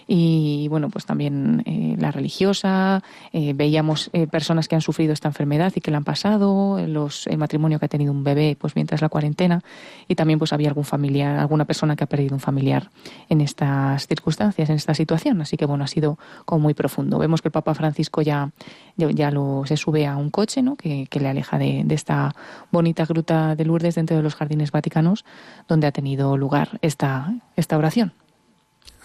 y 0.09 0.69
bueno, 0.69 0.89
pues 0.89 1.05
también 1.05 1.65
la 1.99 2.13
religiosa, 2.13 3.03
veíamos 3.33 4.09
personas 4.37 4.69
que 4.69 4.75
han 4.75 4.83
sufrido 4.83 5.15
esta 5.15 5.29
enfermedad 5.29 5.73
y 5.75 5.81
que 5.81 5.91
la 5.91 5.97
han 5.97 6.05
pasado, 6.05 6.79
los, 6.87 7.27
el 7.27 7.39
matrimonio 7.39 7.79
que 7.79 7.87
ha 7.87 7.89
tenido 7.89 8.13
un 8.13 8.23
bebé 8.23 8.55
pues 8.61 8.77
mientras 8.77 9.01
la 9.01 9.09
cuarentena 9.09 9.63
y 10.09 10.15
también 10.15 10.39
pues 10.39 10.53
había 10.53 10.69
algún 10.69 10.85
familiar, 10.85 11.39
alguna 11.39 11.65
persona 11.65 11.97
que 11.97 12.05
ha 12.05 12.07
perdido 12.07 12.35
un 12.35 12.41
familiar 12.41 12.91
en 13.31 13.41
estas 13.41 14.07
circunstancias, 14.07 14.69
en 14.69 14.77
esta 14.77 14.93
situación. 14.93 15.41
Así 15.41 15.57
que 15.57 15.65
bueno, 15.65 15.85
ha 15.85 15.87
sido 15.87 16.19
como 16.45 16.61
muy 16.61 16.75
profundo. 16.75 17.19
Vemos 17.19 17.41
que 17.41 17.49
el 17.49 17.53
Papa 17.53 17.73
Francisco 17.73 18.21
ya, 18.21 18.51
ya 18.99 19.31
lo, 19.31 19.63
se 19.65 19.79
sube 19.79 20.07
a 20.07 20.19
un 20.19 20.29
coche 20.29 20.61
¿no? 20.61 20.77
que, 20.77 21.09
le 21.11 21.29
aleja 21.29 21.57
de, 21.57 21.81
de 21.87 21.95
esta 21.95 22.35
bonita 22.71 23.07
gruta 23.07 23.57
de 23.57 23.65
Lourdes 23.65 23.95
dentro 23.95 24.19
de 24.19 24.23
los 24.23 24.35
jardines 24.35 24.71
vaticanos 24.71 25.25
donde 25.67 25.87
ha 25.87 25.93
tenido 25.93 26.37
lugar 26.37 26.79
esta, 26.83 27.33
esta 27.57 27.79
oración. 27.79 28.13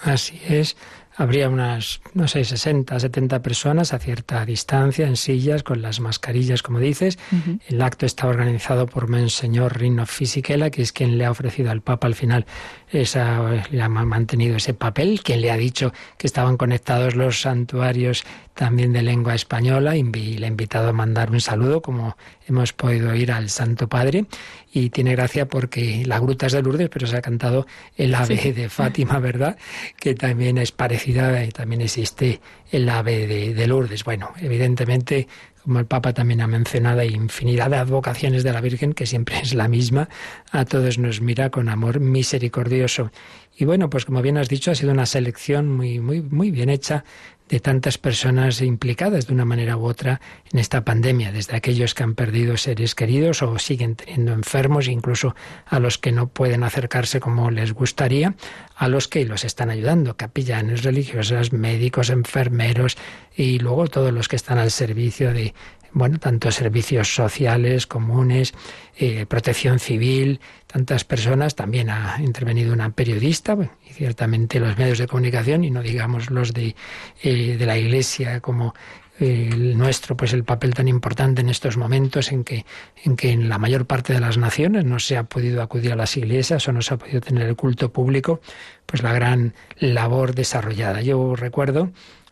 Así 0.03 0.41
es 0.49 0.75
habría 1.22 1.49
unas, 1.49 2.01
no 2.13 2.28
sé, 2.28 2.43
60, 2.43 2.99
70 2.99 3.41
personas 3.41 3.93
a 3.93 3.99
cierta 3.99 4.45
distancia, 4.45 5.07
en 5.07 5.15
sillas, 5.15 5.63
con 5.63 5.82
las 5.82 5.99
mascarillas, 5.99 6.63
como 6.63 6.80
dices. 6.80 7.19
El 7.67 7.82
acto 7.82 8.05
está 8.05 8.28
organizado 8.28 8.88
por 8.88 9.09
Monseñor 9.09 9.80
Rino 9.80 10.05
Fisichella, 10.05 10.69
que 10.69 10.82
es 10.82 10.91
quien 10.91 11.17
le 11.17 11.26
ha 11.26 11.32
ofrecido 11.32 11.72
al 11.72 11.82
Papa 11.82 12.07
al 12.07 12.15
final, 12.15 12.45
esa, 12.91 13.63
le 13.72 13.82
ha 13.82 13.89
mantenido 13.89 14.57
ese 14.57 14.74
papel, 14.74 15.22
quien 15.24 15.41
le 15.41 15.51
ha 15.51 15.57
dicho 15.57 15.93
que 16.17 16.28
estaban 16.28 16.57
conectados 16.57 17.15
los 17.15 17.41
santuarios 17.41 18.24
también 18.53 18.91
de 18.91 19.01
lengua 19.01 19.34
española, 19.34 19.95
y 19.95 20.03
le 20.03 20.45
ha 20.45 20.49
invitado 20.49 20.89
a 20.89 20.93
mandar 20.93 21.32
un 21.32 21.39
saludo, 21.39 21.82
como 21.82 22.17
hemos 22.47 22.74
podido 22.74 23.15
ir 23.15 23.32
al 23.32 23.49
Santo 23.49 23.88
Padre, 23.88 24.26
y 24.74 24.89
tiene 24.89 25.15
gracia 25.15 25.47
porque 25.47 26.03
la 26.05 26.19
gruta 26.19 26.47
es 26.47 26.53
de 26.53 26.61
Lourdes, 26.61 26.89
pero 26.89 27.07
se 27.07 27.17
ha 27.17 27.22
cantado 27.22 27.65
el 27.95 28.13
ave 28.13 28.53
de 28.53 28.69
Fátima, 28.69 29.19
¿verdad? 29.19 29.57
Que 29.97 30.15
también 30.15 30.57
es 30.57 30.72
parecida, 30.72 31.11
también 31.53 31.82
existe 31.82 32.41
el 32.72 32.88
ave 32.89 33.28
de, 33.28 33.53
de 33.53 33.68
Lourdes. 33.68 34.03
Bueno, 34.03 34.32
evidentemente 34.39 35.28
como 35.64 35.80
el 35.80 35.86
Papa 35.86 36.14
también 36.14 36.41
ha 36.41 36.47
mencionado, 36.47 37.01
hay 37.01 37.09
infinidad 37.09 37.70
de 37.70 37.78
advocaciones 37.78 38.43
de 38.43 38.51
la 38.51 38.62
Virgen, 38.62 38.93
que 38.93 39.05
siempre 39.05 39.39
es 39.43 39.53
la 39.53 39.68
misma, 39.68 40.09
a 40.51 40.66
todos 40.66 40.97
nos 40.97 41.22
mira 41.22 41.49
con 41.49 41.70
amor 41.70 41.99
misericordioso. 41.99 43.12
Y 43.55 43.66
bueno, 43.66 43.89
pues 43.89 44.05
como 44.05 44.22
bien 44.22 44.38
has 44.38 44.49
dicho, 44.49 44.72
ha 44.72 44.76
sido 44.76 44.91
una 44.91 45.05
selección 45.05 45.70
muy, 45.70 45.99
muy, 45.99 46.22
muy 46.22 46.51
bien 46.51 46.70
hecha 46.70 47.03
de 47.52 47.60
tantas 47.60 47.97
personas 47.97 48.62
implicadas 48.62 49.28
de 49.28 49.34
una 49.34 49.43
manera 49.43 49.76
u 49.76 49.84
otra 49.86 50.22
en 50.54 50.60
esta 50.60 50.86
pandemia, 50.86 51.34
desde 51.34 51.58
aquellos 51.58 51.93
que 51.93 52.04
han 52.04 52.16
perdido 52.16 52.56
seres 52.56 52.95
queridos 52.95 53.41
o 53.41 53.60
siguen 53.60 53.97
teniendo 53.97 54.32
enfermos, 54.32 54.88
incluso 54.88 55.36
a 55.66 55.80
los 55.82 55.97
que 55.97 56.14
no 56.14 56.28
pueden 56.28 56.64
acercarse 56.64 57.20
como 57.20 57.52
les 57.52 57.74
gustaría, 57.74 58.36
a 58.74 58.88
los 58.88 59.10
que 59.10 59.26
los 59.26 59.43
están 59.43 59.70
ayudando, 59.70 60.16
capellanes 60.16 60.84
religiosas, 60.84 61.52
médicos, 61.52 62.10
enfermeros 62.10 62.97
y 63.36 63.60
luego 63.60 63.88
todos 63.88 64.14
los 64.14 64.30
que 64.30 64.38
están 64.38 64.58
al 64.58 64.72
servicio 64.72 65.34
de 65.34 65.54
bueno, 65.94 66.20
tantos 66.20 66.56
servicios 66.56 67.14
sociales, 67.14 67.88
comunes, 67.88 68.54
eh, 68.98 69.26
protección 69.26 69.80
civil, 69.80 70.39
tantas 70.68 71.04
personas. 71.04 71.56
También 71.56 71.89
ha 71.89 72.18
intervenido 72.22 72.74
una 72.74 72.92
periodista 72.92 73.58
y 73.89 73.94
ciertamente 73.94 74.60
los 74.60 74.78
medios 74.78 75.00
de 75.00 75.08
comunicación, 75.08 75.64
y 75.64 75.72
no 75.72 75.82
digamos 75.82 76.30
los 76.30 76.54
de, 76.54 76.76
eh, 77.24 77.58
de 77.58 77.66
la 77.66 77.78
Iglesia 77.78 78.39
como 78.39 78.74
eh, 79.20 79.50
el 79.52 79.78
nuestro, 79.78 80.18
pues 80.18 80.34
el 80.34 80.44
papel 80.44 80.74
tan 80.74 80.88
importante 80.88 81.42
en 81.42 81.50
estos 81.50 81.78
momentos 81.78 82.32
en 82.32 82.44
que, 82.44 82.66
en 83.04 83.16
que 83.16 83.32
en 83.32 83.50
la 83.50 83.60
mayor 83.60 83.86
parte 83.86 84.14
de 84.14 84.20
las 84.20 84.38
naciones 84.38 84.86
no 84.86 85.00
se 85.00 85.16
ha 85.16 85.24
podido 85.24 85.62
acudir 85.62 85.92
a 85.92 85.96
las 85.96 86.18
iglesias 86.18 86.68
o 86.68 86.72
no 86.72 86.82
se 86.82 86.96
ha 86.96 86.98
podido 86.98 87.22
tener 87.22 87.48
el 87.48 87.56
culto 87.56 87.92
público, 87.92 88.42
pues 88.86 89.04
la 89.04 89.14
gran 89.14 89.54
labor 89.78 90.34
desarrollada. 90.34 91.02
Yo 91.02 91.36
recuerdo, 91.36 91.92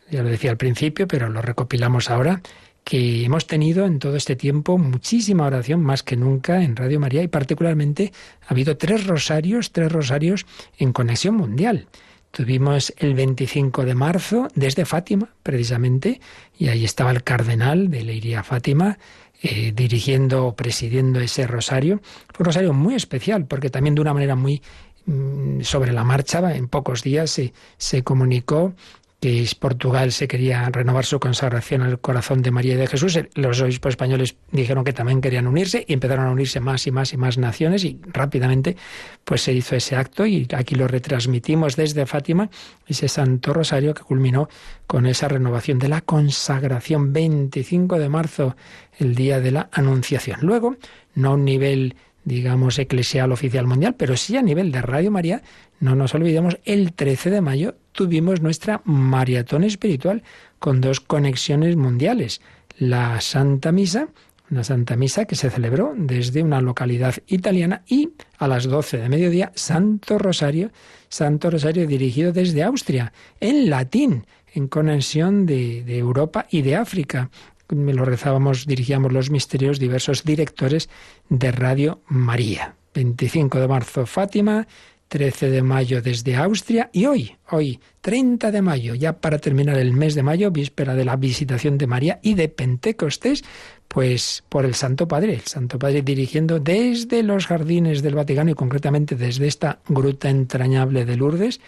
ya 0.10 0.24
lo 0.24 0.30
decía 0.30 0.49
al 0.51 0.57
principio, 0.57 1.07
pero 1.07 1.30
lo 1.30 1.41
recopilamos 1.41 2.10
ahora, 2.10 2.41
que 2.84 3.23
hemos 3.25 3.45
tenido 3.47 3.86
en 3.86 3.99
todo 3.99 4.15
este 4.15 4.36
tiempo 4.36 4.77
muchísima 4.77 5.45
oración, 5.45 5.82
más 5.82 6.03
que 6.03 6.17
nunca 6.17 6.63
en 6.63 6.75
Radio 6.75 6.99
María, 6.99 7.21
y 7.21 7.27
particularmente 7.27 8.11
ha 8.47 8.51
habido 8.51 8.77
tres 8.77 9.05
rosarios, 9.05 9.71
tres 9.71 9.91
rosarios 9.91 10.45
en 10.77 10.93
conexión 10.93 11.36
mundial. 11.36 11.88
tuvimos 12.32 12.93
el 12.97 13.15
25 13.15 13.86
de 13.86 13.95
marzo 13.95 14.47
desde 14.53 14.86
Fátima, 14.86 15.34
precisamente, 15.41 16.21
y 16.57 16.67
ahí 16.67 16.86
estaba 16.86 17.09
el 17.09 17.23
cardenal 17.23 17.89
de 17.89 18.03
Leiría 18.03 18.43
Fátima, 18.43 18.99
eh, 19.41 19.71
dirigiendo 19.73 20.47
o 20.47 20.55
presidiendo 20.55 21.21
ese 21.21 21.47
rosario. 21.47 22.01
Fue 22.34 22.43
un 22.43 22.45
rosario 22.45 22.73
muy 22.73 22.95
especial, 22.95 23.45
porque 23.45 23.69
también 23.69 23.95
de 23.95 24.01
una 24.01 24.13
manera 24.13 24.36
muy 24.36 24.61
mm, 25.05 25.61
sobre 25.61 25.93
la 25.93 26.03
marcha, 26.03 26.55
en 26.55 26.67
pocos 26.67 27.03
días 27.03 27.32
se, 27.32 27.53
se 27.77 28.03
comunicó 28.03 28.73
que 29.20 29.49
Portugal 29.59 30.11
se 30.13 30.28
quería 30.28 30.70
renovar 30.70 31.05
su 31.05 31.20
consagración 31.20 31.82
al 31.82 31.99
corazón 31.99 32.41
de 32.41 32.51
María 32.51 32.76
y 32.76 32.78
de 32.78 32.88
Jesús. 32.88 33.20
Los 33.36 33.61
obispos 33.61 33.91
españoles 33.91 34.38
dijeron 34.51 34.86
que 34.86 34.93
también 34.93 35.20
querían 35.20 35.47
unirse 35.47 35.84
y 35.88 35.93
empezaron 35.93 36.28
a 36.28 36.32
unirse 36.32 36.61
más 36.61 36.88
y 36.88 36.91
más 36.91 37.11
y 37.13 37.17
más 37.17 37.38
naciones 37.38 37.84
y 37.84 37.99
rápidamente 38.07 38.78
pues 39.26 39.41
se 39.41 39.51
hizo 39.51 39.76
ese 39.76 39.97
acto 39.97 40.26
y 40.26 40.47
aquí 40.55 40.76
lo 40.76 40.88
retransmitimos 40.88 41.76
desde 41.76 42.05
Fátima, 42.05 42.49
ese 42.88 43.09
Santo 43.09 43.53
Rosario 43.53 43.93
que 43.93 44.03
culminó 44.03 44.47
con 44.88 45.05
esa 45.05 45.28
renovación 45.28 45.80
de 45.80 45.89
la 45.89 46.01
consagración 46.01 47.11
25 47.11 47.99
de 47.99 48.09
marzo, 48.09 48.55
el 48.99 49.15
día 49.15 49.41
de 49.41 49.51
la 49.51 49.70
Anunciación. 49.74 50.39
Luego, 50.43 50.78
no 51.13 51.32
a 51.32 51.34
un 51.34 51.43
nivel 51.43 51.95
digamos, 52.24 52.78
eclesial 52.80 53.32
oficial 53.32 53.65
mundial, 53.65 53.95
pero 53.97 54.15
sí 54.15 54.38
a 54.38 54.41
nivel 54.41 54.72
de 54.72 54.82
Radio 54.82 55.09
María, 55.09 55.41
no 55.80 55.95
nos 55.95 56.13
olvidemos, 56.13 56.57
el 56.65 56.93
13 56.93 57.30
de 57.30 57.41
mayo 57.41 57.75
tuvimos 57.91 58.41
nuestra 58.41 58.82
maratón 58.86 59.63
espiritual 59.63 60.23
con 60.59 60.82
dos 60.82 60.99
conexiones 60.99 61.75
mundiales. 61.75 62.41
La 62.77 63.21
Santa 63.21 63.71
Misa, 63.71 64.09
una 64.51 64.63
Santa 64.63 64.95
Misa 64.95 65.25
que 65.25 65.36
se 65.36 65.49
celebró 65.49 65.93
desde 65.95 66.43
una 66.43 66.61
localidad 66.61 67.15
italiana 67.27 67.84
y 67.88 68.09
a 68.38 68.47
las 68.47 68.65
12 68.65 68.97
de 68.97 69.09
mediodía 69.09 69.51
Santo 69.55 70.17
Rosario, 70.17 70.71
Santo 71.07 71.49
Rosario 71.49 71.88
dirigido 71.88 72.32
desde 72.32 72.63
Austria, 72.63 73.13
en 73.39 73.69
latín, 73.69 74.25
en 74.53 74.67
conexión 74.67 75.45
de, 75.45 75.84
de 75.84 75.97
Europa 75.97 76.47
y 76.49 76.61
de 76.61 76.75
África 76.75 77.30
me 77.75 77.93
lo 77.93 78.05
rezábamos, 78.05 78.65
dirigíamos 78.65 79.13
los 79.13 79.30
misterios 79.30 79.80
diversos 79.80 80.23
directores 80.23 80.89
de 81.30 81.51
Radio 81.51 82.01
María. 82.07 82.75
25 82.93 83.59
de 83.59 83.67
marzo 83.67 84.05
Fátima, 84.05 84.67
13 85.10 85.49
de 85.49 85.64
mayo 85.64 86.01
desde 86.01 86.36
Austria 86.36 86.89
y 86.93 87.07
hoy, 87.07 87.36
hoy, 87.49 87.80
30 88.01 88.51
de 88.51 88.62
mayo, 88.62 88.93
ya 88.93 89.14
para 89.14 89.39
terminar 89.39 89.78
el 89.78 89.91
mes 89.91 90.14
de 90.14 90.24
mayo, 90.24 90.51
víspera 90.51 90.93
de 90.93 91.03
la 91.03 91.16
visitación 91.16 91.78
de 91.80 91.88
María 91.88 92.20
y 92.22 92.36
de 92.36 92.47
Pentecostés, 92.47 93.43
pues 93.88 94.43
por 94.49 94.66
el 94.66 94.76
Santo 94.76 95.07
Padre, 95.07 95.34
el 95.34 95.41
Santo 95.41 95.80
Padre 95.80 96.03
dirigiendo 96.03 96.60
desde 96.60 97.24
los 97.24 97.47
jardines 97.47 98.03
del 98.03 98.14
Vaticano 98.14 98.51
y 98.51 98.53
concretamente 98.53 99.16
desde 99.16 99.47
esta 99.47 99.80
gruta 99.88 100.30
entrañable 100.30 101.05
de 101.05 101.18
Lourdes, 101.18 101.60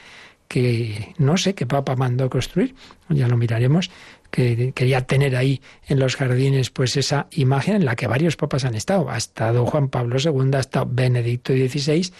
que 0.47 1.15
no 1.17 1.35
sé 1.37 1.55
qué 1.55 1.65
papa 1.65 1.95
mandó 1.95 2.29
construir, 2.29 2.75
ya 3.09 3.27
lo 3.27 3.37
miraremos, 3.37 3.89
que 4.29 4.71
quería 4.75 5.01
tener 5.01 5.35
ahí 5.35 5.61
en 5.87 5.97
los 5.97 6.15
jardines 6.15 6.69
pues 6.69 6.95
esa 6.95 7.27
imagen 7.31 7.75
en 7.75 7.85
la 7.85 7.95
que 7.95 8.05
varios 8.05 8.35
papas 8.35 8.65
han 8.65 8.75
estado. 8.75 9.09
Ha 9.09 9.17
estado 9.17 9.65
Juan 9.65 9.89
Pablo 9.89 10.17
II, 10.23 10.51
ha 10.53 10.59
estado 10.59 10.87
Benedicto 10.89 11.53
XVI 11.53 12.11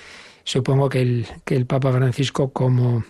Supongo 0.43 0.89
que 0.89 1.01
el, 1.01 1.27
que 1.45 1.55
el 1.55 1.65
Papa 1.65 1.91
Francisco 1.91 2.51
como, 2.51 3.03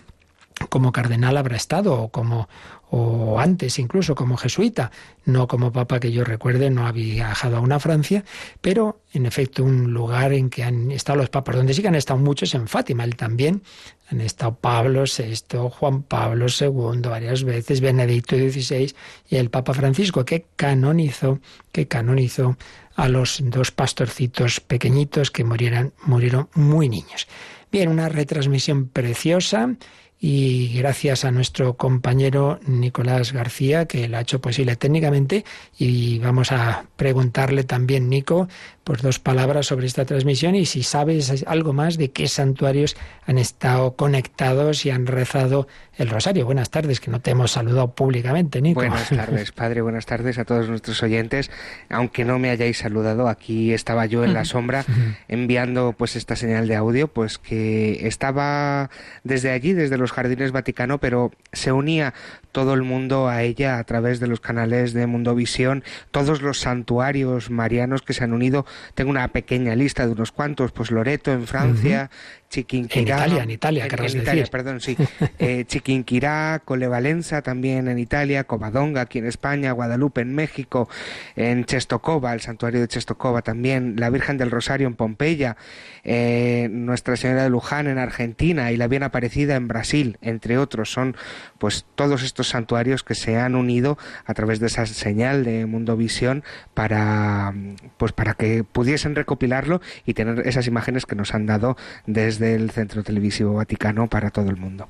como 0.68 0.92
cardenal 0.92 1.36
habrá 1.36 1.56
estado 1.56 2.00
o 2.00 2.08
como 2.10 2.48
o 2.94 3.40
antes 3.40 3.78
incluso 3.78 4.14
como 4.14 4.36
jesuita, 4.36 4.90
no 5.24 5.48
como 5.48 5.72
papa 5.72 5.98
que 5.98 6.12
yo 6.12 6.24
recuerde, 6.24 6.68
no 6.68 6.86
había 6.86 7.14
viajado 7.14 7.56
a 7.56 7.60
una 7.60 7.80
Francia, 7.80 8.22
pero 8.60 9.00
en 9.14 9.24
efecto 9.24 9.64
un 9.64 9.94
lugar 9.94 10.34
en 10.34 10.50
que 10.50 10.62
han 10.62 10.90
estado 10.90 11.16
los 11.16 11.30
papas, 11.30 11.56
donde 11.56 11.72
sí 11.72 11.80
que 11.80 11.88
han 11.88 11.94
estado 11.94 12.20
muchos 12.20 12.54
en 12.54 12.68
Fátima, 12.68 13.04
él 13.04 13.16
también, 13.16 13.62
han 14.10 14.20
estado 14.20 14.56
Pablo 14.56 15.04
VI, 15.04 15.70
Juan 15.70 16.02
Pablo 16.02 16.48
II 16.48 17.00
varias 17.00 17.44
veces, 17.44 17.80
Benedicto 17.80 18.36
XVI 18.36 18.94
y 19.30 19.36
el 19.36 19.48
Papa 19.48 19.72
Francisco 19.72 20.26
que 20.26 20.44
canonizó, 20.54 21.40
que 21.72 21.88
canonizó 21.88 22.58
a 22.94 23.08
los 23.08 23.40
dos 23.42 23.70
pastorcitos 23.70 24.60
pequeñitos 24.60 25.30
que 25.30 25.44
murieran, 25.44 25.92
murieron 26.04 26.48
muy 26.54 26.88
niños. 26.88 27.26
Bien, 27.70 27.88
una 27.88 28.08
retransmisión 28.08 28.88
preciosa 28.88 29.76
y 30.24 30.68
gracias 30.76 31.24
a 31.24 31.32
nuestro 31.32 31.76
compañero 31.76 32.60
Nicolás 32.64 33.32
García, 33.32 33.86
que 33.86 34.08
lo 34.08 34.18
ha 34.18 34.20
hecho 34.20 34.40
posible 34.40 34.76
técnicamente, 34.76 35.44
y 35.76 36.20
vamos 36.20 36.52
a 36.52 36.84
preguntarle 36.94 37.64
también, 37.64 38.08
Nico, 38.08 38.46
pues 38.84 39.00
dos 39.02 39.18
palabras 39.18 39.66
sobre 39.66 39.86
esta 39.86 40.04
transmisión 40.04 40.54
y 40.54 40.66
si 40.66 40.82
sabes 40.82 41.44
algo 41.46 41.72
más 41.72 41.96
de 41.98 42.10
qué 42.10 42.26
santuarios 42.26 42.96
han 43.26 43.38
estado 43.38 43.94
conectados 43.94 44.84
y 44.84 44.90
han 44.90 45.06
rezado 45.06 45.68
el 45.96 46.08
rosario. 46.08 46.46
Buenas 46.46 46.70
tardes, 46.70 47.00
que 47.00 47.10
no 47.10 47.20
te 47.20 47.30
hemos 47.30 47.52
saludado 47.52 47.94
públicamente, 47.94 48.60
Nico. 48.60 48.80
Buenas 48.80 49.08
tardes, 49.10 49.52
padre, 49.52 49.82
buenas 49.82 50.06
tardes 50.06 50.38
a 50.38 50.44
todos 50.44 50.68
nuestros 50.68 51.02
oyentes. 51.02 51.50
Aunque 51.90 52.24
no 52.24 52.38
me 52.38 52.50
hayáis 52.50 52.78
saludado, 52.78 53.28
aquí 53.28 53.72
estaba 53.72 54.06
yo 54.06 54.24
en 54.24 54.34
la 54.34 54.44
sombra 54.44 54.84
enviando 55.28 55.94
pues 55.96 56.16
esta 56.16 56.34
señal 56.34 56.66
de 56.66 56.76
audio, 56.76 57.08
pues 57.08 57.38
que 57.38 58.06
estaba 58.06 58.90
desde 59.22 59.50
allí, 59.50 59.74
desde 59.74 59.98
los 59.98 60.12
jardines 60.12 60.50
Vaticano, 60.50 60.98
pero 60.98 61.30
se 61.52 61.72
unía 61.72 62.14
todo 62.52 62.74
el 62.74 62.82
mundo 62.82 63.28
a 63.28 63.42
ella 63.42 63.78
a 63.78 63.84
través 63.84 64.20
de 64.20 64.28
los 64.28 64.40
canales 64.40 64.92
de 64.92 65.06
Mundovisión, 65.06 65.82
todos 66.10 66.42
los 66.42 66.60
santuarios 66.60 67.50
marianos 67.50 68.02
que 68.02 68.12
se 68.12 68.24
han 68.24 68.32
unido. 68.32 68.66
Tengo 68.94 69.10
una 69.10 69.28
pequeña 69.28 69.74
lista 69.74 70.06
de 70.06 70.12
unos 70.12 70.32
cuantos, 70.32 70.72
pues 70.72 70.90
Loreto 70.90 71.32
en 71.32 71.46
Francia, 71.46 72.10
Chiquinquirá. 72.52 73.16
En 73.16 73.22
Italia, 73.24 73.42
en 73.44 73.50
Italia, 73.50 73.86
en, 73.86 74.20
Italia, 74.20 74.46
perdón, 74.50 74.80
sí. 74.82 74.94
eh, 75.38 75.64
Chiquinquirá, 75.66 76.60
Colevalenza 76.62 77.40
también 77.40 77.88
en 77.88 77.98
Italia, 77.98 78.44
Covadonga 78.44 79.00
aquí 79.00 79.18
en 79.18 79.26
España, 79.26 79.72
Guadalupe 79.72 80.20
en 80.20 80.34
México, 80.34 80.86
en 81.34 81.64
Chestokova, 81.64 82.34
el 82.34 82.42
santuario 82.42 82.80
de 82.80 82.88
Chestokova 82.88 83.40
también, 83.40 83.94
la 83.96 84.10
Virgen 84.10 84.36
del 84.36 84.50
Rosario 84.50 84.86
en 84.86 84.96
Pompeya, 84.96 85.56
eh, 86.04 86.68
Nuestra 86.70 87.16
Señora 87.16 87.44
de 87.44 87.48
Luján 87.48 87.86
en 87.86 87.96
Argentina 87.96 88.70
y 88.70 88.76
la 88.76 88.86
Bien 88.86 89.02
Aparecida 89.02 89.56
en 89.56 89.66
Brasil, 89.66 90.18
entre 90.20 90.58
otros. 90.58 90.92
Son 90.92 91.16
pues 91.56 91.86
todos 91.94 92.22
estos 92.22 92.41
santuarios 92.48 93.02
que 93.02 93.14
se 93.14 93.38
han 93.38 93.54
unido 93.54 93.98
a 94.26 94.34
través 94.34 94.60
de 94.60 94.66
esa 94.66 94.86
señal 94.86 95.44
de 95.44 95.66
Mundovisión 95.66 96.44
para 96.74 97.54
pues 97.96 98.12
para 98.12 98.34
que 98.34 98.62
pudiesen 98.64 99.14
recopilarlo 99.14 99.80
y 100.06 100.14
tener 100.14 100.46
esas 100.46 100.66
imágenes 100.66 101.06
que 101.06 101.16
nos 101.16 101.34
han 101.34 101.46
dado 101.46 101.76
desde 102.06 102.42
del 102.42 102.70
Centro 102.70 103.02
Televisivo 103.02 103.54
Vaticano 103.54 104.08
para 104.08 104.30
todo 104.30 104.50
el 104.50 104.56
mundo. 104.56 104.88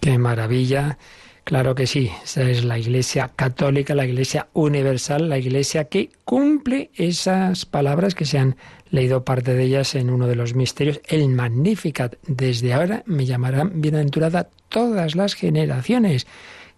Qué 0.00 0.18
maravilla. 0.18 0.98
Claro 1.44 1.74
que 1.74 1.86
sí, 1.86 2.10
esa 2.22 2.42
es 2.42 2.64
la 2.64 2.78
Iglesia 2.78 3.30
católica, 3.34 3.94
la 3.94 4.06
Iglesia 4.06 4.48
universal, 4.52 5.28
la 5.28 5.38
Iglesia 5.38 5.84
que 5.84 6.10
cumple 6.24 6.90
esas 6.94 7.64
palabras 7.66 8.14
que 8.14 8.26
se 8.26 8.38
han 8.38 8.56
leído 8.90 9.24
parte 9.24 9.54
de 9.54 9.64
ellas 9.64 9.94
en 9.94 10.10
uno 10.10 10.26
de 10.26 10.36
los 10.36 10.54
misterios, 10.54 11.00
el 11.08 11.28
Magnificat. 11.28 12.16
Desde 12.26 12.74
ahora 12.74 13.02
me 13.06 13.24
llamarán 13.24 13.80
bienaventurada 13.80 14.48
todas 14.68 15.16
las 15.16 15.34
generaciones. 15.34 16.26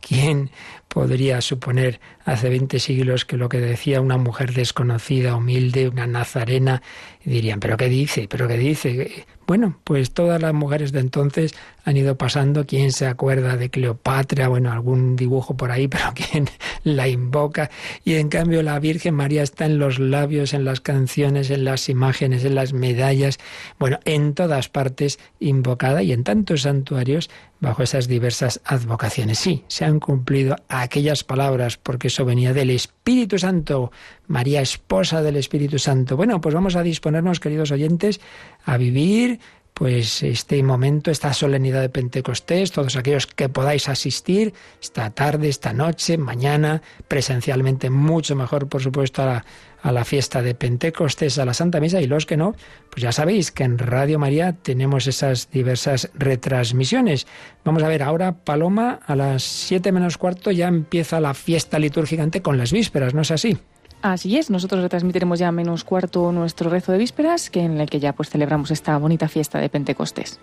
¿Quién 0.07 0.51
podría 0.89 1.41
suponer 1.41 2.01
hace 2.25 2.49
20 2.49 2.81
siglos 2.81 3.25
que 3.25 3.37
lo 3.37 3.49
que 3.49 3.61
decía 3.61 4.01
una 4.01 4.19
mujer 4.19 4.53
desconocida, 4.53 5.37
humilde, 5.37 5.89
una 5.89 6.09
nazarena, 6.09 6.83
dirían, 7.25 7.61
pero 7.61 7.77
qué 7.77 7.89
dice, 7.89 8.27
pero 8.29 8.49
qué 8.49 8.59
dice? 8.59 9.25
Bueno, 9.47 9.79
pues 9.85 10.13
todas 10.13 10.43
las 10.43 10.53
mujeres 10.55 10.93
de 10.93 11.01
entonces 11.01 11.55
han 11.85 11.97
ido 11.97 12.17
pasando. 12.17 12.67
¿Quién 12.67 12.91
se 12.91 13.07
acuerda 13.07 13.57
de 13.57 13.71
Cleopatra? 13.71 14.49
Bueno, 14.49 14.73
algún 14.73 15.15
dibujo 15.15 15.57
por 15.57 15.71
ahí, 15.71 15.89
pero 15.89 16.13
¿quién 16.15 16.47
la 16.85 17.07
invoca? 17.09 17.71
Y 18.05 18.15
en 18.15 18.29
cambio 18.29 18.63
la 18.63 18.79
Virgen 18.81 19.15
María 19.15 19.43
está 19.43 19.67
en 19.67 19.79
los 19.79 19.99
labios, 19.99 20.53
en 20.53 20.65
las 20.65 20.81
canciones, 20.81 21.51
en 21.51 21.65
las 21.65 21.89
imágenes, 21.89 22.45
en 22.45 22.57
las 22.57 22.73
medallas, 22.73 23.39
bueno, 23.79 24.01
en 24.05 24.35
todas 24.35 24.69
partes 24.69 25.19
invocada 25.39 26.03
y 26.03 26.13
en 26.13 26.25
tantos 26.25 26.63
santuarios 26.63 27.31
bajo 27.63 27.85
esas 27.85 28.09
diversas 28.09 28.61
advocaciones. 28.65 29.39
Sí, 29.39 29.65
se 29.69 29.85
han 29.85 30.01
cumplido 30.01 30.57
aquellas 30.69 31.23
palabras 31.23 31.77
porque 31.77 32.09
eso 32.09 32.25
venía 32.25 32.53
del 32.53 32.71
Espíritu 32.71 33.39
Santo. 33.39 33.93
María, 34.27 34.61
esposa 34.61 35.23
del 35.23 35.37
Espíritu 35.37 35.79
Santo. 35.79 36.17
Bueno, 36.17 36.41
pues 36.41 36.57
vamos 36.57 36.75
a 36.75 36.83
disponernos, 36.83 37.39
queridos 37.39 37.71
oyentes, 37.71 38.21
a 38.65 38.77
vivir 38.77 39.39
pues 39.75 40.23
este 40.23 40.63
momento, 40.63 41.11
esta 41.11 41.33
solemnidad 41.33 41.81
de 41.81 41.89
Pentecostés, 41.89 42.73
todos 42.73 42.97
aquellos 42.97 43.27
que 43.27 43.49
podáis 43.49 43.89
asistir 43.89 44.53
esta 44.81 45.11
tarde, 45.11 45.49
esta 45.49 45.73
noche, 45.73 46.19
mañana, 46.19 46.83
presencialmente, 47.09 47.91
mucho 47.91 48.37
mejor, 48.37 48.69
por 48.69 48.83
supuesto, 48.83 49.23
a 49.23 49.27
la, 49.27 49.45
a 49.83 49.93
la 49.93 50.05
fiesta 50.05 50.43
de 50.43 50.55
Pentecostés, 50.55 51.39
a 51.39 51.45
la 51.45 51.55
Santa 51.55 51.81
Misa, 51.81 52.01
y 52.01 52.07
los 52.07 52.27
que 52.27 52.37
no, 52.37 52.55
pues 52.91 53.03
ya 53.03 53.13
sabéis 53.13 53.51
que 53.51 53.65
en 53.65 53.79
Radio 53.79 54.19
María 54.19 54.53
tenemos 54.53 55.07
esas 55.07 55.51
diversas 55.51 56.11
retransmisiones. 56.15 57.27
Vamos 57.65 57.83
a 57.83 57.89
ver, 57.89 58.03
ahora, 58.03 58.33
Paloma, 58.45 59.01
a 59.07 59.17
las 59.17 59.43
siete 59.43 59.91
menos 59.91 60.19
cuarto 60.19 60.51
ya 60.51 60.69
empieza 60.69 61.21
la 61.21 61.35
fiesta 61.35 61.79
litúrgica 61.79 62.29
con 62.43 62.59
las 62.59 62.73
vísperas, 62.73 63.15
¿no 63.15 63.23
es 63.23 63.31
así? 63.31 63.59
Así 64.03 64.37
es, 64.37 64.51
nosotros 64.51 64.83
retransmitiremos 64.83 65.39
ya 65.39 65.49
a 65.49 65.53
menos 65.53 65.85
cuarto 65.85 66.33
nuestro 66.33 66.69
rezo 66.69 66.91
de 66.91 66.99
vísperas, 66.99 67.51
que 67.51 67.61
en 67.61 67.81
el 67.81 67.89
que 67.89 68.01
ya 68.01 68.13
pues 68.13 68.31
celebramos 68.31 68.73
esta 68.73 68.99
bonita 68.99 69.29
fiesta 69.29 69.61
de 69.61 69.69
Pentecostés. 69.69 70.41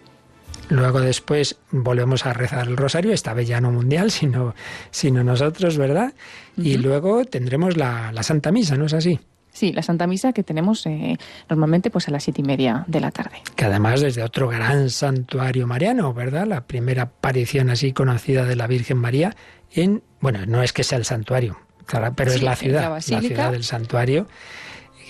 Luego 0.69 1.01
después 1.01 1.57
volvemos 1.71 2.25
a 2.25 2.33
rezar 2.33 2.67
el 2.67 2.77
rosario, 2.77 3.11
esta 3.11 3.33
vez 3.33 3.47
ya 3.47 3.59
no 3.59 3.71
mundial, 3.71 4.11
sino, 4.11 4.55
sino 4.91 5.23
nosotros, 5.23 5.77
¿verdad? 5.77 6.13
Y 6.55 6.77
luego 6.77 7.25
tendremos 7.25 7.75
la, 7.75 8.11
la 8.13 8.23
Santa 8.23 8.51
Misa, 8.51 8.77
¿no 8.77 8.85
es 8.85 8.93
así? 8.93 9.19
Sí, 9.51 9.73
la 9.73 9.81
Santa 9.81 10.07
Misa 10.07 10.31
que 10.31 10.43
tenemos 10.43 10.85
eh, 10.85 11.17
normalmente 11.49 11.89
pues 11.89 12.07
a 12.07 12.11
las 12.11 12.23
siete 12.23 12.41
y 12.41 12.45
media 12.45 12.85
de 12.87 13.01
la 13.01 13.11
tarde. 13.11 13.41
Que 13.55 13.65
además 13.65 13.99
desde 13.99 14.23
otro 14.23 14.47
gran 14.47 14.89
santuario 14.89 15.67
mariano, 15.67 16.13
¿verdad? 16.13 16.47
La 16.47 16.65
primera 16.65 17.03
aparición 17.03 17.69
así 17.69 17.91
conocida 17.91 18.45
de 18.45 18.55
la 18.55 18.67
Virgen 18.67 18.97
María 18.97 19.35
en, 19.73 20.03
bueno, 20.21 20.45
no 20.45 20.63
es 20.63 20.71
que 20.71 20.83
sea 20.83 20.97
el 20.97 21.05
santuario, 21.05 21.57
claro, 21.89 22.13
pero 22.15 22.31
es 22.31 22.41
la 22.41 22.55
ciudad, 22.55 22.89
la, 22.89 23.01
ciudad 23.01 23.51
del 23.51 23.63
santuario. 23.63 24.27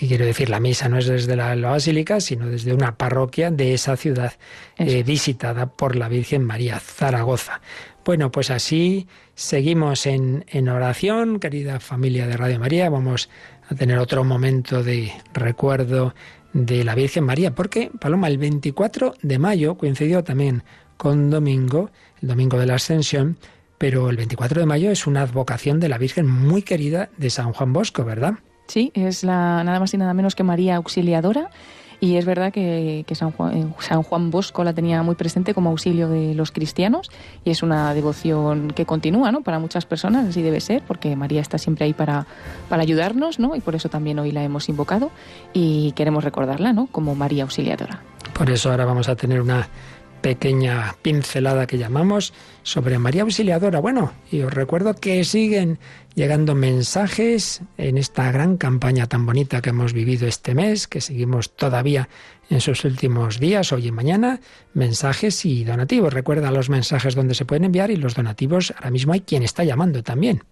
Y 0.00 0.08
quiero 0.08 0.24
decir, 0.24 0.48
la 0.48 0.60
misa 0.60 0.88
no 0.88 0.98
es 0.98 1.06
desde 1.06 1.36
la, 1.36 1.54
basílica, 1.54 2.20
sino 2.20 2.46
desde 2.46 2.72
una 2.72 2.96
parroquia 2.96 3.50
de 3.50 3.74
esa 3.74 3.96
ciudad 3.98 4.32
eh, 4.78 5.02
visitada 5.02 5.66
por 5.66 5.94
la 5.94 6.08
Virgen 6.08 6.42
María, 6.42 6.80
Zaragoza. 6.80 7.60
Bueno, 8.02 8.32
pues 8.32 8.50
así 8.50 9.06
seguimos 9.34 10.06
en, 10.06 10.46
en 10.48 10.70
oración, 10.70 11.38
querida 11.38 11.80
familia 11.80 12.26
de 12.26 12.38
Radio 12.38 12.58
María. 12.58 12.88
Vamos 12.88 13.28
a 13.68 13.74
tener 13.74 13.98
otro 13.98 14.24
momento 14.24 14.82
de 14.82 15.12
recuerdo 15.34 16.14
de 16.54 16.82
la 16.82 16.94
Virgen 16.94 17.24
María, 17.24 17.54
porque 17.54 17.90
Paloma, 18.00 18.28
el 18.28 18.38
24 18.38 19.14
de 19.20 19.38
mayo 19.38 19.76
coincidió 19.76 20.24
también 20.24 20.64
con 20.96 21.30
domingo, 21.30 21.90
el 22.22 22.28
domingo 22.28 22.58
de 22.58 22.66
la 22.66 22.74
Ascensión, 22.76 23.38
pero 23.80 24.10
el 24.10 24.18
24 24.18 24.60
de 24.60 24.66
mayo 24.66 24.90
es 24.90 25.06
una 25.06 25.22
advocación 25.22 25.80
de 25.80 25.88
la 25.88 25.96
Virgen 25.96 26.28
muy 26.28 26.60
querida 26.60 27.08
de 27.16 27.30
San 27.30 27.54
Juan 27.54 27.72
Bosco, 27.72 28.04
¿verdad? 28.04 28.34
Sí, 28.66 28.92
es 28.92 29.24
la 29.24 29.64
nada 29.64 29.80
más 29.80 29.94
y 29.94 29.96
nada 29.96 30.12
menos 30.12 30.34
que 30.34 30.42
María 30.42 30.76
Auxiliadora 30.76 31.48
y 31.98 32.16
es 32.16 32.26
verdad 32.26 32.52
que, 32.52 33.06
San, 33.14 33.30
Juan, 33.30 33.56
eh, 33.56 33.66
San, 33.78 34.02
Juan, 34.02 34.30
Bosco 34.30 34.64
la 34.64 34.74
tenía 34.74 35.02
muy 35.02 35.14
presente 35.14 35.54
como 35.54 35.70
auxilio 35.70 36.10
de 36.10 36.34
los 36.34 36.52
cristianos 36.52 37.10
y 37.42 37.50
es 37.50 37.62
una 37.62 37.94
devoción 37.94 38.70
que 38.70 38.84
continúa 38.84 39.32
¿no? 39.32 39.40
para 39.40 39.58
muchas 39.58 39.86
personas, 39.86 40.28
así 40.28 40.42
debe 40.42 40.60
ser, 40.60 40.82
porque 40.86 41.16
María 41.16 41.40
está 41.40 41.56
siempre 41.56 41.86
ahí 41.86 41.94
para, 41.94 42.26
para 42.68 42.82
ayudarnos 42.82 43.38
¿no? 43.38 43.56
y 43.56 43.60
por 43.60 43.76
eso 43.76 43.88
también 43.88 44.18
hoy 44.18 44.30
la 44.30 44.44
hemos 44.44 44.68
invocado 44.68 45.10
y 45.54 45.92
queremos 45.92 46.22
recordarla 46.22 46.74
¿no? 46.74 46.86
como 46.86 47.14
María 47.14 47.44
Auxiliadora. 47.44 48.02
Por 48.34 48.50
eso 48.50 48.70
ahora 48.70 48.84
vamos 48.84 49.08
a 49.08 49.16
tener 49.16 49.40
una 49.40 49.68
pequeña 50.20 50.96
pincelada 51.02 51.66
que 51.66 51.78
llamamos 51.78 52.32
sobre 52.62 52.98
María 52.98 53.22
Auxiliadora. 53.22 53.80
Bueno, 53.80 54.12
y 54.30 54.42
os 54.42 54.52
recuerdo 54.52 54.94
que 54.94 55.24
siguen 55.24 55.78
llegando 56.14 56.54
mensajes 56.54 57.62
en 57.78 57.98
esta 57.98 58.30
gran 58.32 58.56
campaña 58.56 59.06
tan 59.06 59.26
bonita 59.26 59.60
que 59.62 59.70
hemos 59.70 59.92
vivido 59.92 60.26
este 60.26 60.54
mes, 60.54 60.86
que 60.86 61.00
seguimos 61.00 61.56
todavía 61.56 62.08
en 62.50 62.60
sus 62.60 62.84
últimos 62.84 63.38
días, 63.38 63.72
hoy 63.72 63.88
y 63.88 63.92
mañana, 63.92 64.40
mensajes 64.74 65.44
y 65.44 65.64
donativos. 65.64 66.12
Recuerda 66.12 66.50
los 66.50 66.68
mensajes 66.68 67.14
donde 67.14 67.34
se 67.34 67.44
pueden 67.44 67.64
enviar 67.64 67.90
y 67.90 67.96
los 67.96 68.14
donativos. 68.14 68.72
Ahora 68.76 68.90
mismo 68.90 69.12
hay 69.12 69.20
quien 69.20 69.42
está 69.42 69.64
llamando 69.64 70.02
también. 70.02 70.42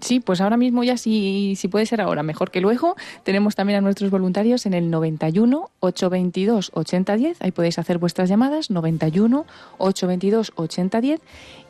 Sí, 0.00 0.20
pues 0.20 0.40
ahora 0.40 0.56
mismo 0.56 0.84
ya 0.84 0.96
si, 0.96 1.54
si 1.56 1.68
puede 1.68 1.86
ser 1.86 2.00
ahora, 2.00 2.22
mejor 2.22 2.50
que 2.50 2.60
luego. 2.60 2.96
Tenemos 3.22 3.54
también 3.54 3.78
a 3.78 3.80
nuestros 3.80 4.10
voluntarios 4.10 4.66
en 4.66 4.74
el 4.74 4.90
91 4.90 5.70
822 5.80 6.70
8010. 6.74 7.38
Ahí 7.40 7.50
podéis 7.50 7.78
hacer 7.78 7.98
vuestras 7.98 8.28
llamadas, 8.28 8.70
91 8.70 9.46
822 9.78 10.52
8010 10.56 11.20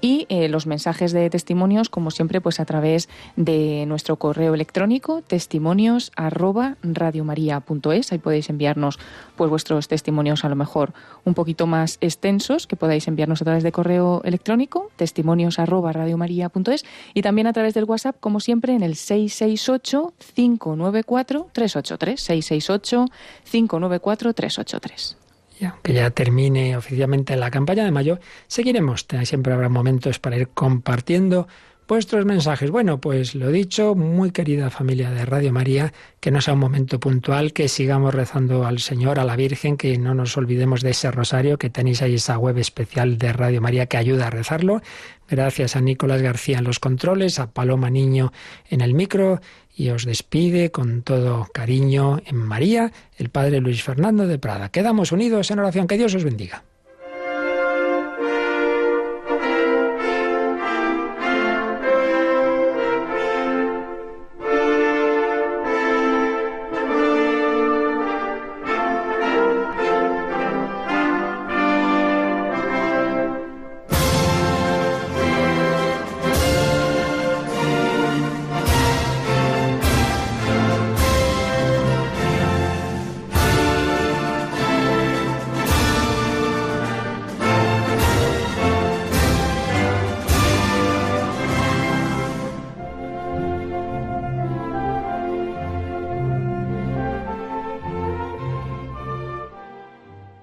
y 0.01 0.27
eh, 0.29 0.49
los 0.49 0.67
mensajes 0.67 1.13
de 1.13 1.31
testimonios, 1.31 1.89
como 1.89 2.11
siempre, 2.11 2.41
pues 2.41 2.61
a 2.61 2.65
través 2.65 3.09
de 3.37 3.85
nuestro 3.87 4.17
correo 4.17 4.55
electrónico 4.55 5.23
testimonios 5.23 6.13
arroba. 6.17 6.77
Ahí 8.13 8.19
podéis 8.19 8.51
enviarnos 8.51 8.99
pues 9.37 9.51
vuestros 9.51 9.89
testimonios 9.89 10.45
a 10.45 10.49
lo 10.49 10.57
mejor 10.57 10.93
un 11.25 11.35
poquito 11.35 11.67
más 11.67 11.99
extensos 12.01 12.67
que 12.67 12.77
podáis 12.77 13.09
enviarnos 13.09 13.41
a 13.43 13.45
través 13.45 13.63
de 13.63 13.73
correo 13.73 14.21
electrónico 14.25 14.91
testimonios 14.97 15.57
y 17.15 17.23
también 17.23 17.47
a 17.47 17.53
través 17.53 17.75
del 17.75 17.85
WhatsApp, 17.85 18.16
como 18.21 18.41
siempre, 18.41 18.75
en 18.75 18.83
el 18.83 18.97
668 18.97 20.15
594 20.35 21.51
383 21.53 22.21
668 22.21 23.07
594 23.51 24.35
383 24.35 25.17
que 25.83 25.95
ya 25.95 26.11
termine 26.11 26.77
oficialmente 26.77 27.37
la 27.37 27.51
campaña 27.51 27.85
de 27.85 27.91
mayo, 27.91 28.19
seguiremos. 28.47 29.07
Siempre 29.25 29.55
habrá 29.55 29.69
momentos 29.69 30.19
para 30.19 30.37
ir 30.37 30.49
compartiendo 30.49 31.49
vuestros 31.89 32.25
mensajes. 32.25 32.71
Bueno, 32.71 33.01
pues 33.01 33.35
lo 33.35 33.51
dicho, 33.51 33.95
muy 33.95 34.31
querida 34.31 34.71
familia 34.71 35.11
de 35.11 35.25
Radio 35.25 35.53
María, 35.53 35.93
que 36.21 36.31
no 36.31 36.41
sea 36.41 36.55
un 36.55 36.61
momento 36.61 36.99
puntual, 36.99 37.53
que 37.53 37.69
sigamos 37.69 38.15
rezando 38.15 38.67
al 38.67 38.81
Señor, 38.81 39.19
a 39.19 39.25
la 39.25 39.37
Virgen, 39.37 39.77
que 39.77 39.97
no 39.99 40.15
nos 40.15 40.37
olvidemos 40.37 40.83
de 40.83 40.91
ese 40.91 41.11
rosario, 41.11 41.59
que 41.59 41.71
tenéis 41.71 42.03
ahí 42.03 42.15
esa 42.15 42.39
web 42.39 42.59
especial 42.59 43.19
de 43.19 43.33
Radio 43.33 43.61
María 43.61 43.87
que 43.87 43.97
ayuda 43.97 44.27
a 44.27 44.31
rezarlo. 44.31 44.83
Gracias 45.29 45.77
a 45.77 45.81
Nicolás 45.81 46.23
García 46.23 46.59
en 46.59 46.65
los 46.65 46.79
controles, 46.79 47.39
a 47.39 47.51
Paloma 47.51 47.91
Niño 47.91 48.33
en 48.69 48.81
el 48.81 48.95
micro 48.95 49.41
y 49.75 49.91
os 49.91 50.05
despide 50.05 50.71
con 50.71 51.03
todo 51.03 51.49
cariño 51.53 52.21
en 52.25 52.37
María, 52.37 52.93
el 53.19 53.29
Padre 53.29 53.61
Luis 53.61 53.83
Fernando 53.83 54.27
de 54.27 54.39
Prada. 54.39 54.71
Quedamos 54.71 55.13
unidos 55.13 55.51
en 55.51 55.59
oración. 55.59 55.87
Que 55.87 55.99
Dios 55.99 56.15
os 56.15 56.25
bendiga. 56.25 56.65